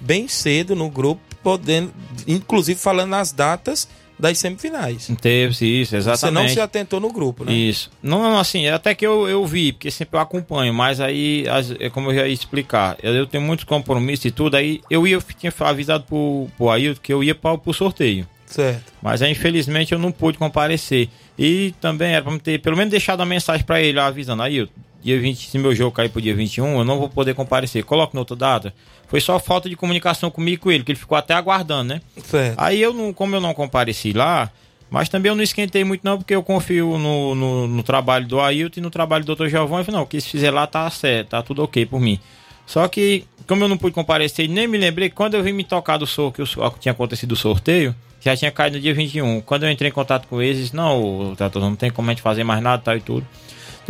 bem 0.00 0.26
cedo 0.26 0.74
no 0.74 0.88
grupo, 0.88 1.20
podendo, 1.42 1.92
inclusive 2.32 2.78
falando 2.78 3.14
as 3.14 3.32
datas 3.32 3.88
das 4.20 4.38
semifinais. 4.38 5.10
Teve, 5.20 5.80
isso, 5.80 5.96
exatamente. 5.96 6.20
Você 6.20 6.30
não 6.30 6.48
se 6.48 6.60
atentou 6.60 7.00
no 7.00 7.10
grupo, 7.10 7.44
né? 7.44 7.52
Isso. 7.52 7.90
Não, 8.02 8.38
assim, 8.38 8.68
até 8.68 8.94
que 8.94 9.06
eu, 9.06 9.28
eu 9.28 9.44
vi, 9.46 9.72
porque 9.72 9.90
sempre 9.90 10.16
eu 10.16 10.20
acompanho, 10.20 10.74
mas 10.74 11.00
aí, 11.00 11.44
é 11.78 11.88
como 11.88 12.10
eu 12.10 12.16
já 12.16 12.26
ia 12.26 12.34
explicar, 12.34 12.96
eu, 13.02 13.14
eu 13.14 13.26
tenho 13.26 13.42
muitos 13.42 13.64
compromissos 13.64 14.26
e 14.26 14.30
tudo, 14.30 14.56
aí 14.56 14.82
eu 14.90 15.06
ia, 15.06 15.14
eu 15.16 15.22
tinha 15.22 15.52
avisado 15.60 16.04
pro, 16.04 16.48
pro 16.56 16.70
Ailton 16.70 17.00
que 17.02 17.12
eu 17.12 17.24
ia 17.24 17.34
para 17.34 17.58
o 17.64 17.72
sorteio. 17.72 18.28
Certo. 18.46 18.92
Mas 19.00 19.22
aí, 19.22 19.30
infelizmente, 19.30 19.92
eu 19.92 19.98
não 19.98 20.10
pude 20.10 20.36
comparecer. 20.36 21.08
E 21.38 21.72
também 21.80 22.12
era 22.12 22.22
para 22.24 22.38
ter, 22.38 22.60
pelo 22.60 22.76
menos, 22.76 22.90
deixado 22.90 23.22
a 23.22 23.26
mensagem 23.26 23.64
para 23.64 23.80
ele, 23.80 23.98
avisando, 23.98 24.42
Ailton, 24.42 24.72
dia 25.02 25.18
20, 25.18 25.50
se 25.50 25.58
meu 25.58 25.74
jogo 25.74 25.92
cair 25.92 26.08
pro 26.08 26.20
dia 26.20 26.34
21, 26.34 26.78
eu 26.78 26.84
não 26.84 26.98
vou 26.98 27.08
poder 27.08 27.34
comparecer. 27.34 27.84
Coloque 27.84 28.14
na 28.14 28.20
outra 28.20 28.36
data. 28.36 28.74
Foi 29.08 29.20
só 29.20 29.38
falta 29.38 29.68
de 29.68 29.76
comunicação 29.76 30.30
comigo 30.30 30.54
e 30.54 30.58
com 30.58 30.70
ele, 30.70 30.84
que 30.84 30.92
ele 30.92 30.98
ficou 30.98 31.16
até 31.16 31.34
aguardando, 31.34 31.94
né? 31.94 32.00
Certo. 32.22 32.58
Aí 32.58 32.80
eu 32.80 32.92
não, 32.92 33.12
como 33.12 33.34
eu 33.34 33.40
não 33.40 33.52
compareci 33.52 34.12
lá, 34.12 34.50
mas 34.90 35.08
também 35.08 35.30
eu 35.30 35.36
não 35.36 35.42
esquentei 35.42 35.84
muito 35.84 36.02
não, 36.04 36.18
porque 36.18 36.34
eu 36.34 36.42
confio 36.42 36.98
no, 36.98 37.34
no, 37.34 37.66
no 37.66 37.82
trabalho 37.82 38.26
do 38.26 38.40
Ailton 38.40 38.80
e 38.80 38.82
no 38.82 38.90
trabalho 38.90 39.24
do 39.24 39.34
Dr. 39.34 39.48
Giovanni. 39.48 39.80
Eu 39.80 39.84
falei, 39.84 39.98
não, 39.98 40.04
o 40.04 40.06
que 40.06 40.20
se 40.20 40.28
fizer 40.28 40.50
lá 40.50 40.66
tá 40.66 40.88
certo, 40.90 41.30
tá 41.30 41.42
tudo 41.42 41.62
ok 41.62 41.86
por 41.86 42.00
mim. 42.00 42.20
Só 42.66 42.86
que, 42.86 43.24
como 43.48 43.64
eu 43.64 43.68
não 43.68 43.76
pude 43.76 43.94
comparecer, 43.94 44.48
nem 44.48 44.68
me 44.68 44.78
lembrei, 44.78 45.10
quando 45.10 45.34
eu 45.34 45.42
vim 45.42 45.52
me 45.52 45.64
tocar 45.64 45.96
do 45.96 46.06
sorteio, 46.06 46.46
que 46.46 46.78
tinha 46.78 46.92
acontecido 46.92 47.32
o 47.32 47.36
sorteio, 47.36 47.94
já 48.20 48.36
tinha 48.36 48.50
caído 48.50 48.76
no 48.76 48.82
dia 48.82 48.94
21. 48.94 49.40
Quando 49.40 49.64
eu 49.64 49.70
entrei 49.70 49.90
em 49.90 49.92
contato 49.92 50.28
com 50.28 50.40
eles, 50.40 50.72
não, 50.72 51.34
Trator, 51.36 51.60
não 51.62 51.74
tem 51.74 51.90
como 51.90 52.08
a 52.08 52.12
gente 52.12 52.22
fazer 52.22 52.44
mais 52.44 52.62
nada, 52.62 52.80
tal 52.82 52.96
e 52.96 53.00
tudo. 53.00 53.26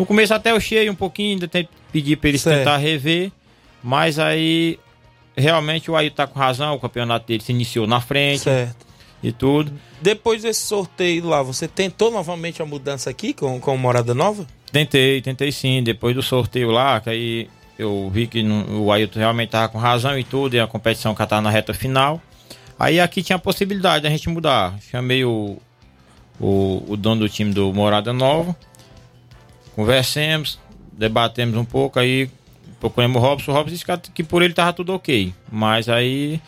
No 0.01 0.07
começo 0.07 0.32
até 0.32 0.51
eu 0.51 0.59
cheio 0.59 0.90
um 0.90 0.94
pouquinho, 0.94 1.32
ainda 1.34 1.46
tem 1.46 1.68
pedir 1.92 2.16
para 2.16 2.30
eles 2.30 2.40
certo. 2.40 2.57
tentar 2.57 2.78
rever, 2.78 3.30
mas 3.82 4.18
aí 4.18 4.78
realmente 5.36 5.90
o 5.90 5.96
Ailton 5.96 6.16
tá 6.16 6.26
com 6.26 6.38
razão, 6.38 6.74
o 6.74 6.80
campeonato 6.80 7.26
dele 7.26 7.42
se 7.42 7.53
iniciou 7.53 7.86
na 7.86 8.01
frente. 8.01 8.44
Certo. 8.44 8.86
E 9.22 9.30
tudo. 9.30 9.70
Depois 10.01 10.40
desse 10.40 10.62
sorteio 10.62 11.26
lá, 11.26 11.42
você 11.42 11.68
tentou 11.68 12.11
novamente 12.11 12.62
a 12.62 12.64
mudança 12.64 13.11
aqui 13.11 13.34
com, 13.34 13.61
com 13.61 13.76
Morada 13.76 14.14
Nova? 14.14 14.46
Tentei, 14.72 15.20
tentei 15.20 15.53
sim. 15.53 15.82
Depois 15.82 16.14
do 16.14 16.22
sorteio 16.22 16.70
lá, 16.70 16.98
que 16.98 17.11
aí 17.11 17.51
eu 17.78 18.09
vi 18.11 18.26
que 18.26 18.42
no, 18.42 18.84
o 18.84 18.90
Ailton 18.90 19.18
realmente 19.18 19.51
tava 19.51 19.68
com 19.68 19.76
razão 19.76 20.18
e 20.18 20.24
tudo, 20.24 20.57
e 20.57 20.61
a 20.61 20.66
competição 20.66 21.14
que 21.14 21.26
tá 21.26 21.42
na 21.42 21.51
reta 21.51 21.74
final. 21.74 22.22
Aí 22.78 22.98
aqui 22.98 23.22
tinha 23.22 23.36
a 23.36 23.38
possibilidade 23.38 24.05
da 24.05 24.09
gente 24.09 24.30
mudar. 24.30 24.78
Chamei 24.90 25.26
o, 25.26 25.59
o, 26.40 26.84
o 26.88 26.96
dono 26.96 27.20
do 27.20 27.28
time 27.28 27.53
do 27.53 27.70
Morada 27.74 28.14
Nova, 28.14 28.57
conversemos, 29.81 30.59
debatemos 30.93 31.57
um 31.57 31.64
pouco, 31.64 31.99
aí 31.99 32.28
procuramos 32.78 33.16
o 33.16 33.24
Robson. 33.24 33.51
O 33.51 33.55
Robson 33.55 33.72
disse 33.72 33.85
que 34.14 34.22
por 34.22 34.43
ele 34.43 34.53
tava 34.53 34.74
tudo 34.74 34.93
ok. 34.93 35.33
Mas 35.51 35.89
aí 35.89 36.39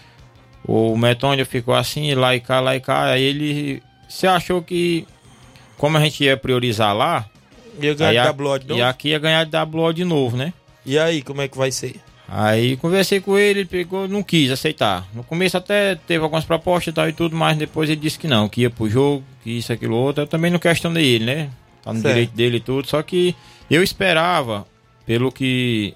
o 0.65 0.97
Metônio 0.99 1.47
ficou 1.47 1.75
assim, 1.75 2.15
lá 2.15 2.37
e 2.37 2.41
cá, 2.41 2.61
lá 2.61 2.77
e 2.77 2.81
cá. 2.81 3.05
Aí 3.05 3.23
ele 3.23 3.83
se 4.07 4.27
achou 4.27 4.63
que, 4.63 5.07
como 5.79 5.97
a 5.97 6.01
gente 6.01 6.23
ia 6.25 6.37
priorizar 6.37 6.95
lá. 6.95 7.25
Ia 7.81 7.95
ganhar 7.95 8.33
de 8.33 8.43
WO 8.43 8.59
de 8.59 8.69
novo? 8.69 8.81
E 8.81 8.83
aqui 8.83 9.09
ia 9.09 9.19
ganhar 9.19 9.45
de 9.45 9.57
WO 9.57 9.93
de 9.95 10.05
novo, 10.05 10.37
né? 10.37 10.53
E 10.85 10.99
aí, 10.99 11.23
como 11.23 11.41
é 11.41 11.49
que 11.49 11.57
vai 11.57 11.73
ser? 11.73 11.97
Aí 12.29 12.77
conversei 12.77 13.21
com 13.21 13.39
ele, 13.39 13.61
ele 13.61 13.69
pegou, 13.69 14.09
não 14.09 14.23
quis 14.23 14.51
aceitar. 14.51 15.07
No 15.15 15.23
começo 15.23 15.57
até 15.57 15.95
teve 15.95 16.23
algumas 16.23 16.45
propostas 16.45 16.93
e 16.93 16.95
tal 16.95 17.09
e 17.09 17.13
tudo, 17.13 17.37
mas 17.37 17.57
depois 17.57 17.89
ele 17.89 18.01
disse 18.01 18.19
que 18.19 18.27
não, 18.27 18.49
que 18.49 18.63
ia 18.63 18.71
pro 18.71 18.89
jogo, 18.89 19.23
que 19.43 19.51
isso, 19.51 19.73
aquilo, 19.73 19.97
outro. 19.97 20.23
Eu 20.23 20.27
também 20.27 20.51
não 20.51 20.59
questionei 20.59 21.07
ele, 21.07 21.25
né? 21.25 21.51
Tá 21.83 21.93
no 21.93 22.01
certo. 22.01 22.15
direito 22.15 22.35
dele 22.35 22.57
e 22.59 22.61
tudo. 22.61 22.87
Só 22.87 23.03
que 23.03 23.35
eu 23.71 23.83
esperava, 23.83 24.67
pelo 25.07 25.33
que 25.33 25.95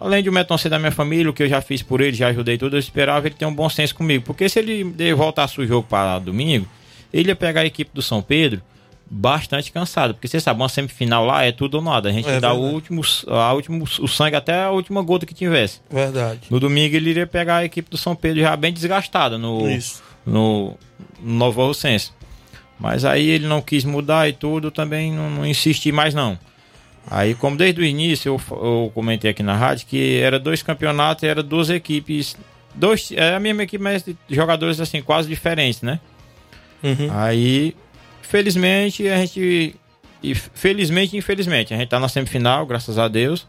Além 0.00 0.22
de 0.22 0.30
o 0.30 0.32
Meton 0.32 0.56
ser 0.56 0.70
da 0.70 0.78
minha 0.78 0.90
família, 0.90 1.28
o 1.28 1.32
que 1.32 1.42
eu 1.42 1.48
já 1.48 1.60
fiz 1.60 1.82
por 1.82 2.00
ele, 2.00 2.16
já 2.16 2.28
ajudei 2.28 2.56
tudo, 2.56 2.74
eu 2.74 2.80
esperava 2.80 3.26
ele 3.26 3.34
ter 3.34 3.44
um 3.44 3.54
bom 3.54 3.68
senso 3.68 3.94
comigo. 3.94 4.24
Porque 4.24 4.48
se 4.48 4.58
ele 4.58 5.12
voltasse 5.12 5.60
o 5.60 5.66
jogo 5.66 5.86
para 5.86 6.18
domingo, 6.18 6.66
ele 7.12 7.28
ia 7.28 7.36
pegar 7.36 7.60
a 7.60 7.66
equipe 7.66 7.90
do 7.92 8.00
São 8.00 8.22
Pedro 8.22 8.62
bastante 9.10 9.70
cansado. 9.70 10.14
Porque 10.14 10.26
você 10.26 10.40
sabe, 10.40 10.58
uma 10.58 10.70
semifinal 10.70 11.26
lá 11.26 11.44
é 11.44 11.52
tudo 11.52 11.74
ou 11.74 11.82
nada. 11.82 12.08
A 12.08 12.12
gente 12.12 12.30
é 12.30 12.40
dá 12.40 12.54
o 12.54 12.60
último, 12.62 13.02
a 13.26 13.52
último, 13.52 13.84
o 13.84 14.08
sangue 14.08 14.36
até 14.36 14.62
a 14.62 14.70
última 14.70 15.02
gota 15.02 15.26
que 15.26 15.34
tivesse. 15.34 15.80
Verdade. 15.90 16.40
No 16.48 16.58
domingo 16.58 16.96
ele 16.96 17.10
iria 17.10 17.26
pegar 17.26 17.56
a 17.56 17.64
equipe 17.66 17.90
do 17.90 17.98
São 17.98 18.16
Pedro 18.16 18.40
já 18.40 18.56
bem 18.56 18.72
desgastada 18.72 19.36
no, 19.36 19.68
Isso. 19.68 20.02
no, 20.24 20.78
no 21.20 21.34
Novo 21.34 21.66
Rocense. 21.66 22.10
Mas 22.80 23.04
aí 23.04 23.28
ele 23.28 23.46
não 23.46 23.60
quis 23.60 23.84
mudar 23.84 24.28
e 24.28 24.32
tudo, 24.32 24.70
também 24.70 25.12
não, 25.12 25.28
não 25.28 25.46
insisti 25.46 25.92
mais 25.92 26.14
não. 26.14 26.38
Aí, 27.10 27.34
como 27.34 27.56
desde 27.56 27.80
o 27.80 27.84
início 27.84 28.30
eu, 28.30 28.56
eu 28.56 28.90
comentei 28.94 29.30
aqui 29.30 29.42
na 29.42 29.56
rádio 29.56 29.86
que 29.86 30.18
era 30.18 30.38
dois 30.38 30.62
campeonatos, 30.62 31.24
era 31.24 31.42
duas 31.42 31.68
equipes, 31.68 32.36
dois, 32.74 33.12
é 33.12 33.34
a 33.34 33.40
mesma 33.40 33.62
equipe, 33.62 33.82
mas 33.82 34.04
jogadores 34.28 34.80
assim 34.80 35.02
quase 35.02 35.28
diferentes, 35.28 35.82
né? 35.82 36.00
Uhum. 36.82 37.08
Aí, 37.10 37.76
felizmente 38.22 39.06
a 39.08 39.16
gente, 39.18 39.76
e 40.22 40.34
felizmente, 40.34 41.16
infelizmente 41.16 41.74
a 41.74 41.76
gente 41.76 41.88
tá 41.88 42.00
na 42.00 42.08
semifinal, 42.08 42.64
graças 42.64 42.98
a 42.98 43.08
Deus. 43.08 43.46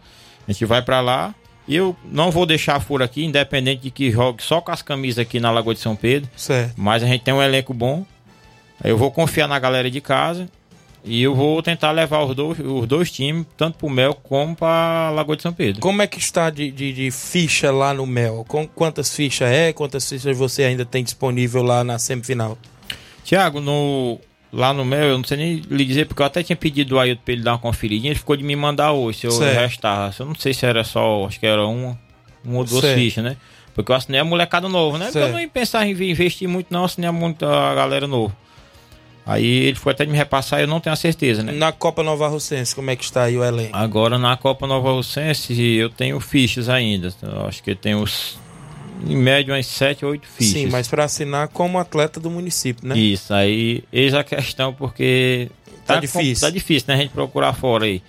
A 0.47 0.51
gente 0.51 0.65
vai 0.65 0.81
para 0.81 0.99
lá. 1.01 1.35
E 1.67 1.75
eu 1.75 1.95
não 2.03 2.31
vou 2.31 2.45
deixar 2.45 2.79
fora 2.79 3.05
aqui, 3.05 3.23
independente 3.23 3.83
de 3.83 3.91
que 3.91 4.11
jogue 4.11 4.43
só 4.43 4.59
com 4.59 4.71
as 4.71 4.81
camisas 4.81 5.19
aqui 5.19 5.39
na 5.39 5.51
Lagoa 5.51 5.73
de 5.73 5.79
São 5.79 5.95
Pedro. 5.95 6.29
Certo. 6.35 6.73
Mas 6.75 7.03
a 7.03 7.05
gente 7.05 7.23
tem 7.23 7.33
um 7.33 7.41
elenco 7.41 7.73
bom. 7.73 8.05
Eu 8.83 8.97
vou 8.97 9.11
confiar 9.11 9.47
na 9.47 9.59
galera 9.59 9.89
de 9.89 10.01
casa 10.01 10.49
e 11.03 11.23
eu 11.23 11.33
vou 11.33 11.61
tentar 11.63 11.91
levar 11.91 12.23
os 12.23 12.35
dois, 12.35 12.59
os 12.59 12.87
dois 12.87 13.11
times, 13.11 13.45
tanto 13.57 13.77
para 13.79 13.87
o 13.87 13.89
Mel 13.89 14.13
como 14.13 14.55
para 14.55 15.09
Lagoa 15.11 15.35
de 15.35 15.41
São 15.41 15.53
Pedro. 15.53 15.81
Como 15.81 16.01
é 16.01 16.07
que 16.07 16.19
está 16.19 16.49
de, 16.49 16.69
de, 16.71 16.93
de, 16.93 17.11
ficha 17.11 17.71
lá 17.71 17.93
no 17.93 18.05
Mel? 18.05 18.45
Com, 18.47 18.67
quantas 18.67 19.15
fichas 19.15 19.49
é? 19.49 19.73
Quantas 19.73 20.07
fichas 20.07 20.37
você 20.37 20.63
ainda 20.63 20.85
tem 20.85 21.03
disponível 21.03 21.63
lá 21.63 21.83
na 21.83 21.97
semifinal? 21.97 22.57
Tiago, 23.23 23.59
no, 23.59 24.19
lá 24.53 24.73
no 24.73 24.85
Mel, 24.85 25.07
eu 25.09 25.17
não 25.17 25.23
sei 25.23 25.37
nem 25.37 25.55
lhe 25.55 25.85
dizer, 25.85 26.05
porque 26.05 26.21
eu 26.21 26.25
até 26.25 26.43
tinha 26.43 26.55
pedido 26.55 26.95
o 26.95 26.99
Ailton 26.99 27.21
para 27.23 27.33
ele 27.33 27.43
dar 27.43 27.53
uma 27.53 27.59
conferidinha, 27.59 28.11
ele 28.11 28.19
ficou 28.19 28.35
de 28.35 28.43
me 28.43 28.55
mandar 28.55 28.91
hoje, 28.91 29.19
se 29.19 29.27
eu 29.27 29.31
certo. 29.31 29.87
Eu 30.19 30.25
não 30.25 30.35
sei 30.35 30.53
se 30.53 30.65
era 30.65 30.83
só, 30.83 31.25
acho 31.25 31.39
que 31.39 31.47
era 31.47 31.65
uma, 31.65 31.99
uma 32.43 32.57
ou 32.59 32.63
duas 32.63 32.81
certo. 32.81 32.99
fichas, 32.99 33.23
né? 33.23 33.37
Porque 33.73 33.91
eu 33.91 33.95
assinei 33.95 34.19
a 34.19 34.23
molecada 34.23 34.67
nova, 34.67 34.97
né? 34.97 35.05
Certo. 35.05 35.13
Porque 35.13 35.29
eu 35.29 35.33
não 35.33 35.39
ia 35.39 35.47
pensar 35.47 35.87
em 35.87 35.91
investir 35.91 36.47
muito, 36.47 36.67
não, 36.69 36.83
assinei 36.83 37.09
muito 37.09 37.45
a 37.45 37.73
galera 37.73 38.05
nova. 38.05 38.35
Aí 39.31 39.45
ele 39.45 39.75
foi 39.75 39.93
até 39.93 40.05
me 40.05 40.17
repassar 40.17 40.59
eu 40.59 40.67
não 40.67 40.81
tenho 40.81 40.93
a 40.93 40.97
certeza, 40.97 41.41
né? 41.41 41.53
Na 41.53 41.71
Copa 41.71 42.03
Nova 42.03 42.27
Russense, 42.27 42.75
como 42.75 42.89
é 42.89 42.95
que 42.97 43.03
está 43.03 43.23
aí 43.23 43.37
o 43.37 43.43
elenco? 43.43 43.75
Agora 43.75 44.17
na 44.17 44.35
Copa 44.35 44.67
Nova 44.67 44.91
Russense 44.91 45.53
eu 45.53 45.89
tenho 45.89 46.19
fichas 46.19 46.67
ainda. 46.67 47.13
Eu 47.21 47.45
acho 47.47 47.63
que 47.63 47.73
tenho 47.73 48.01
os, 48.01 48.37
em 49.07 49.15
média 49.15 49.53
umas 49.53 49.65
7 49.67 50.03
ou 50.03 50.11
8 50.11 50.27
fichas. 50.27 50.53
Sim, 50.53 50.67
mas 50.67 50.87
para 50.89 51.05
assinar 51.05 51.47
como 51.47 51.79
atleta 51.79 52.19
do 52.19 52.29
município, 52.29 52.85
né? 52.85 52.97
Isso, 52.97 53.33
aí 53.33 53.83
eis 53.93 54.13
a 54.13 54.23
questão 54.23 54.73
porque 54.73 55.49
tá, 55.85 55.93
tá 55.93 55.99
difícil. 56.01 56.47
Tá 56.47 56.49
difícil, 56.49 56.87
né? 56.89 56.95
A 56.95 56.97
gente 56.97 57.11
procurar 57.11 57.53
fora 57.53 57.85
aí. 57.85 58.01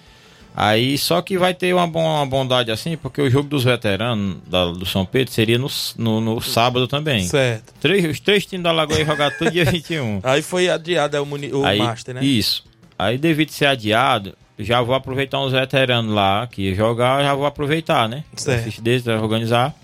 Aí 0.55 0.99
só 0.99 1.23
que 1.23 1.39
vai 1.39 1.55
ter 1.55 1.75
uma, 1.75 1.85
uma 1.85 2.27
bondade 2.27 2.71
assim, 2.71 2.97
porque 2.97 3.23
o 3.23 3.31
jogo 3.31 3.49
dos 3.49 3.65
veteranos 3.65 4.37
da, 4.47 4.67
do 4.67 4.85
São 4.85 5.05
Pedro 5.07 5.33
seria 5.33 5.59
no, 5.59 5.69
no, 5.97 6.21
no 6.21 6.41
sábado 6.43 6.87
também. 6.87 7.25
Certo. 7.25 7.73
Três, 7.81 8.05
os 8.05 8.21
três 8.21 8.45
times 8.45 8.63
da 8.63 8.71
Lagoa 8.71 8.99
iam 8.99 9.07
jogar 9.07 9.31
todo 9.39 9.51
dia 9.51 9.65
21. 9.67 10.21
Aí 10.23 10.43
foi 10.43 10.69
adiado 10.69 11.17
é 11.17 11.21
o, 11.21 11.25
muni, 11.25 11.53
o 11.53 11.65
Aí, 11.65 11.79
Master, 11.79 12.17
né? 12.17 12.25
Isso. 12.25 12.65
Aí 12.99 13.17
devido 13.17 13.51
ser 13.51 13.67
adiado, 13.67 14.37
já 14.59 14.83
vou 14.83 14.95
aproveitar 14.95 15.41
uns 15.41 15.53
veteranos 15.53 16.15
lá 16.15 16.47
que 16.47 16.75
jogar, 16.75 17.23
já 17.23 17.35
vou 17.35 17.47
aproveitar, 17.47 18.09
né? 18.09 18.23
Certo. 18.37 18.83
Deles, 18.83 19.07
organizar. 19.07 19.75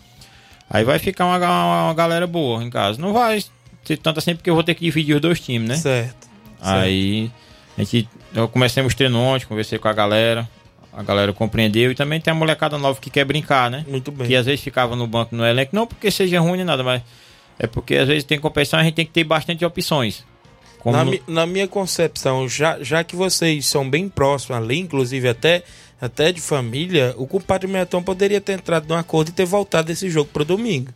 Aí 0.69 0.85
vai 0.85 0.99
ficar 0.99 1.25
uma, 1.25 1.39
uma, 1.39 1.85
uma 1.87 1.95
galera 1.95 2.27
boa 2.27 2.63
em 2.63 2.69
casa. 2.69 3.01
Não 3.01 3.15
vai 3.15 3.43
ser 3.85 3.97
tanto 3.97 4.19
assim 4.19 4.37
porque 4.37 4.51
eu 4.51 4.55
vou 4.55 4.63
ter 4.63 4.75
que 4.75 4.85
dividir 4.85 5.15
os 5.15 5.21
dois 5.21 5.41
times, 5.41 5.67
né? 5.67 5.77
Certo. 5.77 6.29
Aí 6.61 7.31
a 7.77 7.81
gente. 7.81 8.09
Eu 8.35 8.47
comecei 8.47 8.85
os 8.85 8.95
treinos 8.95 9.19
ontem, 9.19 9.47
conversei 9.47 9.79
com 9.79 9.89
a 9.89 9.93
galera. 9.95 10.47
A 10.99 11.03
galera 11.05 11.33
compreendeu. 11.33 11.93
E 11.93 11.95
também 11.95 12.21
tem 12.21 12.33
a 12.33 12.35
molecada 12.35 12.77
nova 12.77 13.01
que 13.01 13.09
quer 13.09 13.25
brincar, 13.25 13.71
né? 13.71 13.85
Muito 13.87 14.11
bem. 14.11 14.27
Que 14.27 14.35
às 14.35 14.47
vezes 14.47 14.61
ficava 14.61 14.97
no 14.97 15.07
banco 15.07 15.35
no 15.37 15.47
elenco. 15.47 15.71
Não 15.75 15.87
porque 15.87 16.11
seja 16.11 16.41
ruim 16.41 16.57
nem 16.57 16.65
nada, 16.67 16.83
mas 16.83 17.03
é 17.57 17.67
porque 17.69 17.95
às 17.95 18.09
vezes 18.09 18.25
tem 18.25 18.39
competição 18.41 18.81
a 18.81 18.83
gente 18.83 18.95
tem 18.95 19.07
que 19.07 19.13
ter 19.13 19.23
bastante 19.25 19.65
opções. 19.65 20.25
Na, 20.85 21.05
no- 21.05 21.11
mi- 21.13 21.23
na 21.29 21.47
minha 21.47 21.69
concepção, 21.69 22.49
já, 22.49 22.83
já 22.83 23.05
que 23.05 23.15
vocês 23.15 23.67
são 23.67 23.89
bem 23.89 24.09
próximos 24.09 24.61
ali, 24.61 24.79
inclusive 24.79 25.29
até, 25.29 25.63
até 26.01 26.33
de 26.33 26.41
família, 26.41 27.15
o 27.17 27.27
compadre 27.27 27.67
Metão 27.69 28.03
poderia 28.03 28.41
ter 28.41 28.53
entrado 28.55 28.89
num 28.89 28.95
acordo 28.97 29.29
e 29.29 29.33
ter 29.33 29.45
voltado 29.45 29.89
desse 29.89 30.09
jogo 30.11 30.31
pro 30.33 30.45
domingo. 30.45 30.91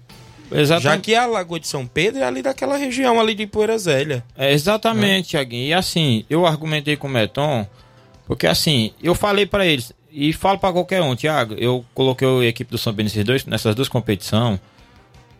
Exatamente. 0.51 0.83
Já 0.83 0.99
que 0.99 1.15
a 1.15 1.27
Lagoa 1.27 1.59
de 1.59 1.67
São 1.69 1.87
Pedro 1.87 2.21
é 2.21 2.25
ali 2.25 2.43
daquela 2.43 2.77
região 2.77 3.21
ali 3.21 3.35
de 3.35 3.47
Poeira 3.47 3.77
Zélia. 3.79 4.23
É, 4.37 4.53
exatamente, 4.53 5.31
Thiaguinho. 5.31 5.69
E 5.69 5.73
assim, 5.75 6.25
eu 6.29 6.45
argumentei 6.47 6.97
com 6.97 7.07
o 7.07 7.11
Meton, 7.11 7.67
porque 8.27 8.47
assim, 8.47 8.93
eu 9.03 9.15
falei 9.15 9.47
pra 9.47 9.67
eles, 9.67 9.93
e 10.11 10.33
falo 10.33 10.59
pra 10.59 10.73
qualquer 10.73 11.03
um, 11.03 11.17
Thiago, 11.17 11.55
eu 11.55 11.85
coloquei 11.95 12.29
a 12.29 12.45
equipe 12.45 12.71
do 12.71 12.79
São 12.79 12.93
Bento 12.93 13.07
nesses 13.07 13.25
dois, 13.25 13.45
nessas 13.47 13.75
duas 13.75 13.89
competições, 13.89 14.61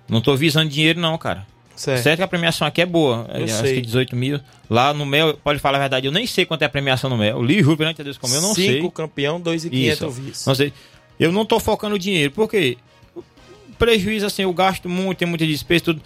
não 0.09 0.21
tô 0.21 0.35
visando 0.37 0.69
dinheiro 0.69 1.01
não, 1.01 1.17
cara. 1.19 1.47
Certo. 1.75 2.03
Certo 2.03 2.19
que 2.19 2.23
a 2.23 2.29
premiação 2.29 2.67
aqui 2.67 2.83
é 2.83 2.87
boa, 2.87 3.27
Eu 3.33 3.41
é, 3.41 3.45
acho 3.45 3.61
sei. 3.61 3.75
que 3.77 3.81
18 3.81 4.15
mil. 4.15 4.39
Lá 4.69 4.93
no 4.93 5.07
Mel, 5.07 5.35
pode 5.43 5.59
falar 5.59 5.79
a 5.79 5.81
verdade, 5.81 6.07
eu 6.07 6.13
nem 6.13 6.27
sei 6.27 6.45
quanto 6.45 6.63
é 6.63 6.67
a 6.67 6.69
premiação 6.69 7.09
no 7.09 7.17
Mel. 7.17 7.39
Eu 7.39 7.43
li, 7.43 7.63
juro 7.63 7.77
perante 7.77 8.01
a 8.01 8.05
Deus, 8.05 8.19
como 8.19 8.35
eu 8.35 8.41
não 8.43 8.55
sei. 8.55 8.75
Cinco 8.77 8.91
campeão, 8.91 9.41
dois 9.41 9.65
e 9.65 9.69
Isso, 9.69 9.71
quinhentos 9.77 10.19
vice. 10.19 10.47
Não 10.47 10.55
sei. 10.55 10.73
Eu 11.19 11.33
não 11.33 11.45
tô 11.45 11.59
focando 11.59 11.95
o 11.95 11.99
dinheiro, 11.99 12.31
porque 12.33 12.77
prejuízo, 13.79 14.27
assim, 14.27 14.43
eu 14.43 14.53
gasto 14.53 14.89
muito, 14.89 15.19
tem 15.19 15.29
muita 15.29 15.47
despesa, 15.47 15.85
tudo. 15.85 16.03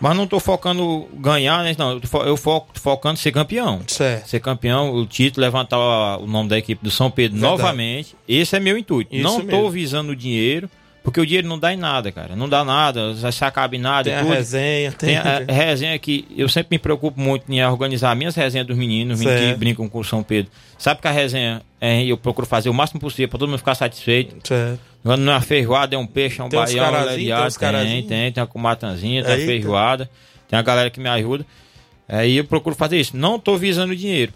Mas 0.00 0.16
não 0.16 0.26
tô 0.26 0.38
focando 0.38 1.08
ganhar, 1.14 1.64
né? 1.64 1.74
Não, 1.76 1.92
eu 1.92 2.00
fo- 2.02 2.22
eu 2.22 2.36
foco 2.36 2.68
tô 2.72 2.80
focando 2.80 3.18
ser 3.18 3.32
campeão. 3.32 3.80
Certo. 3.86 4.28
Ser 4.28 4.40
campeão, 4.40 4.94
o 4.94 5.04
título, 5.06 5.44
levantar 5.44 5.78
o 6.18 6.26
nome 6.26 6.48
da 6.48 6.56
equipe 6.56 6.82
do 6.84 6.90
São 6.90 7.10
Pedro 7.10 7.38
Verdade. 7.38 7.58
novamente. 7.60 8.14
Esse 8.28 8.56
é 8.56 8.60
meu 8.60 8.78
intuito. 8.78 9.12
Isso 9.14 9.24
não 9.24 9.40
tô 9.40 9.46
mesmo. 9.46 9.70
visando 9.70 10.12
o 10.12 10.16
dinheiro, 10.16 10.70
porque 11.10 11.20
o 11.20 11.26
dinheiro 11.26 11.48
não 11.48 11.58
dá 11.58 11.72
em 11.72 11.76
nada, 11.76 12.12
cara. 12.12 12.36
Não 12.36 12.48
dá 12.48 12.64
nada, 12.64 13.14
se 13.32 13.44
acaba 13.44 13.74
em 13.74 13.78
nada 13.78 14.04
Tem 14.04 14.12
e 14.12 14.16
a 14.16 14.20
tudo. 14.22 14.32
resenha, 14.34 14.92
tem- 14.92 15.08
Tem 15.08 15.16
a 15.16 15.38
resenha 15.52 15.98
que 15.98 16.26
eu 16.36 16.48
sempre 16.48 16.74
me 16.76 16.78
preocupo 16.78 17.20
muito 17.20 17.50
em 17.52 17.64
organizar 17.64 18.14
minhas 18.14 18.34
resenhas 18.34 18.66
dos 18.66 18.76
meninos, 18.76 19.18
os 19.18 19.24
meninos 19.24 19.52
que 19.52 19.58
brincam 19.58 19.88
com 19.88 19.98
o 20.00 20.04
São 20.04 20.22
Pedro. 20.22 20.50
Sabe 20.78 21.00
que 21.00 21.08
a 21.08 21.10
resenha 21.10 21.62
é, 21.80 22.02
eu 22.04 22.16
procuro 22.16 22.46
fazer 22.46 22.68
o 22.68 22.74
máximo 22.74 23.00
possível 23.00 23.28
para 23.28 23.38
todo 23.38 23.48
mundo 23.48 23.58
ficar 23.58 23.74
satisfeito. 23.74 24.36
Certo. 24.46 24.80
Quando 25.02 25.20
não 25.22 25.32
é 25.32 25.36
uma 25.36 25.40
feijoada, 25.40 25.94
é 25.94 25.98
um 25.98 26.06
peixe, 26.06 26.40
é 26.40 26.44
um 26.44 26.48
Tem 26.48 26.58
baião, 26.58 26.76
um 26.76 26.90
carazinhos, 26.90 27.16
lereado, 27.16 27.54
tem 27.58 27.68
tem, 27.70 28.02
tem, 28.06 28.32
tem 28.32 28.40
uma 28.42 28.46
comatanzinha, 28.46 29.22
tem 29.24 29.32
Eita. 29.34 29.46
feijoada, 29.46 30.10
tem 30.48 30.58
a 30.58 30.62
galera 30.62 30.90
que 30.90 31.00
me 31.00 31.08
ajuda. 31.08 31.46
Aí 32.08 32.36
eu 32.36 32.44
procuro 32.44 32.74
fazer 32.74 32.98
isso. 32.98 33.16
Não 33.16 33.38
tô 33.38 33.56
visando 33.56 33.94
dinheiro. 33.94 34.32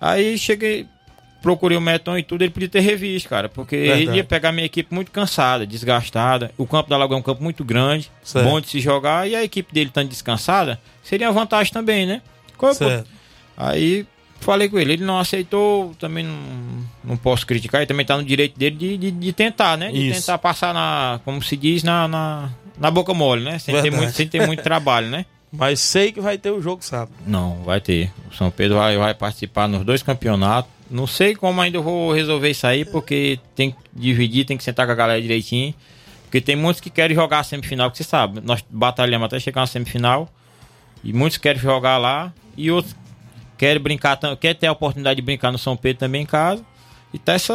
Aí 0.00 0.36
cheguei, 0.38 0.86
procurei 1.42 1.76
o 1.76 1.80
Meton 1.80 2.18
e 2.18 2.22
tudo, 2.22 2.42
ele 2.42 2.50
podia 2.50 2.68
ter 2.68 2.80
revisto, 2.80 3.28
cara, 3.28 3.48
porque 3.48 3.76
Verdade. 3.76 4.02
ele 4.02 4.16
ia 4.16 4.24
pegar 4.24 4.52
minha 4.52 4.66
equipe 4.66 4.94
muito 4.94 5.10
cansada, 5.10 5.66
desgastada. 5.66 6.50
O 6.58 6.66
campo 6.66 6.88
da 6.90 6.96
Lagoa 6.96 7.16
é 7.16 7.20
um 7.20 7.22
campo 7.22 7.42
muito 7.42 7.64
grande, 7.64 8.10
Certo. 8.22 8.44
bom 8.46 8.60
de 8.60 8.68
se 8.68 8.80
jogar, 8.80 9.28
e 9.28 9.34
a 9.34 9.42
equipe 9.42 9.72
dele 9.72 9.88
estando 9.90 10.08
descansada, 10.08 10.80
seria 11.02 11.28
uma 11.28 11.32
vantagem 11.32 11.72
também, 11.72 12.06
né? 12.06 12.22
Qual- 12.58 12.74
Certo. 12.74 13.08
Aí 13.56 14.06
falei 14.40 14.68
com 14.68 14.78
ele, 14.78 14.94
ele 14.94 15.04
não 15.04 15.18
aceitou, 15.18 15.94
também 15.98 16.24
não, 16.24 16.38
não 17.04 17.16
posso 17.16 17.46
criticar, 17.46 17.80
ele 17.80 17.86
também 17.86 18.06
tá 18.06 18.16
no 18.16 18.24
direito 18.24 18.58
dele 18.58 18.76
de, 18.76 18.96
de, 18.96 19.10
de 19.10 19.32
tentar, 19.32 19.76
né? 19.76 19.90
De 19.92 20.08
Isso. 20.10 20.20
tentar 20.20 20.38
passar 20.38 20.72
na, 20.72 21.20
como 21.24 21.42
se 21.42 21.56
diz, 21.56 21.82
na, 21.82 22.08
na, 22.08 22.50
na 22.78 22.90
boca 22.90 23.12
mole, 23.12 23.44
né? 23.44 23.58
Sem 23.58 23.80
ter, 23.82 23.90
muito, 23.90 24.12
sem 24.12 24.26
ter 24.28 24.46
muito 24.46 24.62
trabalho, 24.62 25.08
né? 25.08 25.26
Mas 25.52 25.80
sei 25.80 26.12
que 26.12 26.20
vai 26.20 26.38
ter 26.38 26.50
o 26.50 26.62
jogo 26.62 26.82
sábado. 26.84 27.10
Não, 27.26 27.56
vai 27.64 27.80
ter. 27.80 28.12
O 28.30 28.34
São 28.36 28.50
Pedro 28.52 28.76
vai, 28.78 28.96
vai 28.96 29.12
participar 29.14 29.66
nos 29.66 29.84
dois 29.84 30.00
campeonatos. 30.02 30.70
Não 30.90 31.06
sei 31.06 31.34
como 31.36 31.60
ainda 31.60 31.80
vou 31.80 32.12
resolver 32.12 32.50
isso 32.50 32.66
aí, 32.66 32.84
porque 32.84 33.38
tem 33.54 33.70
que 33.70 33.76
dividir, 33.94 34.44
tem 34.44 34.56
que 34.56 34.64
sentar 34.64 34.86
com 34.86 34.92
a 34.92 34.94
galera 34.96 35.22
direitinho. 35.22 35.72
Porque 36.24 36.40
tem 36.40 36.56
muitos 36.56 36.80
que 36.80 36.90
querem 36.90 37.14
jogar 37.14 37.40
a 37.40 37.44
semifinal, 37.44 37.90
que 37.90 37.96
você 37.98 38.04
sabe. 38.04 38.40
Nós 38.40 38.64
batalhamos 38.68 39.26
até 39.26 39.38
chegar 39.40 39.60
na 39.62 39.66
semifinal. 39.66 40.28
E 41.02 41.12
muitos 41.12 41.38
querem 41.38 41.60
jogar 41.60 41.96
lá. 41.98 42.32
E 42.56 42.70
outros 42.70 42.94
querem 43.56 43.80
brincar, 43.82 44.16
tam- 44.16 44.36
quer 44.36 44.54
ter 44.54 44.66
a 44.66 44.72
oportunidade 44.72 45.16
de 45.16 45.22
brincar 45.22 45.50
no 45.52 45.58
São 45.58 45.76
Pedro 45.76 46.00
também 46.00 46.22
em 46.22 46.26
casa. 46.26 46.64
E 47.12 47.18
tá 47.18 47.32
essa, 47.32 47.54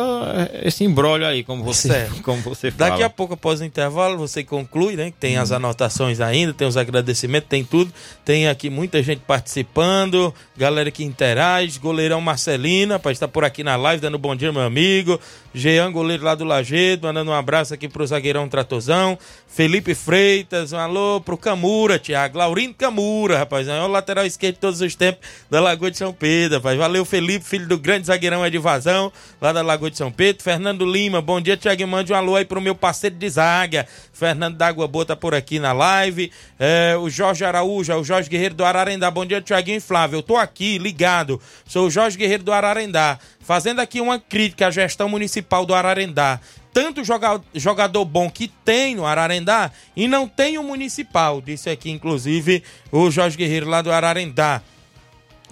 esse 0.64 0.84
embrólio 0.84 1.26
aí, 1.26 1.42
como 1.44 1.64
você, 1.64 1.88
Certo. 1.88 2.20
como 2.24 2.42
você 2.42 2.72
fala. 2.72 2.90
Daqui 2.90 3.04
a 3.04 3.10
pouco, 3.10 3.36
após 3.36 3.62
o 3.62 3.64
intervalo, 3.64 4.18
você 4.18 4.44
conclui, 4.44 4.96
né? 4.98 5.14
Tem 5.18 5.38
as 5.38 5.52
anotações 5.52 6.20
ainda, 6.20 6.54
tem 6.54 6.68
os 6.68 6.76
agradecimentos, 6.76 7.48
tem 7.48 7.64
tudo. 7.64 7.92
Tem 8.26 8.50
aqui 8.50 8.70
muita 8.70 9.02
gente 9.02 9.22
participando, 9.26 10.34
galera 10.58 10.92
que 10.92 11.06
interage, 11.06 11.80
goleirão 11.80 12.20
Marcelino, 12.20 12.94
rapaz, 12.94 13.16
está 13.16 13.28
por 13.30 13.46
aqui 13.46 13.64
na 13.64 13.78
live, 13.78 14.02
dando 14.02 14.20
bom 14.20 14.36
dia, 14.36 14.52
meu 14.52 14.62
amigo. 14.62 15.20
Jean, 15.54 15.90
goleiro 15.90 16.26
lá 16.26 16.36
do 16.36 16.44
Lajedo, 16.44 17.08
mandando 17.08 17.32
um 17.32 17.34
abraço 17.34 17.74
aqui 17.74 17.88
pro 17.88 18.06
zagueirão 18.06 18.50
Tratozão. 18.50 19.18
Felipe 19.48 19.96
Freitas, 19.96 20.74
um 20.74 20.78
alô 20.78 21.22
pro 21.22 21.38
Camura, 21.38 21.98
Thiago. 21.98 22.38
Laurindo 22.38 22.74
Camura, 22.74 23.38
rapaz, 23.38 23.66
é 23.70 23.82
o 23.82 23.88
lateral 23.88 24.26
esquerdo 24.26 24.56
de 24.56 24.60
todos 24.60 24.82
os 24.82 24.96
tempos 24.96 25.26
da 25.50 25.62
Lagoa 25.62 25.90
de 25.90 25.98
São 25.98 26.12
Pedro, 26.12 26.58
rapaz. 26.58 26.78
Valeu, 26.78 27.06
Felipe, 27.06 27.46
filho 27.46 27.66
do 27.66 27.78
grande 27.78 28.08
zagueirão 28.08 28.46
Ed 28.46 28.58
Vazão, 28.58 29.14
lá 29.46 29.54
da 29.54 29.62
Lagoa 29.62 29.92
de 29.92 29.98
São 29.98 30.12
Pedro. 30.12 30.44
Fernando 30.44 30.84
Lima, 30.86 31.22
bom 31.22 31.40
dia, 31.40 31.56
Thiago. 31.56 31.86
Mande 31.88 32.12
um 32.12 32.16
alô 32.16 32.36
aí 32.36 32.44
pro 32.44 32.60
meu 32.60 32.74
parceiro 32.74 33.16
de 33.16 33.30
zaga. 33.30 33.88
Fernando 34.12 34.58
da 34.58 34.68
Água 34.68 34.90
tá 35.06 35.16
por 35.16 35.36
aqui 35.36 35.60
na 35.60 35.72
live. 35.72 36.32
É, 36.58 36.98
o 37.00 37.10
Jorge 37.10 37.46
Araújo, 37.46 37.92
é 37.92 37.96
o 37.96 38.04
Jorge 38.04 38.28
Guerreiro 38.28 38.56
do 38.56 38.66
Ararendá. 38.66 39.12
Bom 39.12 39.24
dia, 39.24 39.40
Thiaguinho 39.42 39.78
e 39.78 39.82
Flávio. 39.82 40.18
Eu 40.18 40.24
tô 40.24 40.36
aqui 40.36 40.80
ligado. 40.80 41.40
Sou 41.66 41.86
o 41.88 41.92
Jorge 41.92 42.18
Guerreiro 42.18 42.44
do 42.44 42.52
Ararendá. 42.52 43.20
Fazendo 43.40 43.82
aqui 43.82 44.02
uma 44.02 44.18
crítica 44.18 44.68
à 44.68 44.72
gestão 44.72 45.08
municipal 45.08 45.64
do 45.64 45.76
Ararendá. 45.76 46.40
Tanto 46.74 47.04
joga- 47.04 47.40
jogador 47.54 48.04
bom 48.04 48.30
que 48.30 48.48
tem 48.48 48.96
no 48.96 49.06
Ararendá 49.06 49.72
e 49.96 50.08
não 50.08 50.28
tem 50.28 50.58
o 50.58 50.64
municipal. 50.64 51.40
Disse 51.40 51.70
aqui, 51.70 51.92
inclusive, 51.92 52.64
o 52.92 53.12
Jorge 53.12 53.38
Guerreiro 53.38 53.70
lá 53.70 53.84
do 53.84 53.92
Ararendá. 53.92 54.62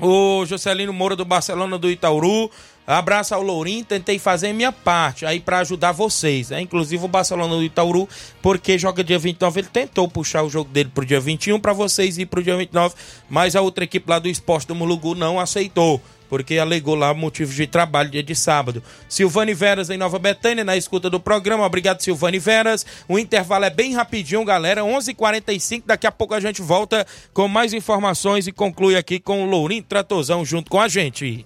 O 0.02 0.44
Juscelino 0.48 0.92
Moura 0.92 1.16
do 1.16 1.24
Barcelona 1.24 1.78
do 1.78 1.92
Itauru. 1.92 2.50
Abraço 2.86 3.34
ao 3.34 3.42
Lourinho, 3.42 3.86
tentei 3.86 4.20
fazer 4.20 4.52
minha 4.52 4.72
parte 4.72 5.26
aí 5.26 5.40
pra 5.40 5.60
ajudar 5.60 5.94
vocês. 5.94 6.50
né? 6.50 6.62
Inclusive 6.62 7.06
o 7.06 7.08
Barcelona 7.08 7.56
do 7.56 7.64
Itauru, 7.64 8.08
porque 8.42 8.78
joga 8.78 9.04
dia 9.04 9.18
29, 9.18 9.62
ele 9.62 9.70
tentou 9.72 10.08
puxar 10.08 10.44
o 10.44 10.50
jogo 10.50 10.70
dele 10.70 10.92
pro 10.94 11.06
dia 11.06 11.20
21 11.20 11.60
pra 11.60 11.72
vocês 11.72 12.18
ir 12.18 12.26
pro 12.26 12.44
dia 12.44 12.58
29, 12.58 12.94
mas 13.30 13.56
a 13.56 13.62
outra 13.62 13.86
equipe 13.86 14.10
lá 14.10 14.20
do 14.20 14.28
Esporte 14.28 14.68
do 14.68 14.76
Mulugu 14.76 15.16
não 15.16 15.40
aceitou. 15.40 16.02
Porque 16.30 16.58
alegou 16.58 16.96
lá 16.96 17.14
motivos 17.14 17.54
de 17.54 17.68
trabalho 17.68 18.10
dia 18.10 18.24
de 18.24 18.34
sábado. 18.34 18.82
Silvane 19.08 19.54
Veras 19.54 19.92
em 19.92 19.98
Nova 19.98 20.18
Betânia, 20.18 20.64
na 20.64 20.76
escuta 20.76 21.08
do 21.08 21.20
programa. 21.20 21.64
Obrigado, 21.64 22.02
Silvane 22.02 22.40
Veras. 22.40 22.84
O 23.08 23.20
intervalo 23.20 23.66
é 23.66 23.70
bem 23.70 23.94
rapidinho, 23.94 24.44
galera. 24.44 24.82
11:45 24.82 25.10
h 25.10 25.14
45 25.16 25.88
Daqui 25.88 26.08
a 26.08 26.12
pouco 26.12 26.34
a 26.34 26.40
gente 26.40 26.60
volta 26.60 27.06
com 27.36 27.48
mais 27.48 27.72
informações 27.72 28.48
e 28.48 28.52
conclui 28.52 28.96
aqui 28.96 29.20
com 29.20 29.44
o 29.44 29.46
Lourinho 29.46 29.84
Tratozão 29.84 30.44
junto 30.44 30.72
com 30.72 30.82
a 30.82 30.88
gente. 30.88 31.46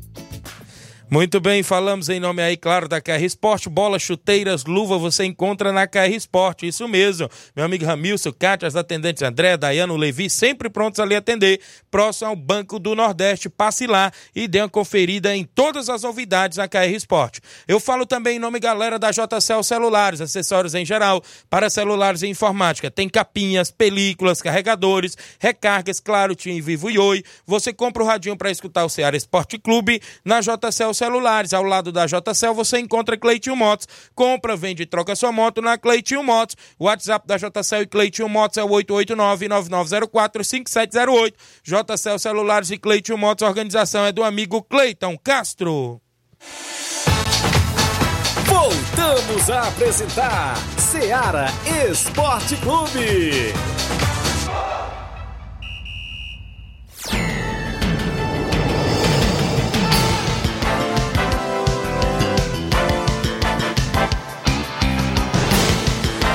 Muito 1.13 1.41
bem, 1.41 1.61
falamos 1.61 2.07
em 2.07 2.21
nome 2.21 2.41
aí, 2.41 2.55
claro, 2.55 2.87
da 2.87 3.01
KR 3.01 3.21
Esporte, 3.21 3.67
bola, 3.67 3.99
chuteiras, 3.99 4.63
luva, 4.63 4.97
você 4.97 5.25
encontra 5.25 5.73
na 5.73 5.85
KR 5.85 6.15
Esporte, 6.15 6.65
isso 6.65 6.87
mesmo. 6.87 7.27
Meu 7.53 7.65
amigo 7.65 7.83
Ramilson, 7.83 8.31
Cátia, 8.31 8.65
as 8.65 8.77
atendentes 8.77 9.21
André, 9.21 9.57
Dayano, 9.57 9.97
Levi, 9.97 10.29
sempre 10.29 10.69
prontos 10.69 11.01
ali 11.01 11.13
atender, 11.13 11.59
próximo 11.91 12.29
ao 12.29 12.35
Banco 12.37 12.79
do 12.79 12.95
Nordeste, 12.95 13.49
passe 13.49 13.87
lá 13.87 14.09
e 14.33 14.47
dê 14.47 14.61
uma 14.61 14.69
conferida 14.69 15.35
em 15.35 15.43
todas 15.43 15.89
as 15.89 16.03
novidades 16.03 16.57
na 16.57 16.69
KR 16.69 16.95
Esporte. 16.95 17.41
Eu 17.67 17.81
falo 17.81 18.05
também 18.05 18.37
em 18.37 18.39
nome, 18.39 18.57
galera, 18.57 18.97
da 18.97 19.11
JCL 19.11 19.63
Celulares, 19.63 20.21
acessórios 20.21 20.73
em 20.75 20.85
geral, 20.85 21.21
para 21.49 21.69
celulares 21.69 22.21
e 22.21 22.27
informática. 22.27 22.89
Tem 22.89 23.09
capinhas, 23.09 23.69
películas, 23.69 24.41
carregadores, 24.41 25.17
recargas, 25.37 25.99
claro, 25.99 26.35
Tim 26.35 26.61
Vivo 26.61 26.89
e 26.89 26.97
Oi. 26.97 27.21
Você 27.45 27.73
compra 27.73 28.01
o 28.01 28.05
radinho 28.05 28.37
para 28.37 28.49
escutar 28.49 28.85
o 28.85 28.89
Ceará 28.89 29.17
Esporte 29.17 29.57
Clube 29.59 30.01
na 30.23 30.39
JCL 30.39 31.00
celulares. 31.01 31.53
Ao 31.53 31.63
lado 31.63 31.91
da 31.91 32.05
JCL 32.05 32.53
você 32.53 32.79
encontra 32.79 33.17
Cleitinho 33.17 33.55
Motos. 33.55 33.87
Compra, 34.13 34.55
vende 34.55 34.83
e 34.83 34.85
troca 34.85 35.15
sua 35.15 35.31
moto 35.31 35.59
na 35.61 35.75
Cleitinho 35.77 36.23
Motos. 36.23 36.55
O 36.77 36.85
WhatsApp 36.85 37.27
da 37.27 37.37
JCL 37.37 37.81
e 37.81 37.87
Cleitinho 37.87 38.29
Motos 38.29 38.57
é 38.57 38.63
o 38.63 38.69
889-9904-5708. 38.69 41.33
JCL 41.63 42.19
Celulares 42.19 42.69
e 42.69 42.77
Cleitinho 42.77 43.17
Motos. 43.17 43.41
A 43.43 43.47
organização 43.47 44.05
é 44.05 44.11
do 44.11 44.23
amigo 44.23 44.61
Cleiton 44.61 45.17
Castro. 45.17 45.99
Voltamos 48.45 49.49
a 49.49 49.69
apresentar 49.69 50.55
Seara 50.77 51.47
Esporte 51.89 52.55
Clube. 52.57 53.53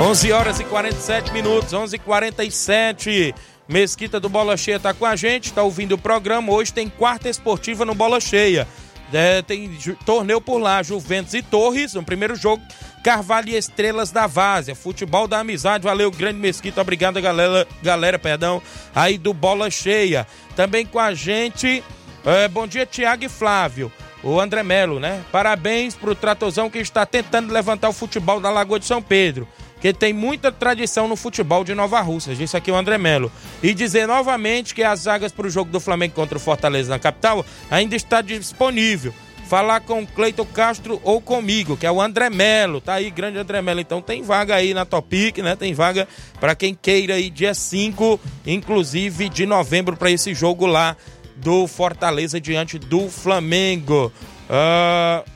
11 0.06 0.30
horas 0.30 0.60
e 0.60 0.64
47 0.64 1.32
minutos, 1.32 1.72
11 1.72 1.96
e 1.96 1.98
47 1.98 3.34
Mesquita 3.66 4.20
do 4.20 4.28
Bola 4.28 4.56
Cheia 4.56 4.78
tá 4.78 4.94
com 4.94 5.04
a 5.04 5.16
gente, 5.16 5.52
tá 5.52 5.64
ouvindo 5.64 5.96
o 5.96 5.98
programa. 5.98 6.52
Hoje 6.52 6.72
tem 6.72 6.88
quarta 6.88 7.28
esportiva 7.28 7.84
no 7.84 7.92
Bola 7.92 8.20
Cheia. 8.20 8.68
É, 9.12 9.42
tem 9.42 9.68
torneio 10.04 10.40
por 10.40 10.58
lá, 10.58 10.80
Juventus 10.80 11.34
e 11.34 11.42
Torres, 11.42 11.94
no 11.94 12.04
primeiro 12.04 12.36
jogo, 12.36 12.62
Carvalho 13.02 13.48
e 13.48 13.56
Estrelas 13.56 14.12
da 14.12 14.28
Várzea, 14.28 14.76
futebol 14.76 15.26
da 15.26 15.40
amizade, 15.40 15.82
valeu, 15.82 16.08
grande 16.12 16.38
Mesquita, 16.38 16.80
obrigado 16.80 17.20
galera, 17.20 17.66
galera, 17.82 18.16
perdão, 18.16 18.62
aí 18.94 19.18
do 19.18 19.34
Bola 19.34 19.68
Cheia. 19.72 20.24
Também 20.54 20.86
com 20.86 21.00
a 21.00 21.14
gente, 21.14 21.82
é, 22.24 22.46
bom 22.46 22.64
dia 22.64 22.86
Tiago 22.86 23.24
e 23.24 23.28
Flávio, 23.28 23.90
o 24.22 24.40
André 24.40 24.62
Melo, 24.62 25.00
né? 25.00 25.24
Parabéns 25.32 25.96
pro 25.96 26.14
Tratozão 26.14 26.70
que 26.70 26.78
está 26.78 27.04
tentando 27.04 27.52
levantar 27.52 27.88
o 27.88 27.92
futebol 27.92 28.38
da 28.38 28.50
Lagoa 28.50 28.78
de 28.78 28.86
São 28.86 29.02
Pedro 29.02 29.48
que 29.92 30.00
tem 30.00 30.12
muita 30.12 30.50
tradição 30.50 31.06
no 31.06 31.16
futebol 31.16 31.62
de 31.62 31.74
Nova 31.74 32.00
Rússia. 32.00 32.34
Disse 32.34 32.56
aqui 32.56 32.70
o 32.70 32.76
André 32.76 32.98
Melo. 32.98 33.30
E 33.62 33.72
dizer 33.74 34.06
novamente 34.06 34.74
que 34.74 34.82
as 34.82 35.04
vagas 35.04 35.32
para 35.32 35.46
o 35.46 35.50
jogo 35.50 35.70
do 35.70 35.78
Flamengo 35.78 36.14
contra 36.14 36.36
o 36.36 36.40
Fortaleza 36.40 36.90
na 36.90 36.98
capital 36.98 37.44
ainda 37.70 37.94
está 37.94 38.20
disponível. 38.20 39.14
Falar 39.48 39.80
com 39.80 40.02
o 40.02 40.06
Cleiton 40.06 40.44
Castro 40.46 41.00
ou 41.04 41.20
comigo, 41.20 41.76
que 41.76 41.86
é 41.86 41.90
o 41.90 42.00
André 42.02 42.28
Melo. 42.28 42.80
Tá 42.80 42.94
aí, 42.94 43.10
grande 43.10 43.38
André 43.38 43.62
Melo. 43.62 43.80
Então 43.80 44.02
tem 44.02 44.22
vaga 44.22 44.56
aí 44.56 44.74
na 44.74 44.84
Topic, 44.84 45.38
né? 45.38 45.54
Tem 45.54 45.72
vaga 45.72 46.08
para 46.40 46.56
quem 46.56 46.74
queira 46.74 47.14
aí, 47.14 47.30
dia 47.30 47.54
5, 47.54 48.18
inclusive 48.44 49.28
de 49.28 49.46
novembro, 49.46 49.96
para 49.96 50.10
esse 50.10 50.34
jogo 50.34 50.66
lá 50.66 50.96
do 51.36 51.68
Fortaleza 51.68 52.40
diante 52.40 52.76
do 52.76 53.08
Flamengo. 53.08 54.12
Uh, 54.50 55.35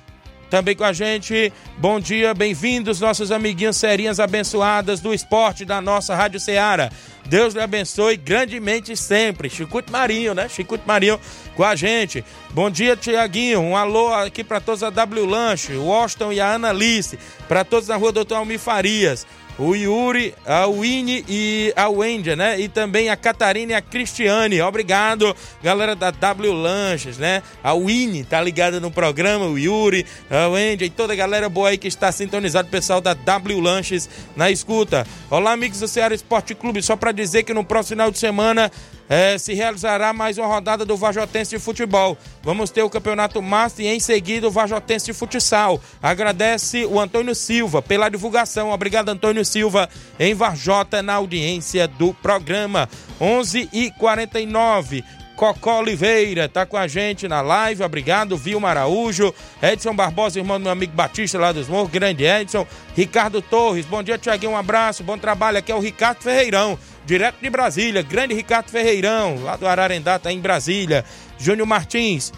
também 0.50 0.74
com 0.74 0.82
a 0.82 0.92
gente, 0.92 1.52
bom 1.78 2.00
dia, 2.00 2.34
bem-vindos, 2.34 3.00
nossos 3.00 3.30
amiguinhos 3.30 3.76
serinhas 3.76 4.18
abençoadas 4.18 5.00
do 5.00 5.14
esporte 5.14 5.64
da 5.64 5.80
nossa 5.80 6.14
Rádio 6.14 6.40
Ceará. 6.40 6.90
Deus 7.24 7.54
lhe 7.54 7.60
abençoe 7.60 8.16
grandemente 8.16 8.96
sempre. 8.96 9.48
Chicuto 9.48 9.92
Marinho, 9.92 10.34
né? 10.34 10.48
Chicuto 10.48 10.82
Marinho 10.84 11.20
com 11.54 11.62
a 11.62 11.76
gente. 11.76 12.24
Bom 12.50 12.68
dia, 12.68 12.96
Tiaguinho. 12.96 13.60
Um 13.60 13.76
alô 13.76 14.12
aqui 14.12 14.42
para 14.42 14.60
todos 14.60 14.82
a 14.82 14.90
W 14.90 15.24
Lanche, 15.24 15.74
o 15.74 15.92
Austin 15.92 16.32
e 16.32 16.40
a 16.40 16.54
Ana 16.54 16.70
Alice. 16.70 17.16
Para 17.46 17.64
todos 17.64 17.88
na 17.88 17.94
rua 17.94 18.10
Doutor 18.10 18.36
Almir 18.36 18.58
Farias 18.58 19.24
o 19.58 19.74
Yuri, 19.74 20.34
a 20.46 20.66
Winnie 20.66 21.24
e 21.28 21.72
a 21.76 21.88
Wendy, 21.88 22.34
né? 22.34 22.58
E 22.60 22.68
também 22.68 23.08
a 23.08 23.16
Catarina 23.16 23.72
e 23.72 23.74
a 23.74 23.82
Cristiane. 23.82 24.60
Obrigado, 24.62 25.34
galera 25.62 25.94
da 25.94 26.10
W 26.10 26.52
Lanches, 26.52 27.18
né? 27.18 27.42
A 27.62 27.74
Winnie 27.74 28.24
tá 28.24 28.40
ligada 28.40 28.80
no 28.80 28.90
programa, 28.90 29.46
o 29.46 29.58
Yuri, 29.58 30.06
a 30.30 30.48
Wendy 30.48 30.86
e 30.86 30.90
toda 30.90 31.12
a 31.12 31.16
galera 31.16 31.48
boa 31.48 31.70
aí 31.70 31.78
que 31.78 31.88
está 31.88 32.10
sintonizado, 32.10 32.68
pessoal 32.68 33.00
da 33.00 33.14
W 33.14 33.60
Lanches 33.60 34.08
na 34.36 34.50
escuta. 34.50 35.06
Olá, 35.30 35.52
amigos 35.52 35.80
do 35.80 35.88
Ceará 35.88 36.14
Esporte 36.14 36.54
Clube. 36.54 36.82
Só 36.82 36.96
para 36.96 37.12
dizer 37.12 37.42
que 37.42 37.54
no 37.54 37.64
próximo 37.64 37.96
final 37.96 38.10
de 38.10 38.18
semana 38.18 38.70
é, 39.10 39.36
se 39.36 39.52
realizará 39.54 40.12
mais 40.12 40.38
uma 40.38 40.46
rodada 40.46 40.84
do 40.84 40.96
Vajotense 40.96 41.56
de 41.56 41.58
Futebol. 41.58 42.16
Vamos 42.44 42.70
ter 42.70 42.84
o 42.84 42.88
Campeonato 42.88 43.42
Master 43.42 43.84
e 43.84 43.88
em 43.88 43.98
seguida 43.98 44.46
o 44.46 44.52
Vajotense 44.52 45.06
de 45.06 45.12
Futsal. 45.12 45.80
Agradece 46.00 46.86
o 46.86 47.00
Antônio 47.00 47.34
Silva 47.34 47.82
pela 47.82 48.08
divulgação. 48.08 48.70
Obrigado, 48.70 49.08
Antônio 49.08 49.44
Silva, 49.44 49.88
em 50.16 50.32
Varjota, 50.32 51.02
na 51.02 51.14
audiência 51.14 51.88
do 51.88 52.14
programa. 52.14 52.88
11 53.20 53.68
e 53.72 53.90
49 53.98 55.04
Cocó 55.40 55.78
Oliveira 55.78 56.50
tá 56.50 56.66
com 56.66 56.76
a 56.76 56.86
gente 56.86 57.26
na 57.26 57.40
live, 57.40 57.82
obrigado. 57.82 58.36
Vilma 58.36 58.68
Araújo, 58.68 59.34
Edson 59.62 59.94
Barbosa, 59.94 60.38
irmão 60.38 60.58
do 60.58 60.64
meu 60.64 60.72
amigo 60.72 60.92
Batista 60.92 61.38
lá 61.38 61.50
dos 61.50 61.66
Morros, 61.66 61.90
grande 61.90 62.24
Edson. 62.24 62.66
Ricardo 62.94 63.40
Torres, 63.40 63.86
bom 63.86 64.02
dia, 64.02 64.18
Tiaguinho, 64.18 64.52
um 64.52 64.56
abraço, 64.58 65.02
bom 65.02 65.16
trabalho. 65.16 65.56
Aqui 65.56 65.72
é 65.72 65.74
o 65.74 65.80
Ricardo 65.80 66.20
Ferreirão 66.20 66.78
direto 67.06 67.36
de 67.40 67.48
Brasília, 67.48 68.02
grande 68.02 68.34
Ricardo 68.34 68.68
Ferreirão, 68.68 69.42
lá 69.42 69.56
do 69.56 69.66
Ararendá, 69.66 70.18
tá 70.18 70.30
em 70.30 70.38
Brasília. 70.38 71.06
Júnior 71.38 71.66
Martins, 71.66 72.34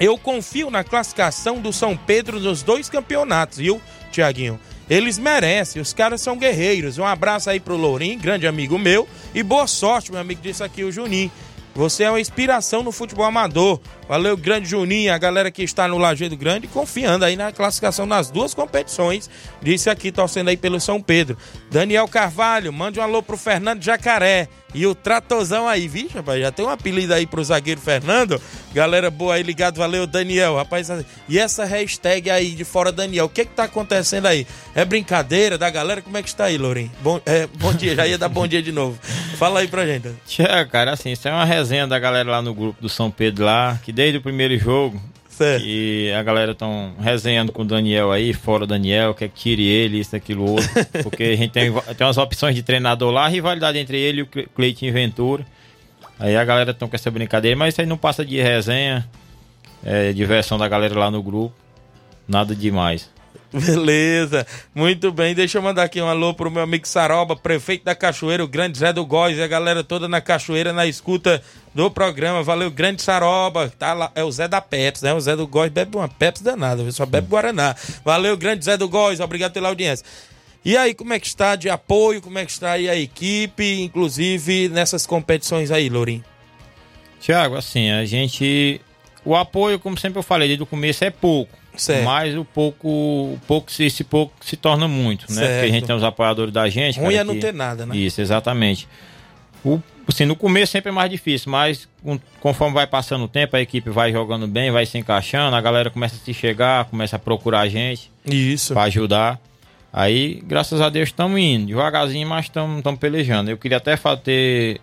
eu 0.00 0.18
confio 0.18 0.70
na 0.70 0.82
classificação 0.82 1.60
do 1.60 1.72
São 1.72 1.96
Pedro 1.96 2.40
nos 2.40 2.64
dois 2.64 2.90
campeonatos, 2.90 3.58
viu, 3.58 3.80
Tiaguinho? 4.10 4.58
Eles 4.90 5.18
merecem, 5.18 5.80
os 5.82 5.92
caras 5.92 6.20
são 6.20 6.36
guerreiros. 6.36 6.96
Um 6.96 7.04
abraço 7.04 7.50
aí 7.50 7.60
pro 7.60 7.76
Lourinho, 7.76 8.18
grande 8.18 8.46
amigo 8.46 8.78
meu, 8.78 9.06
e 9.34 9.42
boa 9.42 9.66
sorte, 9.66 10.10
meu 10.10 10.20
amigo, 10.20 10.40
disse 10.42 10.64
aqui 10.64 10.82
o 10.82 10.90
Juninho. 10.90 11.30
Você 11.78 12.02
é 12.02 12.10
uma 12.10 12.20
inspiração 12.20 12.82
no 12.82 12.90
futebol 12.90 13.24
amador. 13.24 13.80
Valeu, 14.08 14.36
grande 14.36 14.68
Juninho, 14.68 15.14
a 15.14 15.16
galera 15.16 15.48
que 15.48 15.62
está 15.62 15.86
no 15.86 15.96
Lajeado 15.96 16.36
Grande, 16.36 16.66
confiando 16.66 17.24
aí 17.24 17.36
na 17.36 17.52
classificação 17.52 18.04
nas 18.04 18.32
duas 18.32 18.52
competições. 18.52 19.30
Disse 19.62 19.88
aqui, 19.88 20.10
torcendo 20.10 20.48
aí 20.48 20.56
pelo 20.56 20.80
São 20.80 21.00
Pedro. 21.00 21.38
Daniel 21.70 22.08
Carvalho, 22.08 22.72
mande 22.72 22.98
um 22.98 23.02
alô 23.04 23.22
pro 23.22 23.36
Fernando 23.36 23.80
Jacaré. 23.80 24.48
E 24.74 24.86
o 24.86 24.94
Tratozão 24.94 25.66
aí, 25.66 25.88
vixe, 25.88 26.14
rapaz, 26.14 26.40
já 26.40 26.52
tem 26.52 26.64
um 26.64 26.68
apelido 26.68 27.14
aí 27.14 27.26
pro 27.26 27.42
zagueiro 27.42 27.80
Fernando. 27.80 28.40
Galera 28.74 29.10
boa 29.10 29.34
aí 29.34 29.42
ligado, 29.42 29.78
valeu, 29.78 30.06
Daniel. 30.06 30.56
Rapaz, 30.56 30.90
e 31.28 31.38
essa 31.38 31.64
hashtag 31.64 32.30
aí 32.30 32.50
de 32.50 32.64
fora 32.64 32.92
Daniel, 32.92 33.24
o 33.24 33.28
que 33.28 33.46
que 33.46 33.54
tá 33.54 33.64
acontecendo 33.64 34.26
aí? 34.26 34.46
É 34.74 34.84
brincadeira 34.84 35.56
da 35.56 35.70
galera? 35.70 36.02
Como 36.02 36.16
é 36.16 36.22
que 36.22 36.28
está 36.28 36.44
aí, 36.44 36.58
Lourinho? 36.58 36.90
Bom, 37.02 37.20
é, 37.24 37.46
bom 37.46 37.72
dia, 37.72 37.94
já 37.94 38.06
ia 38.06 38.18
dar 38.18 38.28
bom 38.28 38.46
dia 38.46 38.62
de 38.62 38.70
novo. 38.72 38.98
Fala 39.36 39.60
aí 39.60 39.68
pra 39.68 39.86
gente. 39.86 40.10
Tchê, 40.26 40.44
cara, 40.70 40.92
assim, 40.92 41.12
isso 41.12 41.26
é 41.26 41.32
uma 41.32 41.44
resenha 41.44 41.86
da 41.86 41.98
galera 41.98 42.30
lá 42.30 42.42
no 42.42 42.54
grupo 42.54 42.80
do 42.80 42.88
São 42.88 43.10
Pedro 43.10 43.44
lá, 43.44 43.78
que 43.82 43.92
desde 43.92 44.18
o 44.18 44.22
primeiro 44.22 44.58
jogo. 44.58 45.00
Certo. 45.38 45.64
E 45.64 46.12
a 46.12 46.20
galera 46.20 46.50
estão 46.50 46.94
resenhando 46.98 47.52
com 47.52 47.62
o 47.62 47.64
Daniel 47.64 48.10
aí, 48.10 48.34
fora 48.34 48.64
o 48.64 48.66
Daniel, 48.66 49.14
quer 49.14 49.28
que 49.28 49.38
tire 49.38 49.64
ele, 49.64 50.00
isso, 50.00 50.16
aquilo, 50.16 50.50
outro. 50.50 50.68
Porque 51.04 51.22
a 51.22 51.36
gente 51.36 51.52
tem, 51.52 51.72
tem 51.72 52.06
umas 52.06 52.18
opções 52.18 52.56
de 52.56 52.62
treinador 52.64 53.12
lá, 53.12 53.28
rivalidade 53.28 53.78
entre 53.78 53.96
ele 54.00 54.18
e 54.18 54.22
o 54.22 54.48
Cleitinho 54.48 54.92
Ventura. 54.92 55.46
Aí 56.18 56.36
a 56.36 56.44
galera 56.44 56.72
estão 56.72 56.88
com 56.88 56.96
essa 56.96 57.08
brincadeira, 57.08 57.56
mas 57.56 57.72
isso 57.72 57.80
aí 57.80 57.86
não 57.86 57.96
passa 57.96 58.24
de 58.24 58.42
resenha, 58.42 59.08
é, 59.84 60.12
diversão 60.12 60.58
da 60.58 60.66
galera 60.66 60.98
lá 60.98 61.08
no 61.08 61.22
grupo. 61.22 61.54
Nada 62.26 62.52
demais. 62.52 63.08
Beleza, 63.52 64.44
muito 64.74 65.12
bem. 65.12 65.36
Deixa 65.36 65.56
eu 65.56 65.62
mandar 65.62 65.84
aqui 65.84 66.02
um 66.02 66.08
alô 66.08 66.34
pro 66.34 66.50
meu 66.50 66.64
amigo 66.64 66.86
Saroba, 66.86 67.36
prefeito 67.36 67.84
da 67.84 67.94
Cachoeira, 67.94 68.42
o 68.42 68.48
grande 68.48 68.76
Zé 68.76 68.92
do 68.92 69.06
Góis 69.06 69.38
e 69.38 69.42
a 69.42 69.46
galera 69.46 69.84
toda 69.84 70.08
na 70.08 70.20
Cachoeira 70.20 70.72
na 70.72 70.84
escuta 70.84 71.40
do 71.78 71.88
programa. 71.88 72.42
Valeu, 72.42 72.72
grande 72.72 73.00
Saroba. 73.00 73.72
Tá 73.78 73.94
lá, 73.94 74.10
é 74.16 74.24
o 74.24 74.32
Zé 74.32 74.48
da 74.48 74.60
Peps, 74.60 75.00
né? 75.00 75.14
O 75.14 75.20
Zé 75.20 75.36
do 75.36 75.46
Góis 75.46 75.70
bebe 75.70 75.96
uma 75.96 76.08
Peps 76.08 76.40
danada, 76.40 76.90
só 76.90 77.06
bebe 77.06 77.28
Guaraná. 77.28 77.76
Valeu, 78.04 78.36
grande 78.36 78.64
Zé 78.64 78.76
do 78.76 78.88
Góis, 78.88 79.20
obrigado 79.20 79.52
pela 79.52 79.68
audiência. 79.68 80.04
E 80.64 80.76
aí, 80.76 80.92
como 80.92 81.12
é 81.12 81.20
que 81.20 81.28
está 81.28 81.54
de 81.54 81.70
apoio? 81.70 82.20
Como 82.20 82.36
é 82.36 82.44
que 82.44 82.50
está 82.50 82.72
aí 82.72 82.90
a 82.90 82.96
equipe, 82.96 83.80
inclusive 83.80 84.68
nessas 84.68 85.06
competições 85.06 85.70
aí, 85.70 85.88
Lourinho? 85.88 86.24
Tiago, 87.20 87.54
assim, 87.54 87.92
a 87.92 88.04
gente. 88.04 88.80
O 89.24 89.36
apoio, 89.36 89.78
como 89.78 89.96
sempre 89.96 90.18
eu 90.18 90.24
falei 90.24 90.48
desde 90.48 90.64
o 90.64 90.66
começo, 90.66 91.04
é 91.04 91.10
pouco 91.10 91.56
Certo. 91.76 92.04
Mas 92.04 92.36
o 92.36 92.44
pouco, 92.44 92.88
o 92.88 93.40
pouco 93.46 93.70
se, 93.70 93.84
esse 93.84 94.02
pouco 94.02 94.34
se 94.40 94.56
torna 94.56 94.88
muito, 94.88 95.32
né? 95.32 95.42
Certo. 95.42 95.52
Porque 95.52 95.66
a 95.66 95.72
gente 95.72 95.86
tem 95.86 95.94
os 95.94 96.02
apoiadores 96.02 96.52
da 96.52 96.68
gente. 96.68 96.98
Ruim 96.98 97.14
é 97.14 97.22
não 97.22 97.38
ter 97.38 97.54
nada, 97.54 97.86
né? 97.86 97.96
Isso, 97.96 98.20
exatamente. 98.20 98.88
O, 99.64 99.80
assim, 100.08 100.24
no 100.24 100.34
começo 100.34 100.72
sempre 100.72 100.90
é 100.90 100.92
mais 100.92 101.10
difícil, 101.10 101.50
mas 101.50 101.88
conforme 102.40 102.74
vai 102.74 102.86
passando 102.86 103.24
o 103.24 103.28
tempo, 103.28 103.56
a 103.56 103.60
equipe 103.60 103.90
vai 103.90 104.12
jogando 104.12 104.46
bem, 104.46 104.70
vai 104.70 104.86
se 104.86 104.96
encaixando, 104.96 105.54
a 105.54 105.60
galera 105.60 105.90
começa 105.90 106.16
a 106.16 106.18
se 106.18 106.32
chegar, 106.32 106.86
começa 106.86 107.16
a 107.16 107.18
procurar 107.18 107.60
a 107.60 107.68
gente. 107.68 108.10
Isso. 108.24 108.72
Pra 108.72 108.84
ajudar. 108.84 109.40
Aí, 109.92 110.42
graças 110.46 110.80
a 110.80 110.88
Deus, 110.88 111.08
estamos 111.08 111.38
indo, 111.40 111.66
devagarzinho, 111.66 112.28
mas 112.28 112.46
estamos 112.46 112.82
pelejando. 112.98 113.50
Eu 113.50 113.58
queria 113.58 113.78
até 113.78 113.96
ter 114.22 114.80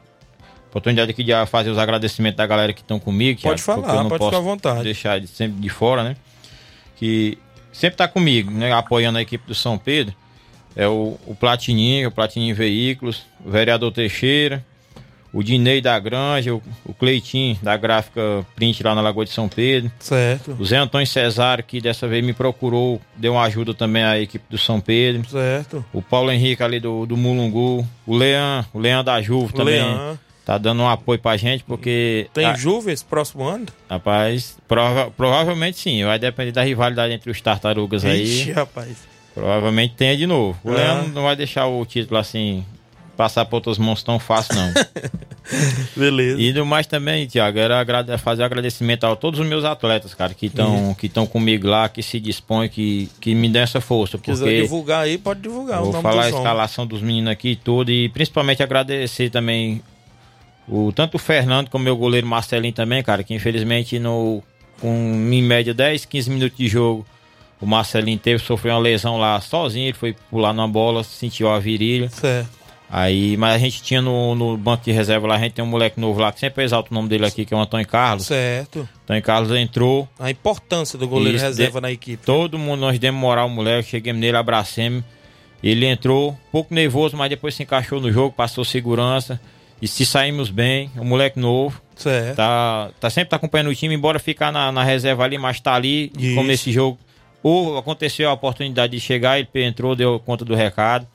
oportunidade 0.70 1.12
aqui 1.12 1.24
de 1.24 1.32
fazer 1.46 1.70
os 1.70 1.78
agradecimentos 1.78 2.38
da 2.38 2.46
galera 2.46 2.74
que 2.74 2.82
estão 2.82 3.00
comigo. 3.00 3.42
Pode 3.42 3.64
Thiago, 3.64 3.82
falar, 3.82 4.10
pode 4.10 4.26
ficar 4.26 4.38
à 4.38 4.42
vontade. 4.42 4.84
Deixar 4.84 5.20
de, 5.20 5.28
sempre 5.28 5.62
de 5.62 5.70
fora, 5.70 6.04
né? 6.04 6.18
Que 6.98 7.38
sempre 7.72 7.98
tá 7.98 8.08
comigo, 8.08 8.52
né? 8.52 8.74
Apoiando 8.74 9.18
a 9.18 9.22
equipe 9.22 9.48
do 9.48 9.56
São 9.56 9.78
Pedro. 9.78 10.14
É 10.76 10.88
o, 10.88 11.18
o 11.26 11.34
Platininho, 11.34 12.10
o 12.10 12.12
Platininho 12.12 12.54
Veículos, 12.54 13.26
o 13.46 13.50
vereador 13.50 13.92
Teixeira, 13.94 14.66
o 15.36 15.44
Dinei 15.44 15.82
da 15.82 16.00
Granja, 16.00 16.56
o, 16.56 16.64
o 16.86 16.94
Cleitinho 16.94 17.58
da 17.62 17.76
gráfica 17.76 18.22
Print 18.56 18.82
lá 18.82 18.96
na 18.96 19.02
Lagoa 19.02 19.26
de 19.26 19.32
São 19.32 19.50
Pedro. 19.50 19.92
Certo. 20.00 20.56
O 20.58 20.66
Zé 20.66 20.78
Antônio 20.78 21.06
Cesário, 21.06 21.62
que 21.62 21.82
dessa 21.82 22.08
vez 22.08 22.24
me 22.24 22.32
procurou, 22.32 23.02
deu 23.18 23.34
uma 23.34 23.44
ajuda 23.44 23.74
também 23.74 24.02
à 24.02 24.18
equipe 24.18 24.46
do 24.50 24.58
São 24.58 24.80
Pedro. 24.80 25.30
Certo. 25.30 25.84
O 25.92 26.02
Paulo 26.02 26.32
Henrique 26.32 26.64
ali 26.64 26.80
do, 26.80 27.06
do 27.06 27.18
Mulungu. 27.18 27.86
O 28.08 28.16
Leão, 28.16 28.66
o 28.74 28.80
Leão 28.80 29.04
da 29.04 29.22
Juve 29.22 29.52
também. 29.52 29.76
Leão. 29.84 30.18
Tá 30.46 30.58
dando 30.58 30.84
um 30.84 30.88
apoio 30.88 31.20
pra 31.20 31.36
gente, 31.36 31.64
porque. 31.66 32.28
Tem 32.34 32.46
a... 32.46 32.54
Juve 32.54 32.92
esse 32.94 33.04
próximo 33.04 33.44
ano? 33.44 33.66
Rapaz, 33.90 34.58
prova... 34.68 35.12
provavelmente 35.12 35.78
sim. 35.80 36.06
Vai 36.06 36.18
depender 36.18 36.54
da 36.54 36.64
rivalidade 36.64 37.12
entre 37.14 37.30
os 37.30 37.42
tartarugas 37.42 38.04
Ixi, 38.06 38.50
aí. 38.50 38.52
Rapaz. 38.54 38.96
Provavelmente 39.34 39.96
tenha 39.98 40.16
de 40.16 40.26
novo. 40.26 40.58
O 40.64 40.70
Ah. 40.72 40.76
Leão 40.76 41.08
não 41.10 41.24
vai 41.24 41.36
deixar 41.36 41.68
o 41.68 41.86
título 41.86 42.18
assim 42.20 42.64
passar 43.16 43.46
por 43.46 43.58
outras 43.58 43.78
mãos 43.78 44.04
tão 44.04 44.20
fácil, 44.20 44.56
não. 44.56 44.74
Beleza. 45.96 46.42
E 46.42 46.52
do 46.52 46.66
mais 46.66 46.88
também, 46.88 47.28
Tiago, 47.28 47.60
era 47.60 48.18
fazer 48.18 48.44
agradecimento 48.44 49.06
a 49.06 49.16
todos 49.16 49.40
os 49.40 49.48
meus 49.48 49.64
atletas, 49.64 50.14
cara, 50.14 50.34
que 50.34 50.48
estão 50.48 50.94
que 50.96 51.08
estão 51.08 51.28
comigo 51.28 51.68
lá, 51.68 51.88
que 51.88 52.02
se 52.02 52.20
dispõem, 52.20 52.68
que, 52.68 53.10
que 53.22 53.36
me 53.36 53.48
dão 53.50 53.62
essa 53.62 53.80
força. 53.80 54.18
Porque 54.18 54.32
Quiser 54.32 54.62
divulgar 54.62 55.04
aí, 55.04 55.18
pode 55.18 55.42
divulgar. 55.42 55.82
Vou 55.82 55.94
falar 56.02 56.26
a 56.26 56.30
escalação 56.30 56.86
dos 56.86 57.02
meninos 57.02 57.32
aqui 57.32 57.50
e 57.50 57.56
tudo. 57.56 57.92
E 57.92 58.10
principalmente 58.10 58.64
agradecer 58.64 59.30
também 59.30 59.82
o, 60.68 60.92
tanto 60.92 61.16
o 61.16 61.20
Fernando 61.20 61.70
como 61.70 61.84
o 61.84 61.86
meu 61.86 61.96
goleiro 61.96 62.26
Marcelinho 62.26 62.74
também, 62.74 63.04
cara, 63.04 63.24
que 63.24 63.34
infelizmente 63.34 64.00
no, 64.00 64.42
com 64.82 64.90
em 65.32 65.42
média 65.42 65.74
10, 65.74 66.06
15 66.06 66.30
minutos 66.30 66.58
de 66.58 66.68
jogo, 66.68 67.06
o 67.62 67.66
Marcelinho 67.66 68.18
teve, 68.18 68.44
sofreu 68.44 68.74
uma 68.74 68.80
lesão 68.80 69.18
lá 69.18 69.40
sozinho, 69.40 69.88
ele 69.88 69.94
foi 69.94 70.16
pular 70.30 70.54
numa 70.54 70.68
bola, 70.68 71.04
sentiu 71.04 71.50
a 71.50 71.60
virilha. 71.60 72.10
Certo. 72.10 72.65
Aí, 72.98 73.36
mas 73.36 73.54
a 73.54 73.58
gente 73.58 73.84
tinha 73.84 74.02
no, 74.02 74.34
no 74.36 74.56
banco 74.56 74.86
de 74.86 74.92
reserva 74.94 75.28
lá, 75.28 75.36
a 75.36 75.40
gente 75.40 75.52
tem 75.52 75.66
um 75.66 75.68
moleque 75.68 76.00
novo 76.00 76.18
lá, 76.22 76.32
que 76.32 76.40
sempre 76.40 76.64
exalta 76.64 76.92
o 76.92 76.94
nome 76.94 77.10
dele 77.10 77.26
aqui, 77.26 77.44
que 77.44 77.54
é 77.54 77.58
o 77.58 77.60
Antônio 77.60 77.86
Carlos. 77.86 78.26
Certo. 78.26 78.88
Antônio 79.04 79.22
Carlos 79.22 79.52
entrou. 79.52 80.08
A 80.18 80.32
importância 80.32 80.98
do 80.98 81.06
goleiro 81.06 81.36
Isso, 81.36 81.46
reserva 81.46 81.80
de- 81.80 81.82
na 81.82 81.92
equipe. 81.92 82.26
Todo 82.26 82.58
mundo, 82.58 82.80
nós 82.80 82.98
demos 82.98 83.20
moral 83.20 83.44
ao 83.44 83.50
moleque, 83.50 83.90
chegamos 83.90 84.22
nele, 84.22 84.38
abracemos. 84.38 85.04
Ele 85.62 85.86
entrou, 85.86 86.32
um 86.32 86.52
pouco 86.54 86.74
nervoso, 86.74 87.18
mas 87.18 87.30
depois 87.30 87.54
se 87.54 87.64
encaixou 87.64 88.00
no 88.00 88.10
jogo, 88.14 88.34
passou 88.34 88.64
segurança. 88.64 89.42
E 89.82 89.90
se 89.90 90.06
saímos 90.06 90.50
bem, 90.50 90.90
um 90.96 91.04
moleque 91.04 91.38
novo. 91.38 91.82
Certo. 91.98 92.38
Tá, 92.38 92.92
tá 92.98 93.10
sempre 93.10 93.30
tá 93.32 93.36
acompanhando 93.36 93.72
o 93.72 93.76
time, 93.76 93.94
embora 93.94 94.20
ficar 94.20 94.54
na, 94.54 94.72
na 94.72 94.86
reserva 94.86 95.26
ali, 95.26 95.38
mas 95.38 95.60
tá 95.60 95.74
ali, 95.74 96.14
Isso. 96.18 96.34
como 96.34 96.48
nesse 96.48 96.72
jogo. 96.72 96.98
Ou 97.44 97.78
aconteceu 97.78 98.30
a 98.30 98.34
oportunidade 98.34 98.94
de 98.94 99.02
chegar, 99.02 99.38
ele 99.38 99.50
entrou, 99.66 99.98
deu 99.98 100.18
conta 100.18 100.46
do 100.46 100.56
recado. 100.56 101.06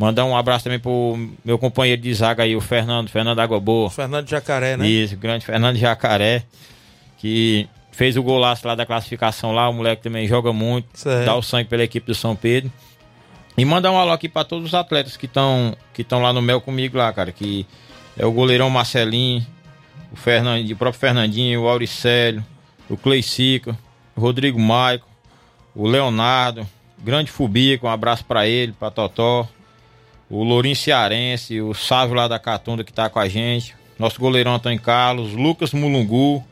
Mandar 0.00 0.24
um 0.24 0.34
abraço 0.34 0.64
também 0.64 0.78
pro 0.78 1.28
meu 1.44 1.58
companheiro 1.58 2.00
de 2.00 2.14
zaga 2.14 2.42
aí, 2.42 2.56
o 2.56 2.60
Fernando, 2.62 3.10
Fernando 3.10 3.38
Água 3.38 3.60
Boa. 3.60 3.90
Fernando 3.90 4.26
Jacaré, 4.26 4.74
né? 4.74 4.88
Isso, 4.88 5.14
grande 5.14 5.44
Fernando 5.44 5.76
Jacaré, 5.76 6.42
que 7.18 7.68
fez 7.92 8.16
o 8.16 8.22
golaço 8.22 8.66
lá 8.66 8.74
da 8.74 8.86
classificação 8.86 9.52
lá, 9.52 9.68
o 9.68 9.74
moleque 9.74 10.02
também 10.02 10.26
joga 10.26 10.54
muito, 10.54 10.86
Certo. 10.94 11.26
dá 11.26 11.34
o 11.36 11.42
sangue 11.42 11.68
pela 11.68 11.84
equipe 11.84 12.06
do 12.06 12.14
São 12.14 12.34
Pedro. 12.34 12.72
E 13.58 13.64
mandar 13.66 13.90
um 13.92 13.98
alô 13.98 14.10
aqui 14.12 14.26
pra 14.26 14.42
todos 14.42 14.68
os 14.68 14.74
atletas 14.74 15.18
que 15.18 15.26
estão 15.26 15.76
que 15.92 16.00
estão 16.00 16.22
lá 16.22 16.32
no 16.32 16.40
Mel 16.40 16.62
comigo 16.62 16.96
lá, 16.96 17.12
cara, 17.12 17.30
que 17.30 17.66
é 18.16 18.24
o 18.24 18.32
goleirão 18.32 18.70
Marcelinho, 18.70 19.46
o 20.10 20.16
Fernandinho, 20.16 20.74
o 20.74 20.78
próprio 20.78 20.98
Fernandinho, 20.98 21.60
o 21.64 21.68
Auricélio, 21.68 22.42
o 22.88 22.96
Cleicica, 22.96 23.76
o 24.16 24.20
Rodrigo 24.22 24.58
Maico, 24.58 25.06
o 25.74 25.86
Leonardo, 25.86 26.66
grande 27.04 27.30
Fubica, 27.30 27.86
um 27.86 27.90
abraço 27.90 28.24
pra 28.24 28.46
ele, 28.46 28.72
pra 28.72 28.90
Totó, 28.90 29.46
o 30.30 30.42
Lourinho 30.44 30.76
Cearense, 30.76 31.60
o 31.60 31.74
Sávio 31.74 32.14
lá 32.14 32.28
da 32.28 32.38
Catunda 32.38 32.84
que 32.84 32.92
tá 32.92 33.10
com 33.10 33.18
a 33.18 33.28
gente, 33.28 33.74
nosso 33.98 34.18
goleirão 34.20 34.54
Antônio 34.54 34.80
Carlos, 34.80 35.32
Lucas 35.34 35.72
Mulungu, 35.72 36.42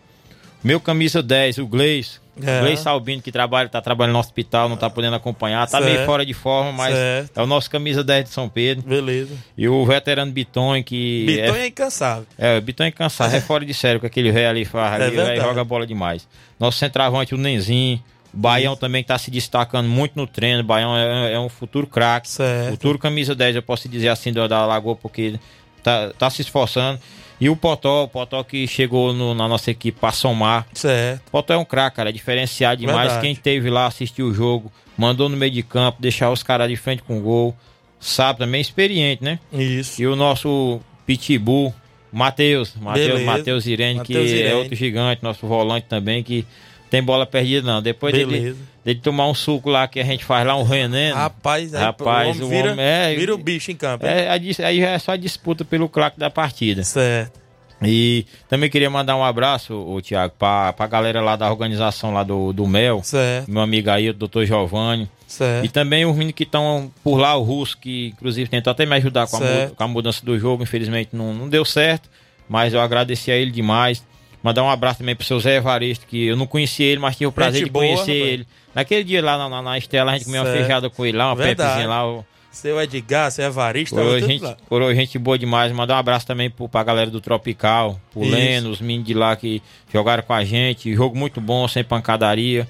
meu 0.63 0.81
camisa 0.81 1.23
10, 1.23 1.59
o 1.59 1.67
Gleis, 1.67 2.21
É. 2.43 2.59
o 2.59 2.61
Gleis 2.63 2.81
Salbino 2.81 3.23
que 3.23 3.33
trabalha, 3.33 3.69
tá 3.69 3.81
trabalhando 3.81 4.15
no 4.15 4.19
hospital, 4.21 4.69
não 4.69 4.77
tá 4.77 4.89
podendo 4.91 5.17
acompanhar, 5.17 5.67
tá 5.69 5.81
meio 5.81 5.95
Certo. 5.97 6.07
fora 6.07 6.27
de 6.27 6.35
forma, 6.35 6.73
mas 6.73 6.95
Certo. 6.95 7.39
é 7.39 7.43
o 7.43 7.47
nosso 7.47 7.71
camisa 7.71 8.03
10 8.05 8.25
de 8.25 8.31
São 8.31 8.49
Pedro. 8.49 8.85
Beleza. 8.87 9.35
E 9.57 9.69
o 9.69 9.85
veterano 9.87 10.31
Biton 10.33 10.83
que 10.83 11.25
Biton 11.27 11.55
é 11.57 11.61
é 11.63 11.67
incansável. 11.69 12.27
é, 12.37 12.59
o 12.59 12.61
Bitão 12.63 12.87
é 12.87 12.91
cansado, 12.91 13.35
é 13.35 13.41
fora 13.41 13.65
de 13.65 13.73
sério 13.75 13.99
com 14.01 14.07
aquele 14.07 14.31
velho 14.33 14.49
ali, 14.51 14.69
ali, 14.73 15.05
É 15.05 15.11
verdade. 15.11 15.41
joga 15.41 15.65
bola 15.65 15.87
demais. 15.87 16.29
Nosso 16.61 16.79
centroavante, 16.79 17.35
o 17.35 17.39
Nenzinho, 17.39 18.03
o 18.33 18.37
Baião 18.37 18.77
também 18.77 19.03
tá 19.03 19.17
se 19.19 19.31
destacando 19.31 19.89
muito 19.89 20.13
no 20.17 20.27
treino, 20.27 20.61
o 20.61 20.65
Baião 20.65 20.97
é, 20.97 21.33
é 21.33 21.39
um 21.41 21.49
futuro 21.49 21.87
craque, 21.87 22.29
futuro 22.71 22.99
camisa 22.99 23.35
10, 23.35 23.57
eu 23.57 23.63
posso 23.63 23.89
dizer 23.89 24.09
assim, 24.09 24.33
da, 24.33 24.47
da 24.47 24.65
Lagoa, 24.67 24.95
porque 24.97 25.39
tá, 25.83 26.13
tá 26.19 26.29
se 26.31 26.43
esforçando. 26.43 26.99
E 27.41 27.49
o 27.49 27.55
Potó, 27.57 28.03
o 28.05 28.09
Potó 28.09 28.43
que 28.43 28.67
chegou 28.67 29.13
no- 29.13 29.33
na 29.33 29.47
nossa 29.47 29.71
equipe 29.71 29.97
pra 30.01 30.11
somar. 30.11 30.67
Certo. 30.75 31.23
O 31.29 31.31
Potó 31.31 31.55
é 31.55 31.57
um 31.57 31.65
craque, 31.65 31.97
cara, 31.97 32.09
é 32.11 32.13
diferenciado 32.13 32.81
demais. 32.81 33.13
Verdade. 33.13 33.21
Quem 33.23 33.35
teve 33.37 33.71
lá, 33.71 33.87
assistiu 33.87 34.27
o 34.27 34.35
jogo, 34.35 34.73
mandou 34.97 35.29
no 35.29 35.37
meio 35.37 35.53
de 35.53 35.63
campo, 35.63 35.99
deixar 36.01 36.31
os 36.33 36.43
caras 36.43 36.69
de 36.69 36.75
frente 36.77 37.03
com 37.03 37.21
gol. 37.21 37.57
Sabe, 38.01 38.41
também 38.41 38.61
experiente, 38.61 39.23
né? 39.25 39.39
Isso. 39.53 40.01
E 40.03 40.07
o 40.07 40.15
nosso 40.17 40.81
Pitbull, 41.07 41.73
Matheus, 42.13 42.75
Matheus. 42.81 43.23
Matheus 43.23 43.67
Irene, 43.67 44.01
que 44.01 44.15
Matheus 44.15 44.31
Irene. 44.31 44.49
é 44.51 44.55
outro 44.57 44.75
gigante, 44.75 45.23
nosso 45.23 45.47
volante 45.47 45.87
também, 45.89 46.23
que 46.23 46.45
tem 46.91 47.03
bola 47.03 47.27
perdida 47.27 47.67
não. 47.67 47.83
Depois 47.83 48.13
dele, 48.13 48.57
dele 48.85 49.01
tomar 49.01 49.29
um 49.29 49.35
suco 49.35 49.71
lá 49.71 49.87
que 49.87 50.01
a 50.01 50.05
gente 50.05 50.25
faz 50.25 50.47
lá, 50.47 50.57
um 50.57 50.65
veneno. 50.65 51.15
Rapaz, 51.15 51.75
aí 51.75 51.83
Rapaz, 51.83 52.41
o 52.41 52.47
homem 52.47 52.63
vira, 52.63 52.81
é, 52.81 53.15
vira 53.15 53.35
o 53.35 53.39
bicho 53.39 53.71
em 53.71 53.77
campo. 53.77 54.07
é, 54.07 54.29
aí 54.31 54.81
é 54.83 54.99
só 54.99 55.15
disputa 55.17 55.65
pelo 55.65 55.89
craque 55.89 56.19
da 56.19 56.31
partida. 56.31 56.85
Certo. 56.85 57.39
E 57.83 58.27
também 58.49 58.69
queria 58.69 58.91
mandar 58.91 59.17
um 59.17 59.25
abraço, 59.25 59.73
o 59.75 60.01
Tiago, 60.01 60.35
pra, 60.37 60.73
pra 60.73 60.87
galera 60.87 61.21
lá 61.21 61.37
da 61.37 61.49
organização 61.49 62.13
lá 62.13 62.25
do, 62.25 62.53
do 62.53 62.67
Mel. 62.67 63.03
Certo. 63.05 63.49
Meu 63.49 63.63
amigo 63.63 63.91
aí, 63.91 64.11
o 64.11 64.15
doutor 64.15 64.45
Giovanni. 64.45 65.09
Certo. 65.27 65.65
E 65.65 65.69
também 65.69 66.05
os 66.05 66.13
meninos 66.13 66.35
que 66.35 66.43
estão 66.43 66.91
por 67.05 67.19
lá, 67.19 67.37
o 67.37 67.43
Russo, 67.43 67.79
que 67.79 68.09
inclusive 68.09 68.49
tentou 68.51 68.71
até 68.71 68.85
me 68.85 68.97
ajudar 68.97 69.29
com 69.29 69.37
a, 69.37 69.71
com 69.77 69.85
a 69.85 69.89
mudança 69.89 70.25
do 70.25 70.39
jogo, 70.39 70.63
infelizmente 70.63 71.11
não, 71.13 71.33
não 71.35 71.49
deu 71.49 71.65
certo, 71.65 72.09
mas 72.49 72.73
eu 72.73 72.81
agradeci 72.81 73.31
a 73.31 73.37
ele 73.37 73.51
demais. 73.51 74.05
Mandar 74.43 74.63
um 74.63 74.71
abraço 74.71 74.99
também 75.01 75.17
pro 75.17 75.27
seu 75.27 75.39
Zé 75.41 75.57
Evaristo, 75.57 76.07
que 76.07 76.27
eu 76.27 76.37
não 76.37 76.47
conhecia 76.47 76.87
ele, 76.87 77.01
mas 77.01 77.17
tive 77.17 77.27
o 77.27 77.33
prazer 77.33 77.61
Gente 77.61 77.65
de 77.67 77.73
boa, 77.73 77.85
conhecer 77.85 78.13
rapaz. 78.13 78.33
ele. 78.33 78.47
Naquele 78.75 79.05
dia 79.05 79.23
lá 79.25 79.37
na, 79.37 79.49
na, 79.49 79.63
na 79.63 79.79
Estela, 79.79 80.13
a 80.13 80.15
gente 80.15 80.27
comeu 80.27 80.43
uma 80.43 80.53
feijada 80.53 80.89
com 80.89 81.05
ele 81.05 81.17
lá, 81.19 81.27
uma 81.31 81.37
Verdade. 81.37 81.57
pepezinha 81.71 81.89
lá. 81.89 82.07
o- 82.09 82.25
Seu 82.53 82.81
Edgar, 82.81 83.31
seu 83.31 83.45
Evarista, 83.47 83.95
tava 83.97 84.09
Coroa 84.09 84.27
gente, 84.27 84.43
lá. 84.43 84.57
coroa 84.69 84.95
gente 84.95 85.19
boa 85.19 85.39
demais. 85.39 85.71
Mandar 85.73 85.97
um 85.97 85.99
abraço 85.99 86.27
também 86.27 86.49
pro, 86.51 86.69
pra 86.69 86.83
galera 86.83 87.11
do 87.11 87.21
Tropical, 87.21 88.01
pro 88.13 88.23
Isso. 88.23 88.31
Leno, 88.33 88.71
os 88.71 88.81
meninos 88.81 89.07
de 89.07 89.15
lá 89.15 89.37
que 89.37 89.61
jogaram 89.93 90.23
com 90.23 90.33
a 90.33 90.45
gente. 90.45 90.93
Jogo 90.95 91.17
muito 91.17 91.41
bom, 91.41 91.67
sem 91.69 91.85
pancadaria. 91.85 92.67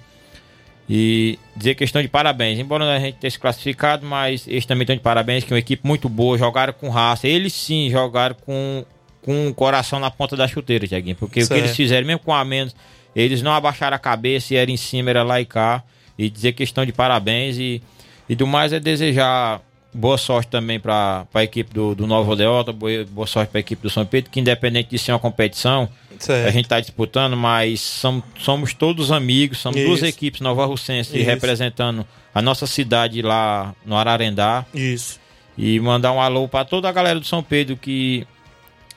E 0.91 1.39
dizer 1.55 1.75
que 1.75 1.85
estão 1.85 2.01
de 2.01 2.09
parabéns. 2.09 2.59
Embora 2.59 2.85
a 2.97 2.99
gente 2.99 3.17
tenha 3.19 3.31
se 3.31 3.39
classificado, 3.39 4.07
mas 4.07 4.47
eles 4.49 4.65
também 4.65 4.83
estão 4.85 4.97
de 4.97 5.03
parabéns, 5.03 5.45
que 5.45 5.53
é 5.53 5.55
uma 5.55 5.59
equipe 5.61 5.87
muito 5.87 6.09
boa, 6.09 6.39
jogaram 6.39 6.73
com 6.73 6.89
raça. 6.89 7.29
Eles 7.29 7.53
sim 7.53 7.91
jogaram 7.91 8.35
com, 8.47 8.85
com 9.29 9.47
o 9.47 9.53
coração 9.53 10.01
na 10.01 10.11
ponta 10.11 10.35
da 10.35 10.49
chuteira, 10.49 10.89
Tiaguinho. 10.89 11.15
Porque 11.15 11.43
o 11.43 11.47
que 11.47 11.53
eles 11.53 11.77
fizeram, 11.77 12.07
mesmo 12.07 12.21
com 12.21 12.33
a 12.33 12.43
menos, 12.43 12.75
eles 13.15 13.43
não 13.43 13.53
abaixaram 13.53 13.95
a 13.95 13.99
cabeça 13.99 14.55
e 14.55 14.57
era 14.57 14.71
em 14.71 14.77
cima, 14.79 15.11
era 15.11 15.23
lá 15.23 15.39
e 15.39 15.45
cá. 15.45 15.83
E 16.19 16.31
dizer 16.31 16.53
que 16.53 16.63
estão 16.63 16.87
de 16.87 16.93
parabéns. 16.95 17.59
E, 17.59 17.83
e 18.27 18.35
do 18.35 18.47
mais 18.47 18.73
é 18.73 18.81
desejar 18.81 19.61
boa 19.93 20.17
sorte 20.17 20.49
também 20.49 20.81
para 20.81 21.27
a 21.35 21.45
equipe 21.45 21.75
do, 21.75 21.95
do 21.95 22.07
Nova 22.07 22.33
Odeota, 22.33 22.73
boa, 22.73 23.05
boa 23.11 23.27
sorte 23.27 23.51
para 23.51 23.59
a 23.59 23.61
equipe 23.61 23.83
do 23.83 23.91
São 23.91 24.07
Pedro, 24.07 24.31
que 24.31 24.41
independente 24.41 24.89
de 24.89 24.99
ser 24.99 25.13
uma 25.13 25.19
competição, 25.19 25.91
Certo. 26.19 26.49
a 26.49 26.51
gente 26.51 26.65
está 26.65 26.81
disputando, 26.81 27.37
mas 27.37 27.83
somos, 27.83 28.25
somos 28.39 28.73
todos 28.73 29.13
amigos, 29.13 29.59
somos 29.59 29.79
duas 29.83 29.99
Isso. 29.99 30.07
equipes 30.07 30.41
Nova 30.41 30.65
Russense 30.65 31.19
representando 31.21 32.07
a 32.35 32.41
nossa 32.41 32.67
cidade 32.67 33.21
lá 33.21 33.75
no 33.85 33.95
Ararendá. 33.95 34.65
Isso. 34.73 35.21
E 35.57 35.79
mandar 35.81 36.13
um 36.13 36.21
alô 36.21 36.49
para 36.49 36.65
toda 36.65 36.89
a 36.89 36.93
galera 36.93 37.21
do 37.21 37.27
São 37.27 37.43
Pedro 37.43 37.77
que 37.77 38.27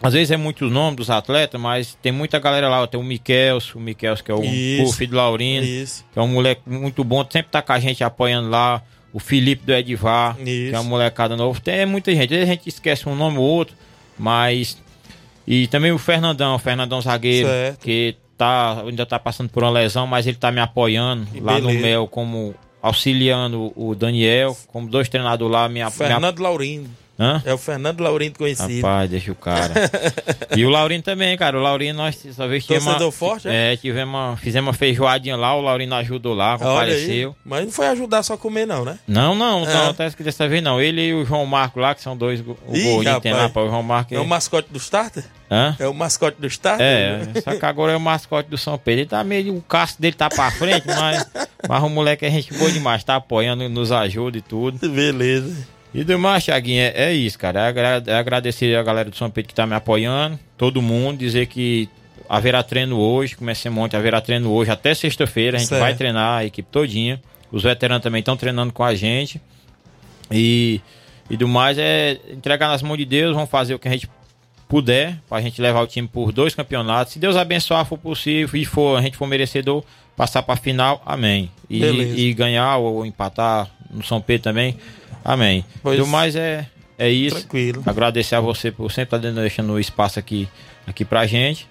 às 0.02 0.14
vezes 0.14 0.32
é 0.32 0.38
muito 0.38 0.66
o 0.66 0.70
nome 0.70 0.98
dos 0.98 1.10
atletas, 1.10 1.60
mas 1.60 1.98
tem 2.02 2.12
muita 2.12 2.40
galera 2.40 2.68
lá. 2.70 2.86
Tem 2.88 3.00
o 3.00 3.04
Miquelso, 3.04 3.78
o 3.78 3.82
Miquelso 3.82 4.24
que 4.24 4.32
é 4.32 4.36
o, 4.36 4.44
Isso. 4.44 4.94
filho 4.98 5.12
do 5.12 5.18
Laurino, 5.18 5.66
Isso. 5.66 6.04
que 6.12 6.18
é 6.18 6.22
um 6.22 6.28
moleque 6.28 6.62
muito 6.66 7.04
bom, 7.04 7.26
sempre 7.30 7.52
tá 7.52 7.62
com 7.62 7.74
a 7.74 7.80
gente 7.80 8.04
apoiando 8.04 8.50
lá. 8.50 8.82
O 9.14 9.20
Felipe 9.20 9.66
do 9.66 9.74
Edivar, 9.74 10.38
que 10.38 10.72
é 10.74 10.80
uma 10.80 10.84
molecada 10.90 11.36
novo. 11.36 11.60
Tem 11.60 11.86
muita 11.86 12.12
gente, 12.14 12.24
às 12.24 12.30
vezes 12.30 12.50
a 12.50 12.54
gente 12.54 12.70
esquece 12.70 13.10
um 13.10 13.16
nome 13.16 13.38
ou 13.38 13.44
outro, 13.44 13.76
mas 14.18 14.78
E 15.46 15.68
também 15.68 15.92
o 15.92 15.98
Fernandão, 15.98 16.56
o 16.56 16.60
Fernandão 16.60 17.02
zagueiro, 17.02 17.48
Certo. 17.50 17.80
que 17.82 18.16
tá, 18.38 18.82
ainda 18.88 19.06
tá 19.06 19.20
passando 19.20 19.50
por 19.50 19.64
uma 19.64 19.70
lesão, 19.72 20.08
mas 20.08 20.26
ele 20.28 20.38
tá 20.38 20.50
me 20.50 20.62
apoiando 20.62 21.26
Que 21.26 21.42
lá 21.42 21.60
no 21.60 21.68
beleza. 21.68 21.86
Mel 21.86 22.08
como 22.08 22.56
auxiliando 22.82 23.72
o 23.76 23.94
Daniel, 23.96 24.58
como 24.68 24.88
dois 24.88 25.08
treinadores 25.10 25.52
lá 25.52 25.68
me, 25.70 25.82
Fernando 25.92 26.40
Laurindo. 26.40 26.90
Hã? 27.22 27.40
É 27.46 27.54
o 27.54 27.58
Fernando 27.58 28.02
Laurindo 28.02 28.40
conhecido. 28.40 28.82
Rapaz, 28.82 29.08
deixa 29.08 29.32
o 29.32 29.36
cara. 29.36 29.72
e 30.58 30.66
o 30.66 30.70
Laurino 30.72 31.04
também, 31.04 31.38
cara. 31.38 31.56
O 31.56 31.62
Laurino, 31.62 32.00
nós 32.00 32.18
só 32.32 32.48
vez 32.48 32.66
Torcedor 32.66 33.12
forte, 33.12 33.48
é? 33.48 33.74
é? 33.74 33.78
tivemos 33.78 34.12
uma, 34.12 34.36
fizemos 34.38 34.70
uma 34.70 34.74
feijoadinha 34.74 35.36
lá, 35.36 35.54
o 35.56 35.62
Laurino 35.62 35.94
ajudou 35.94 36.34
lá, 36.34 36.58
compareceu. 36.58 37.36
Mas 37.46 37.66
não 37.66 37.72
foi 37.72 37.86
ajudar 37.90 38.24
só 38.24 38.34
a 38.34 38.38
comer, 38.40 38.66
não, 38.66 38.84
né? 38.84 38.98
Não, 39.08 39.36
não, 39.36 39.64
É. 39.70 39.72
não, 39.72 39.90
até 39.92 40.10
que 40.10 40.24
dessa 40.24 40.48
vez 40.48 40.64
não. 40.64 40.82
Ele 40.82 41.10
e 41.10 41.14
o 41.14 41.24
João 41.24 41.46
Marco 41.46 41.80
lá, 41.80 41.94
que 41.94 42.02
são 42.02 42.18
dois 42.18 42.40
o 42.42 42.58
Ih, 42.74 42.84
gordinho 42.84 43.22
tem 43.22 43.34
lá, 43.34 43.50
pá, 43.50 43.62
o 43.62 43.70
João 43.70 43.84
Marco. 43.84 44.16
É 44.16 44.20
o 44.20 44.26
mascote 44.26 44.70
do 44.72 44.80
Starter? 44.80 45.24
Hã? 45.52 45.76
É 45.78 45.88
o 45.88 45.94
mascote 45.94 46.42
do 46.42 46.48
Starter? 46.48 46.84
É, 46.84 47.42
só 47.42 47.56
que 47.56 47.66
agora 47.66 47.92
é 47.92 47.96
o 47.96 48.00
mascote 48.00 48.50
do 48.50 48.58
São 48.58 48.80
Pedro. 48.80 49.02
Ele 49.02 49.10
tá 49.10 49.24
meio. 49.24 49.56
O 49.56 49.62
casco 49.62 50.02
dele 50.02 50.16
tá 50.16 50.28
pra 50.28 50.50
frente, 50.50 50.88
mas, 50.88 51.30
mas 51.70 51.84
o 51.84 51.90
moleque 51.90 52.26
é 52.26 52.32
gente 52.32 52.52
boa 52.54 52.72
demais, 52.72 53.04
tá 53.04 53.18
apoiando, 53.18 53.68
nos 53.70 53.92
ajuda 53.92 54.40
e 54.40 54.42
tudo. 54.42 54.90
Beleza. 54.90 55.68
E 55.94 56.04
demais, 56.04 56.46
Thiaguinho, 56.46 56.82
é, 56.82 56.94
é 56.96 57.14
isso, 57.14 57.38
cara. 57.38 57.70
É, 57.70 58.12
é 58.12 58.16
agradecer 58.16 58.76
a 58.76 58.84
galera 58.84 59.10
do 59.10 59.16
São 59.16 59.30
Pedro 59.30 59.50
que 59.50 59.56
tá 59.56 59.68
me 59.68 59.76
apoiando, 59.76 60.40
todo 60.58 60.82
mundo, 60.82 61.18
dizer 61.20 61.48
que 61.48 61.90
haverá 62.30 62.64
treino 62.64 62.98
hoje, 62.98 63.36
comecemos 63.36 63.84
ontem, 63.84 63.98
haverá 63.98 64.22
treino 64.22 64.50
hoje 64.52 64.72
até 64.72 64.94
sexta-feira, 64.94 65.58
a 65.58 65.60
gente 65.60 65.68
Certo. 65.68 65.82
vai 65.82 65.94
treinar 65.94 66.38
a 66.40 66.46
equipe 66.46 66.68
todinha. 66.72 67.22
Os 67.52 67.64
veteranos 67.64 68.02
também 68.02 68.20
estão 68.20 68.38
treinando 68.38 68.72
com 68.72 68.84
a 68.84 68.96
gente. 68.96 69.42
E, 70.32 70.80
e 71.30 71.36
do 71.36 71.46
mais 71.48 71.78
é 71.78 72.18
entregar 72.32 72.70
nas 72.70 72.82
mãos 72.82 72.98
de 72.98 73.04
Deus, 73.04 73.36
vamos 73.36 73.50
fazer 73.50 73.76
o 73.76 73.80
que 73.80 73.90
a 73.90 73.92
gente 73.92 74.10
puder, 74.70 75.20
pra 75.28 75.42
gente 75.42 75.62
levar 75.62 75.82
o 75.82 75.88
time 75.88 76.08
por 76.08 76.32
dois 76.32 76.56
campeonatos. 76.56 77.12
Se 77.12 77.20
Deus 77.20 77.36
abençoar, 77.36 77.86
for 77.86 77.98
possível 77.98 78.58
e 78.58 78.64
for, 78.64 78.98
a 78.98 79.02
gente 79.02 79.18
for 79.18 79.28
merecedor, 79.28 79.84
passar 80.16 80.42
pra 80.44 80.56
final, 80.56 81.04
amém. 81.06 81.52
E, 81.70 81.84
e 81.84 82.34
ganhar 82.34 82.78
ou 82.78 83.06
empatar 83.06 83.70
no 83.90 84.02
São 84.02 84.22
Pedro 84.22 84.44
também, 84.44 84.78
amém. 85.24 85.66
Pois- 85.82 85.98
Do 86.00 86.08
mais 86.08 86.36
é, 86.36 86.68
é 86.98 87.10
isso. 87.10 87.38
Tranquilo. 87.38 87.84
Agradecer 87.86 88.36
a 88.36 88.40
você 88.42 88.72
por 88.72 88.92
sempre 88.92 89.18
estar 89.18 89.32
deixando 89.32 89.74
o 89.74 89.80
espaço 89.80 90.20
aqui, 90.20 90.48
aqui 90.86 91.04
pra 91.06 91.26
gente. 91.28 91.68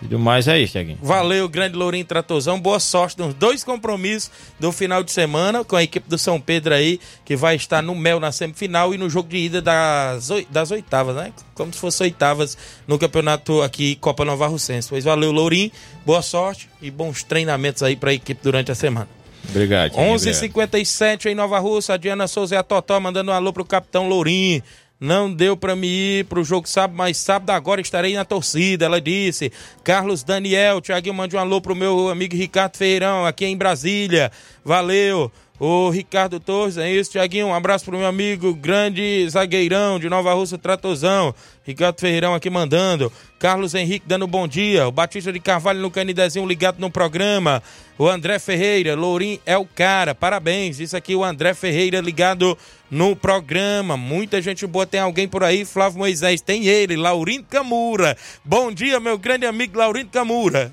E 0.00 0.06
do 0.06 0.16
mais 0.16 0.46
é 0.46 0.56
isso, 0.60 0.74
Thiaguinho. 0.74 0.96
Valeu, 1.02 1.48
grande 1.48 1.74
Lourinho 1.76 2.04
Tratozão. 2.04 2.60
Boa 2.60 2.78
sorte 2.78 3.18
nos 3.18 3.34
dois 3.34 3.64
compromissos 3.64 4.30
do 4.60 4.70
final 4.70 5.02
de 5.02 5.10
semana 5.10 5.64
com 5.64 5.74
a 5.74 5.82
equipe 5.82 6.08
do 6.08 6.16
São 6.16 6.40
Pedro 6.40 6.72
aí, 6.72 7.00
que 7.24 7.34
vai 7.34 7.56
estar 7.56 7.82
no 7.82 7.96
Mel 7.96 8.20
na 8.20 8.30
semifinal 8.30 8.94
e 8.94 8.96
no 8.96 9.10
jogo 9.10 9.28
de 9.28 9.38
ida 9.38 9.60
das, 9.60 10.28
das 10.50 10.70
oitavas, 10.70 11.16
né? 11.16 11.32
Como 11.52 11.72
se 11.74 11.80
fosse 11.80 12.00
oitavas 12.04 12.56
no 12.86 12.96
campeonato 12.96 13.60
aqui 13.60 13.96
Copa 13.96 14.24
Nova 14.24 14.46
Russense. 14.46 14.88
Pois 14.88 15.02
valeu, 15.02 15.32
Lourinho. 15.32 15.72
Boa 16.06 16.22
sorte 16.22 16.68
e 16.80 16.92
bons 16.92 17.24
treinamentos 17.24 17.82
aí 17.82 17.96
para 17.96 18.10
a 18.10 18.14
equipe 18.14 18.40
durante 18.40 18.70
a 18.70 18.76
semana. 18.76 19.08
Obrigado. 19.48 19.92
Thiaguinho, 19.92 20.16
11h57 20.16 21.26
em 21.26 21.34
Nova 21.34 21.58
Russa, 21.58 21.94
a 21.94 21.96
Diana 21.96 22.26
Souza 22.26 22.54
e 22.54 22.58
a 22.58 22.62
Totó 22.62 22.98
mandando 23.00 23.30
um 23.30 23.34
alô 23.34 23.52
pro 23.52 23.64
capitão 23.64 24.08
Lourinho. 24.08 24.62
Não 25.00 25.32
deu 25.32 25.56
pra 25.56 25.76
me 25.76 25.86
ir 25.86 26.24
pro 26.24 26.42
jogo 26.42 26.68
sábado, 26.68 26.96
mas 26.96 27.16
sábado 27.18 27.50
agora 27.50 27.80
estarei 27.80 28.14
na 28.14 28.24
torcida, 28.24 28.84
ela 28.86 29.00
disse. 29.00 29.52
Carlos 29.84 30.24
Daniel, 30.24 30.80
Tiaguinho, 30.80 31.14
mande 31.14 31.36
um 31.36 31.38
alô 31.38 31.60
pro 31.60 31.76
meu 31.76 32.08
amigo 32.08 32.34
Ricardo 32.34 32.76
Feirão, 32.76 33.24
aqui 33.24 33.46
em 33.46 33.56
Brasília. 33.56 34.32
Valeu. 34.64 35.30
O 35.60 35.90
Ricardo 35.90 36.38
Torres, 36.38 36.76
é 36.76 36.88
isso, 36.88 37.10
Tiaguinho. 37.10 37.48
Um 37.48 37.54
abraço 37.54 37.84
pro 37.84 37.98
meu 37.98 38.06
amigo 38.06 38.54
grande 38.54 39.28
zagueirão 39.28 39.98
de 39.98 40.08
Nova 40.08 40.32
Russa, 40.32 40.56
Tratozão. 40.56 41.34
Ricardo 41.64 41.98
Ferreirão 41.98 42.32
aqui 42.32 42.48
mandando. 42.48 43.12
Carlos 43.40 43.74
Henrique 43.74 44.06
dando 44.06 44.26
bom 44.28 44.46
dia. 44.46 44.86
O 44.86 44.92
Batista 44.92 45.32
de 45.32 45.40
Carvalho 45.40 45.80
no 45.80 45.90
Canidezinho 45.90 46.46
ligado 46.46 46.78
no 46.78 46.88
programa. 46.88 47.60
O 47.98 48.08
André 48.08 48.38
Ferreira, 48.38 48.94
Lourim 48.94 49.40
é 49.44 49.58
o 49.58 49.66
cara. 49.66 50.14
Parabéns. 50.14 50.78
Isso 50.78 50.96
aqui 50.96 51.16
o 51.16 51.24
André 51.24 51.52
Ferreira 51.54 52.00
ligado 52.00 52.56
no 52.88 53.16
programa. 53.16 53.96
Muita 53.96 54.40
gente 54.40 54.64
boa. 54.64 54.86
Tem 54.86 55.00
alguém 55.00 55.26
por 55.26 55.42
aí? 55.42 55.64
Flávio 55.64 55.98
Moisés. 55.98 56.40
Tem 56.40 56.66
ele, 56.66 56.96
Laurindo 56.96 57.46
Camura. 57.50 58.16
Bom 58.44 58.70
dia, 58.70 59.00
meu 59.00 59.18
grande 59.18 59.44
amigo 59.44 59.76
Laurindo 59.76 60.10
Camura. 60.10 60.72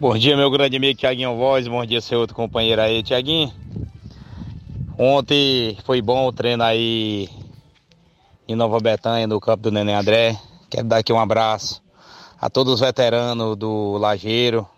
Bom 0.00 0.18
dia, 0.18 0.36
meu 0.36 0.50
grande 0.50 0.76
amigo 0.76 0.98
Tiaguinho 0.98 1.36
Voz. 1.36 1.68
Bom 1.68 1.86
dia, 1.86 2.00
seu 2.00 2.18
outro 2.18 2.34
companheiro 2.34 2.82
aí, 2.82 3.00
Tiaguinho. 3.00 3.52
Ontem 4.98 5.78
foi 5.84 6.02
bom 6.02 6.26
o 6.26 6.32
treino 6.32 6.64
aí 6.64 7.28
em 8.48 8.56
Nova 8.56 8.80
Betânia, 8.80 9.24
no 9.28 9.40
campo 9.40 9.62
do 9.62 9.70
Neném 9.70 9.94
André. 9.94 10.36
Quero 10.68 10.88
dar 10.88 10.96
aqui 10.96 11.12
um 11.12 11.20
abraço 11.20 11.80
a 12.40 12.50
todos 12.50 12.74
os 12.74 12.80
veteranos 12.80 13.56
do 13.56 13.96
Lajeiro. 13.96 14.68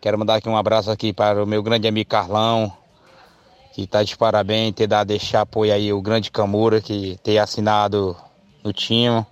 Quero 0.00 0.16
mandar 0.16 0.36
aqui 0.36 0.48
um 0.48 0.56
abraço 0.56 0.92
aqui 0.92 1.12
para 1.12 1.42
o 1.42 1.46
meu 1.46 1.60
grande 1.60 1.88
amigo 1.88 2.08
Carlão, 2.08 2.72
que 3.74 3.82
está 3.82 4.04
de 4.04 4.16
parabéns, 4.16 4.74
ter 4.76 4.86
dado 4.86 5.10
esse 5.10 5.36
apoio 5.36 5.74
aí, 5.74 5.92
o 5.92 6.00
grande 6.00 6.30
Camura, 6.30 6.80
que 6.80 7.18
tem 7.20 7.36
assinado 7.36 8.16
no 8.62 8.72
time. 8.72 9.26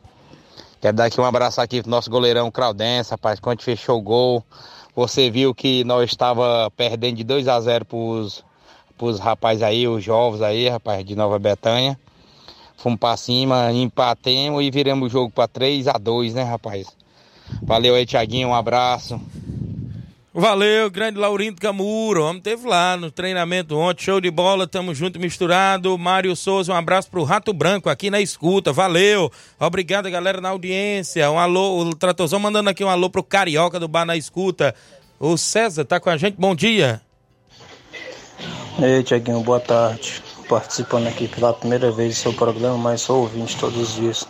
Quero 0.80 0.96
dar 0.96 1.04
aqui 1.04 1.20
um 1.20 1.24
abraço 1.24 1.60
aqui 1.60 1.82
pro 1.82 1.90
nosso 1.90 2.10
goleirão 2.10 2.50
Claudense, 2.50 3.12
rapaz, 3.12 3.38
quando 3.38 3.62
fechou 3.62 3.96
o 3.96 4.02
gol, 4.02 4.44
você 4.94 5.30
viu 5.30 5.54
que 5.54 5.82
nós 5.84 6.10
estava 6.10 6.70
perdendo 6.76 7.16
de 7.16 7.24
2 7.24 7.48
a 7.48 7.60
0 7.60 7.84
pros, 7.84 8.44
pros 8.96 9.18
rapazes 9.18 9.62
aí, 9.62 9.88
os 9.88 10.02
jovens 10.02 10.42
aí, 10.42 10.68
rapaz, 10.68 11.04
de 11.04 11.16
Nova 11.16 11.38
Betânia. 11.38 11.98
Fomos 12.76 12.98
pra 12.98 13.16
cima, 13.16 13.72
empatemos 13.72 14.62
e 14.62 14.70
viramos 14.70 15.08
o 15.08 15.10
jogo 15.10 15.30
pra 15.30 15.48
3 15.48 15.88
a 15.88 15.92
2 15.94 16.34
né, 16.34 16.42
rapaz? 16.42 16.88
Valeu 17.62 17.94
aí, 17.94 18.06
Tiaguinho, 18.06 18.48
um 18.48 18.54
abraço. 18.54 19.20
Valeu, 20.36 20.90
grande 20.90 21.16
Laurindo 21.16 21.60
Camuro. 21.60 22.24
Homem 22.24 22.42
teve 22.42 22.66
lá 22.66 22.96
no 22.96 23.08
treinamento 23.08 23.76
ontem. 23.76 24.02
Show 24.02 24.20
de 24.20 24.32
bola, 24.32 24.66
tamo 24.66 24.92
junto 24.92 25.20
misturado. 25.20 25.96
Mário 25.96 26.34
Souza, 26.34 26.72
um 26.72 26.76
abraço 26.76 27.08
pro 27.08 27.22
Rato 27.22 27.52
Branco 27.52 27.88
aqui 27.88 28.10
na 28.10 28.20
escuta. 28.20 28.72
Valeu. 28.72 29.30
Obrigado, 29.60 30.10
galera, 30.10 30.40
na 30.40 30.48
audiência. 30.48 31.30
Um 31.30 31.38
alô, 31.38 31.78
o 31.78 31.94
Tratozão 31.94 32.40
mandando 32.40 32.68
aqui 32.68 32.82
um 32.82 32.88
alô 32.88 33.08
pro 33.08 33.22
Carioca 33.22 33.78
do 33.78 33.86
Bar 33.86 34.04
na 34.04 34.16
escuta. 34.16 34.74
O 35.20 35.38
César 35.38 35.84
tá 35.84 36.00
com 36.00 36.10
a 36.10 36.16
gente. 36.16 36.34
Bom 36.36 36.52
dia. 36.52 37.00
Ei, 38.82 39.04
Tiaguinho, 39.04 39.40
boa 39.40 39.60
tarde. 39.60 40.20
Participando 40.48 41.06
aqui 41.06 41.28
pela 41.28 41.54
primeira 41.54 41.92
vez 41.92 42.16
do 42.16 42.18
seu 42.18 42.32
programa, 42.32 42.76
mas 42.76 43.02
sou 43.02 43.20
ouvinte 43.20 43.56
todos 43.56 43.80
os 43.80 43.94
dias. 43.94 44.26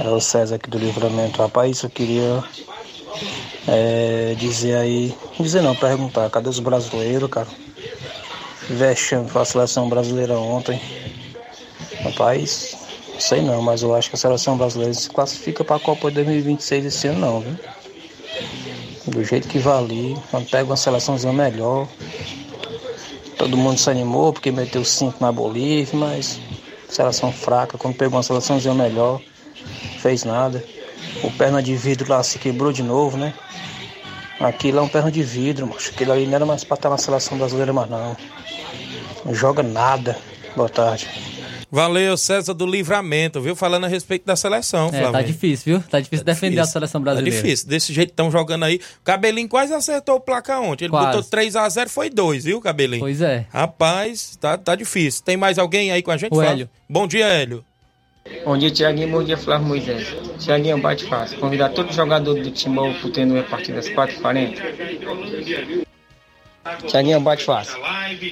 É 0.00 0.08
o 0.08 0.20
César 0.20 0.56
aqui 0.56 0.68
do 0.68 0.76
Livramento. 0.76 1.40
Rapaz, 1.40 1.84
eu 1.84 1.88
queria 1.88 2.42
é, 3.66 4.34
dizer 4.36 4.76
aí. 4.76 5.18
Dizer 5.40 5.62
não, 5.62 5.76
perguntar, 5.76 6.30
cadê 6.30 6.48
os 6.48 6.60
brasileiros, 6.60 7.28
cara? 7.30 7.52
Vexame 8.68 9.30
com 9.30 9.38
a 9.38 9.44
seleção 9.46 9.88
brasileira 9.88 10.38
ontem. 10.38 10.78
Rapaz, 12.04 12.78
sei 13.18 13.42
não, 13.42 13.60
mas 13.62 13.82
eu 13.82 13.92
acho 13.94 14.08
que 14.10 14.14
a 14.16 14.18
seleção 14.18 14.56
brasileira 14.56 14.94
se 14.94 15.10
classifica 15.10 15.64
para 15.64 15.76
a 15.76 15.80
Copa 15.80 16.08
de 16.10 16.14
2026 16.16 16.84
esse 16.84 17.08
ano 17.08 17.18
não, 17.20 17.42
viu? 17.42 17.60
Do 19.06 19.22
jeito 19.24 19.48
que 19.48 19.58
vai 19.58 19.78
ali, 19.78 20.22
quando 20.30 20.46
pega 20.48 20.68
uma 20.68 20.76
seleçãozinha 20.76 21.32
melhor, 21.32 21.94
Todo 23.36 23.56
mundo 23.56 23.78
se 23.78 23.90
animou 23.90 24.32
porque 24.32 24.50
meteu 24.52 24.84
5 24.84 25.18
na 25.20 25.32
Bolívia, 25.32 25.96
mas 25.98 26.42
seleção 26.88 27.32
fraca. 27.32 27.78
Quando 27.78 27.96
pegou 27.96 28.16
uma 28.16 28.22
seleçãozinha 28.22 28.74
melhor, 28.74 29.24
fez 29.96 30.24
nada. 30.24 30.73
O 31.22 31.30
perna 31.30 31.62
de 31.62 31.74
vidro 31.76 32.08
lá 32.10 32.22
se 32.22 32.38
quebrou 32.38 32.72
de 32.72 32.82
novo, 32.82 33.16
né? 33.16 33.32
Aquilo 34.40 34.78
é 34.78 34.82
um 34.82 34.88
perna 34.88 35.10
de 35.10 35.22
vidro, 35.22 35.66
macho. 35.66 35.90
Aquilo 35.90 36.12
ali 36.12 36.26
não 36.26 36.34
era 36.34 36.46
mais 36.46 36.64
pra 36.64 36.74
estar 36.74 36.90
na 36.90 36.98
seleção 36.98 37.38
brasileira, 37.38 37.72
mas 37.72 37.88
não. 37.88 38.16
Não 39.24 39.34
joga 39.34 39.62
nada. 39.62 40.18
Boa 40.56 40.68
tarde. 40.68 41.08
Valeu, 41.70 42.16
César 42.16 42.54
do 42.54 42.64
Livramento, 42.66 43.40
viu? 43.40 43.56
Falando 43.56 43.84
a 43.84 43.88
respeito 43.88 44.24
da 44.24 44.36
seleção, 44.36 44.86
É, 44.88 44.90
Flávio. 44.98 45.12
tá 45.12 45.22
difícil, 45.22 45.64
viu? 45.78 45.88
Tá 45.90 45.98
difícil 45.98 46.24
defender 46.24 46.58
a 46.58 46.62
difícil. 46.62 46.72
seleção 46.72 47.00
Tá 47.00 47.04
brasileira. 47.04 47.36
difícil. 47.42 47.68
Desse 47.68 47.92
jeito 47.92 48.10
estão 48.10 48.30
jogando 48.30 48.64
aí. 48.64 48.76
O 48.76 49.04
Cabelinho 49.04 49.48
quase 49.48 49.72
acertou 49.74 50.16
o 50.16 50.20
placar 50.20 50.60
ontem. 50.62 50.84
Ele 50.84 50.90
Quase. 50.90 51.06
botou 51.06 51.22
3x0, 51.22 51.88
foi 51.88 52.10
2, 52.10 52.44
viu, 52.44 52.60
Cabelinho? 52.60 53.00
Pois 53.00 53.20
é. 53.20 53.46
Rapaz, 53.52 54.36
tá, 54.40 54.56
tá 54.56 54.76
difícil. 54.76 55.24
Tem 55.24 55.36
mais 55.36 55.58
alguém 55.58 55.90
aí 55.90 56.02
com 56.02 56.12
a 56.12 56.16
gente? 56.16 56.32
O? 56.32 56.42
Hélio. 56.42 56.68
Bom 56.88 57.08
dia, 57.08 57.26
Hélio. 57.26 57.64
Bom 58.44 58.56
dia, 58.56 58.70
Tiaguinho. 58.70 59.10
Bom 59.10 59.22
dia, 59.22 59.36
Flávio 59.36 59.66
Moisés. 59.66 60.06
Tiaguinho, 60.38 60.78
bate 60.78 61.04
fácil. 61.04 61.38
Convidar 61.38 61.68
todo 61.70 61.92
jogador 61.92 62.34
do 62.34 62.50
Timão 62.50 62.94
pro 62.94 63.10
treino 63.10 63.38
a 63.38 63.42
partir 63.42 63.72
das 63.72 63.88
4h40. 63.88 65.86
Tiaguinho, 66.86 67.20
bate 67.20 67.44
fácil. 67.44 67.78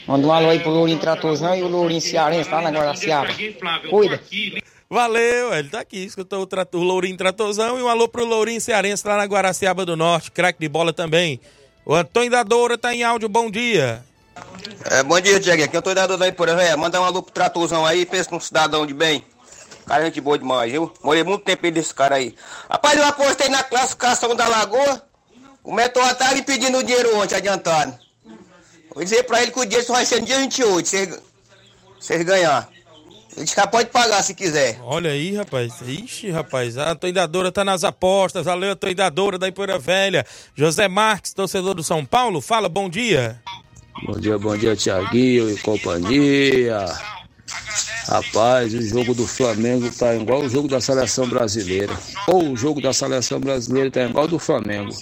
Manda 0.07 0.27
um 0.27 0.33
alô 0.33 0.49
aí 0.49 0.61
pro 0.61 0.71
Lourinho 0.71 0.99
Tratozão 0.99 1.55
e 1.55 1.63
o 1.63 1.69
Lourinho 1.69 2.01
Cearense 2.01 2.51
lá 2.51 2.63
na 2.63 2.71
Guaraciaba. 2.71 3.29
Cuida. 3.91 4.21
Valeu, 4.89 5.55
ele 5.55 5.69
tá 5.69 5.81
aqui. 5.81 6.05
Escutou 6.05 6.41
o, 6.43 6.47
trato, 6.47 6.79
o 6.79 6.83
Lourinho 6.83 7.17
Tratozão 7.17 7.79
e 7.79 7.83
um 7.83 7.89
alô 7.89 8.09
pro 8.09 8.25
Lourinho 8.25 8.61
Cearense 8.61 9.07
lá 9.07 9.19
na 9.19 9.25
Guaraciaba 9.25 9.85
do 9.85 9.97
Norte. 9.97 10.31
Craque 10.31 10.61
de 10.61 10.69
bola 10.69 10.93
também. 10.93 11.39
O 11.85 11.95
Antônio 11.95 12.31
da 12.31 12.43
Doura 12.43 12.79
tá 12.79 12.95
em 12.95 13.03
áudio. 13.03 13.29
Bom 13.29 13.51
dia. 13.51 14.03
É, 14.91 15.03
bom 15.03 15.21
dia, 15.21 15.39
Diego. 15.39 15.65
Aqui 15.65 15.77
eu 15.77 15.83
tô 15.83 15.93
dando 15.93 16.23
aí 16.23 16.33
por 16.33 16.49
aí. 16.49 16.77
Manda 16.77 17.01
um 17.01 17.05
alô 17.05 17.23
pro 17.23 17.33
Tratozão 17.33 17.85
aí, 17.85 18.07
pensa 18.07 18.31
num 18.31 18.41
cidadão 18.41 18.87
de 18.87 18.95
bem. 18.95 19.23
Cara, 19.87 20.05
gente 20.05 20.21
boa 20.21 20.39
demais, 20.39 20.71
viu? 20.71 20.93
Morei 21.03 21.23
muito 21.25 21.45
tempo 21.45 21.71
desse 21.71 21.95
cara 21.95 22.17
aí. 22.17 22.35
Rapaz, 22.71 22.99
eu 22.99 23.05
apostei 23.05 23.49
na 23.49 23.63
classificação 23.63 24.35
da 24.35 24.49
Lagoa. 24.49 25.03
O 25.65 25.73
Meteoro 25.73 26.15
tá 26.15 26.33
me 26.33 26.43
pedindo 26.43 26.79
o 26.79 26.83
dinheiro 26.83 27.17
ontem, 27.19 27.35
adiantado. 27.35 27.97
Vou 28.95 29.03
dizer 29.03 29.23
pra 29.25 29.43
ele 29.43 29.53
que 29.53 29.61
o 29.61 29.65
dinheiro 29.65 29.87
só 29.87 29.95
vai 29.95 30.05
ser 30.05 30.21
no 30.21 30.27
dia 30.27 30.39
28, 30.39 30.89
se 30.89 31.21
vocês 31.99 32.23
ganhar. 32.25 32.69
Ele 33.37 33.47
já 33.47 33.67
pode 33.67 33.89
pagar 33.89 34.23
se 34.23 34.35
quiser. 34.35 34.79
Olha 34.83 35.11
aí, 35.11 35.35
rapaz. 35.35 35.81
Ixi, 35.81 36.31
rapaz. 36.31 36.77
A 36.77 36.95
toidadora 36.95 37.51
tá 37.51 37.65
nas 37.65 37.83
apostas. 37.83 38.45
Valeu, 38.45 38.73
a 38.73 38.77
toidadora 38.77 39.39
da 39.39 39.49
Ipoeira 39.49 39.79
Velha. 39.79 40.27
José 40.55 40.87
Marques, 40.87 41.33
torcedor 41.33 41.75
do 41.75 41.83
São 41.83 42.05
Paulo. 42.05 42.43
Fala, 42.43 42.69
bom 42.69 42.91
dia. 42.91 43.41
Bom 44.05 44.19
dia, 44.19 44.39
bom 44.39 44.57
dia, 44.57 44.77
Tiaguinho 44.77 45.51
e 45.51 45.57
companhia. 45.59 46.85
Rapaz, 48.09 48.75
o 48.75 48.83
jogo 48.83 49.15
do 49.15 49.27
Flamengo 49.27 49.91
tá 49.91 50.15
igual 50.15 50.41
o 50.41 50.49
jogo 50.49 50.69
da 50.69 50.81
seleção 50.81 51.29
brasileira. 51.29 51.97
Ou 52.27 52.51
o 52.51 52.57
jogo 52.57 52.81
da 52.81 52.93
seleção 52.93 53.39
brasileira 53.39 53.91
tá 53.91 54.03
igual 54.03 54.27
do 54.27 54.39
Flamengo. 54.39 54.93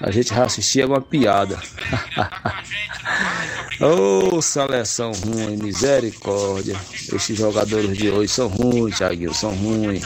A 0.00 0.10
gente 0.10 0.30
já 0.30 0.44
assistia 0.44 0.86
uma 0.86 1.00
piada. 1.00 1.60
Ô, 3.80 4.36
oh, 4.36 4.42
seleção 4.42 5.12
ruim, 5.12 5.56
misericórdia. 5.56 6.76
Esses 7.12 7.36
jogadores 7.36 7.96
de 7.96 8.10
hoje 8.10 8.32
são 8.32 8.46
ruins, 8.46 8.98
Thiaguinho, 8.98 9.34
são 9.34 9.54
ruins. 9.54 10.04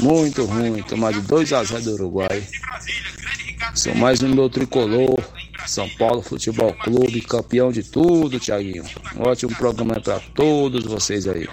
Muito 0.00 0.44
ruim. 0.44 0.82
Tomar 0.82 1.12
de 1.12 1.20
2 1.20 1.52
a 1.52 1.64
0 1.64 1.82
do 1.82 1.94
Uruguai. 1.94 2.46
São 3.74 3.94
mais 3.94 4.22
um 4.22 4.28
meu 4.28 4.50
tricolor. 4.50 5.18
São 5.66 5.88
Paulo 5.88 6.22
Futebol 6.22 6.72
Clube, 6.74 7.20
campeão 7.20 7.72
de 7.72 7.82
tudo, 7.82 8.38
Tiaguinho. 8.38 8.84
Um 9.16 9.28
ótimo 9.28 9.54
programa 9.56 10.00
para 10.00 10.20
todos 10.34 10.84
vocês 10.84 11.26
aí. 11.26 11.48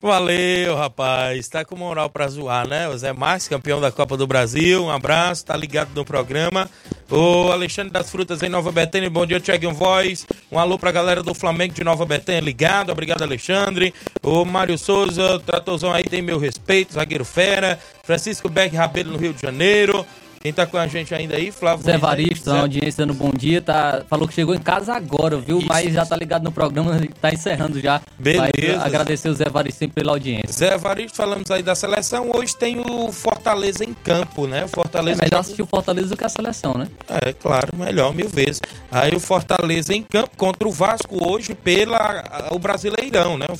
Valeu, 0.00 0.76
rapaz. 0.76 1.48
Tá 1.48 1.64
com 1.64 1.74
moral 1.74 2.08
pra 2.10 2.28
zoar, 2.28 2.68
né? 2.68 2.88
O 2.88 2.96
Zé 2.96 3.12
Marques, 3.12 3.48
campeão 3.48 3.80
da 3.80 3.90
Copa 3.90 4.16
do 4.16 4.26
Brasil. 4.26 4.84
Um 4.84 4.90
abraço, 4.90 5.44
tá 5.44 5.56
ligado 5.56 5.90
no 5.94 6.04
programa. 6.04 6.70
O 7.10 7.50
Alexandre 7.50 7.90
das 7.90 8.10
Frutas 8.10 8.42
em 8.42 8.48
Nova 8.48 8.70
Betânia. 8.70 9.10
Bom 9.10 9.26
dia, 9.26 9.40
Thiago 9.40 9.72
Voz. 9.72 10.26
Um 10.52 10.58
alô 10.58 10.78
pra 10.78 10.92
galera 10.92 11.22
do 11.22 11.34
Flamengo 11.34 11.74
de 11.74 11.82
Nova 11.82 12.04
Betânia 12.04 12.40
ligado. 12.40 12.92
Obrigado, 12.92 13.22
Alexandre. 13.22 13.92
O 14.22 14.44
Mário 14.44 14.78
Souza, 14.78 15.40
tratorzão 15.40 15.92
aí, 15.92 16.04
tem 16.04 16.22
meu 16.22 16.38
respeito. 16.38 16.92
Zagueiro 16.92 17.24
Fera. 17.24 17.78
Francisco 18.04 18.48
Beck 18.48 18.76
Rabelo 18.76 19.12
no 19.12 19.18
Rio 19.18 19.32
de 19.32 19.42
Janeiro. 19.42 20.06
Quem 20.46 20.52
tá 20.52 20.64
com 20.64 20.76
a 20.76 20.86
gente 20.86 21.12
ainda 21.12 21.34
aí, 21.34 21.50
Flávio? 21.50 21.84
Zé 21.84 21.98
Varisto, 21.98 22.50
na 22.50 22.60
audiência 22.60 23.04
dando 23.04 23.18
bom 23.18 23.32
dia, 23.36 23.60
tá, 23.60 24.04
falou 24.08 24.28
que 24.28 24.34
chegou 24.34 24.54
em 24.54 24.60
casa 24.60 24.94
agora, 24.94 25.36
viu? 25.38 25.58
Isso. 25.58 25.66
Mas 25.66 25.92
já 25.92 26.06
tá 26.06 26.14
ligado 26.14 26.44
no 26.44 26.52
programa, 26.52 27.00
tá 27.20 27.32
encerrando 27.32 27.80
já. 27.80 28.00
Beleza. 28.16 28.76
Mas 28.76 28.86
agradecer 28.86 29.28
o 29.28 29.34
Zé 29.34 29.46
Varisto 29.46 29.80
sempre 29.80 29.96
pela 29.96 30.12
audiência. 30.12 30.52
Zé 30.52 30.78
Varisto, 30.78 31.16
falamos 31.16 31.50
aí 31.50 31.64
da 31.64 31.74
seleção, 31.74 32.30
hoje 32.32 32.54
tem 32.56 32.78
o 32.78 33.10
Fortaleza 33.10 33.82
em 33.82 33.92
campo, 33.92 34.46
né? 34.46 34.66
O 34.66 34.68
Fortaleza 34.68 35.20
é 35.20 35.24
melhor 35.24 35.40
assistir 35.40 35.62
o 35.62 35.66
Fortaleza 35.66 36.10
do 36.10 36.16
que 36.16 36.24
a 36.24 36.28
seleção, 36.28 36.74
né? 36.74 36.86
É, 37.08 37.32
claro, 37.32 37.76
melhor, 37.76 38.14
mil 38.14 38.28
vezes. 38.28 38.62
Aí 38.88 39.16
o 39.16 39.18
Fortaleza 39.18 39.92
em 39.92 40.04
campo 40.04 40.36
contra 40.36 40.68
o 40.68 40.70
Vasco 40.70 41.28
hoje 41.28 41.56
pela 41.56 42.48
o 42.52 42.58
Brasileirão, 42.60 43.36
né? 43.36 43.46
O 43.50 43.56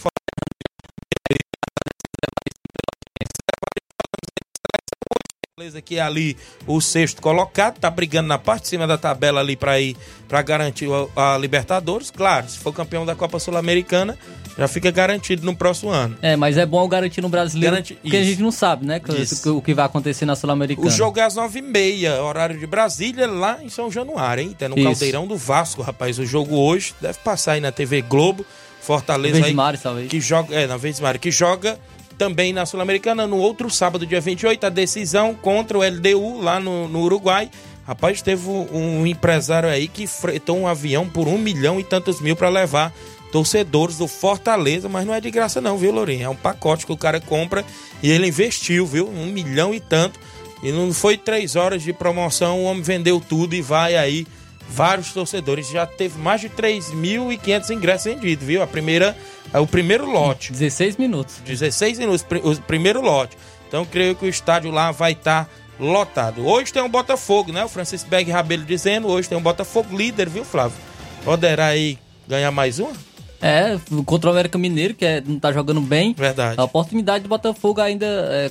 Fortaleza 5.59 5.81
que 5.81 5.97
é 5.97 6.03
ali 6.03 6.37
o 6.67 6.83
sexto 6.83 7.23
colocado, 7.23 7.79
tá 7.79 7.89
brigando 7.89 8.29
na 8.29 8.37
parte 8.37 8.65
de 8.65 8.69
cima 8.69 8.87
da 8.87 8.99
tabela 8.99 9.41
ali 9.41 9.57
para 9.57 9.81
ir 9.81 9.97
para 10.29 10.43
garantir 10.43 10.87
a, 11.17 11.33
a, 11.33 11.39
Libertadores. 11.39 12.11
Claro, 12.11 12.47
se 12.47 12.59
for 12.59 12.75
campeão 12.75 13.07
da 13.07 13.15
Copa 13.15 13.39
Sul-Americana, 13.39 14.19
já 14.59 14.69
fica 14.69 14.91
garantido 14.91 15.47
no 15.47 15.57
próximo 15.57 15.91
ano. 15.91 16.15
É, 16.21 16.37
mas 16.37 16.59
é 16.59 16.67
bom 16.67 16.87
garantir 16.87 17.23
no 17.23 17.31
brasileiro, 17.31 17.75
porque 17.75 17.95
Isso. 18.05 18.17
a 18.17 18.23
gente 18.23 18.43
não 18.43 18.51
sabe, 18.51 18.85
né, 18.85 19.01
que, 19.01 19.49
o 19.49 19.63
que 19.63 19.73
vai 19.73 19.87
acontecer 19.87 20.27
na 20.27 20.37
Sul-Americana. 20.37 20.89
O 20.89 20.91
jogo 20.91 21.19
é 21.19 21.23
às 21.23 21.37
nove 21.37 21.61
e 21.61 21.63
meia, 21.63 22.23
horário 22.23 22.59
de 22.59 22.67
Brasília, 22.67 23.27
lá 23.27 23.59
em 23.63 23.71
São 23.71 23.91
Januário, 23.91 24.43
hein? 24.43 24.55
Tá 24.59 24.69
no 24.69 24.77
Isso. 24.77 24.85
Caldeirão 24.85 25.27
do 25.27 25.39
Vasco, 25.39 25.81
rapaz. 25.81 26.19
O 26.19 26.27
jogo 26.27 26.55
hoje 26.55 26.95
deve 27.01 27.17
passar 27.21 27.53
aí 27.53 27.63
na 27.63 27.73
TV 27.73 28.03
Globo. 28.03 28.45
Fortaleza 28.83 29.47
aí, 29.47 29.55
Mares, 29.55 29.81
talvez. 29.81 30.11
que 30.11 30.21
joga, 30.21 30.55
é, 30.55 30.67
na 30.67 30.77
vez 30.77 31.01
Mário, 31.01 31.19
que 31.19 31.31
joga 31.31 31.79
também 32.19 32.53
na 32.53 32.67
Sul-Americana, 32.67 33.27
no 33.27 33.37
outro 33.37 33.71
sábado, 33.71 34.07
dia 34.07 34.21
28, 34.21 34.67
a 34.67 34.69
decisão 34.69 35.35
contra 35.35 35.79
o 35.79 35.83
LDU 35.83 36.41
lá 36.41 36.59
no, 36.59 36.89
no 36.89 37.01
Uruguai. 37.01 37.51
Rapaz, 37.87 38.21
teve 38.21 38.49
um 38.49 39.07
empresário 39.07 39.69
aí 39.69 39.87
que 39.87 40.07
fretou 40.07 40.59
um 40.59 40.67
avião 40.67 41.09
por 41.09 41.29
um 41.29 41.39
milhão 41.39 41.79
e 41.79 41.85
tantos 41.85 42.21
mil 42.21 42.35
para 42.35 42.49
levar 42.49 42.93
torcedores 43.31 43.99
do 43.99 44.09
Fortaleza, 44.09 44.89
mas 44.89 45.07
não 45.07 45.15
é 45.15 45.21
de 45.21 45.31
graça 45.31 45.61
não, 45.61 45.77
viu, 45.77 45.93
Lourinho? 45.93 46.25
É 46.25 46.29
um 46.29 46.37
pacote 46.37 46.87
que 46.87 46.93
o 46.93 46.97
cara 46.97 47.21
compra 47.21 47.65
e 48.03 48.11
ele 48.11 48.27
investiu, 48.27 48.87
viu? 48.87 49.09
Um 49.09 49.27
milhão 49.27 49.73
e 49.73 49.79
tanto. 49.79 50.19
E 50.63 50.73
não 50.73 50.93
foi 50.93 51.17
três 51.17 51.55
horas 51.55 51.83
de 51.83 51.93
promoção, 51.93 52.61
o 52.61 52.65
homem 52.65 52.83
vendeu 52.83 53.21
tudo 53.21 53.55
e 53.55 53.63
vai 53.63 53.95
aí 53.95 54.27
vários 54.69 55.13
torcedores. 55.13 55.69
Já 55.69 55.87
teve 55.87 56.19
mais 56.19 56.41
de 56.41 56.49
3.500 56.49 57.71
ingressos 57.71 58.13
vendidos, 58.13 58.47
viu? 58.47 58.63
A 58.63 58.67
primeira 58.67 59.17
é 59.53 59.59
o 59.59 59.67
primeiro 59.67 60.11
lote. 60.11 60.53
16 60.53 60.97
minutos. 60.97 61.41
16 61.45 61.99
minutos, 61.99 62.25
o 62.43 62.63
primeiro 62.63 63.01
lote. 63.01 63.37
Então 63.69 63.85
creio 63.85 64.15
que 64.15 64.25
o 64.25 64.29
estádio 64.29 64.71
lá 64.71 64.91
vai 64.91 65.13
estar 65.13 65.45
tá 65.45 65.51
lotado. 65.79 66.47
Hoje 66.47 66.73
tem 66.73 66.83
um 66.83 66.89
Botafogo, 66.89 67.53
né? 67.53 67.65
O 67.65 67.69
Francisco 67.69 68.09
Berg 68.09 68.31
Rabelo 68.31 68.65
dizendo, 68.65 69.09
hoje 69.09 69.29
tem 69.29 69.37
um 69.37 69.43
Botafogo 69.43 69.97
líder, 69.97 70.29
viu, 70.29 70.45
Flávio? 70.45 70.79
Poderá 71.25 71.67
aí 71.67 71.99
ganhar 72.27 72.51
mais 72.51 72.79
uma? 72.79 72.93
É, 73.41 73.79
contra 74.05 74.31
o 74.31 74.33
América 74.33 74.59
Mineiro, 74.59 74.95
que 74.95 75.05
é, 75.05 75.21
não 75.21 75.39
tá 75.39 75.53
jogando 75.53 75.81
bem. 75.81 76.15
Verdade. 76.15 76.59
A 76.59 76.65
oportunidade 76.65 77.25
do 77.25 77.29
Botafogo 77.29 77.81
ainda 77.81 78.07
é 78.07 78.51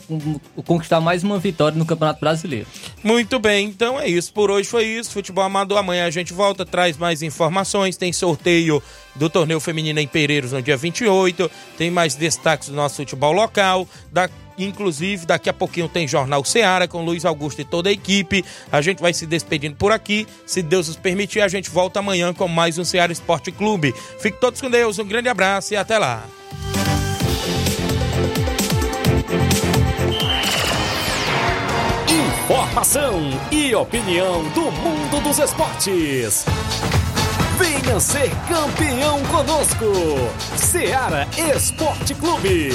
conquistar 0.64 1.02
mais 1.02 1.24
uma 1.24 1.40
vitória 1.40 1.78
no 1.78 1.86
Campeonato 1.86 2.20
Brasileiro. 2.20 2.68
Muito 3.04 3.40
bem, 3.40 3.68
então 3.68 4.00
é 4.00 4.08
isso. 4.08 4.32
Por 4.34 4.52
hoje 4.52 4.70
foi 4.70 4.86
isso. 4.86 5.12
Futebol 5.12 5.44
Amador. 5.44 5.78
Amanhã 5.78 6.06
a 6.06 6.10
gente 6.10 6.34
volta, 6.34 6.66
traz 6.66 6.98
mais 6.98 7.22
informações. 7.22 7.98
Tem 7.98 8.14
sorteio 8.14 8.82
do 9.16 9.30
torneio 9.30 9.60
feminino 9.60 10.00
em 10.00 10.08
Pereiros 10.08 10.52
no 10.52 10.62
dia 10.62 10.78
28. 10.78 11.50
Tem 11.78 11.90
mais 11.90 12.16
destaques 12.16 12.70
do 12.70 12.76
nosso 12.76 12.98
futebol 12.98 13.34
local. 13.34 13.88
Da 14.12 14.30
Inclusive, 14.58 15.26
daqui 15.26 15.50
a 15.50 15.54
pouquinho 15.54 15.90
tem 15.90 16.08
Jornal 16.08 16.44
Seara 16.44 16.88
com 16.88 17.04
Luiz 17.04 17.26
Augusto 17.26 17.62
e 17.62 17.66
toda 17.66 17.90
a 17.90 17.92
equipe. 17.92 18.44
A 18.72 18.82
gente 18.82 19.02
vai 19.02 19.14
se 19.14 19.26
despedindo 19.26 19.76
por 19.76 19.92
aqui. 19.92 20.28
Se 20.46 20.62
Deus 20.62 20.88
nos 20.88 20.98
permitir, 20.98 21.42
a 21.42 21.48
gente 21.48 21.70
volta 21.70 22.00
amanhã 22.00 22.34
com 22.34 22.48
mais 22.48 22.78
um 22.78 22.84
Seara 22.86 23.12
Esporte 23.12 23.52
Clube. 23.52 23.94
Fique 24.20 24.40
todos 24.40 24.62
com 24.62 24.70
Deus, 24.70 25.00
um 25.00 25.06
grande 25.06 25.30
abraço 25.30 25.74
e 25.74 25.78
até 25.78 25.98
lá. 25.98 26.24
Informação 32.46 33.22
e 33.52 33.74
opinião 33.74 34.44
do 34.50 34.72
mundo 34.72 35.22
dos 35.24 35.40
esportes. 35.40 36.46
Venha 37.58 38.00
ser 38.00 38.30
campeão 38.48 39.22
conosco. 39.26 39.86
Seara 40.58 41.28
Esporte 41.56 42.14
Clube. 42.14 42.70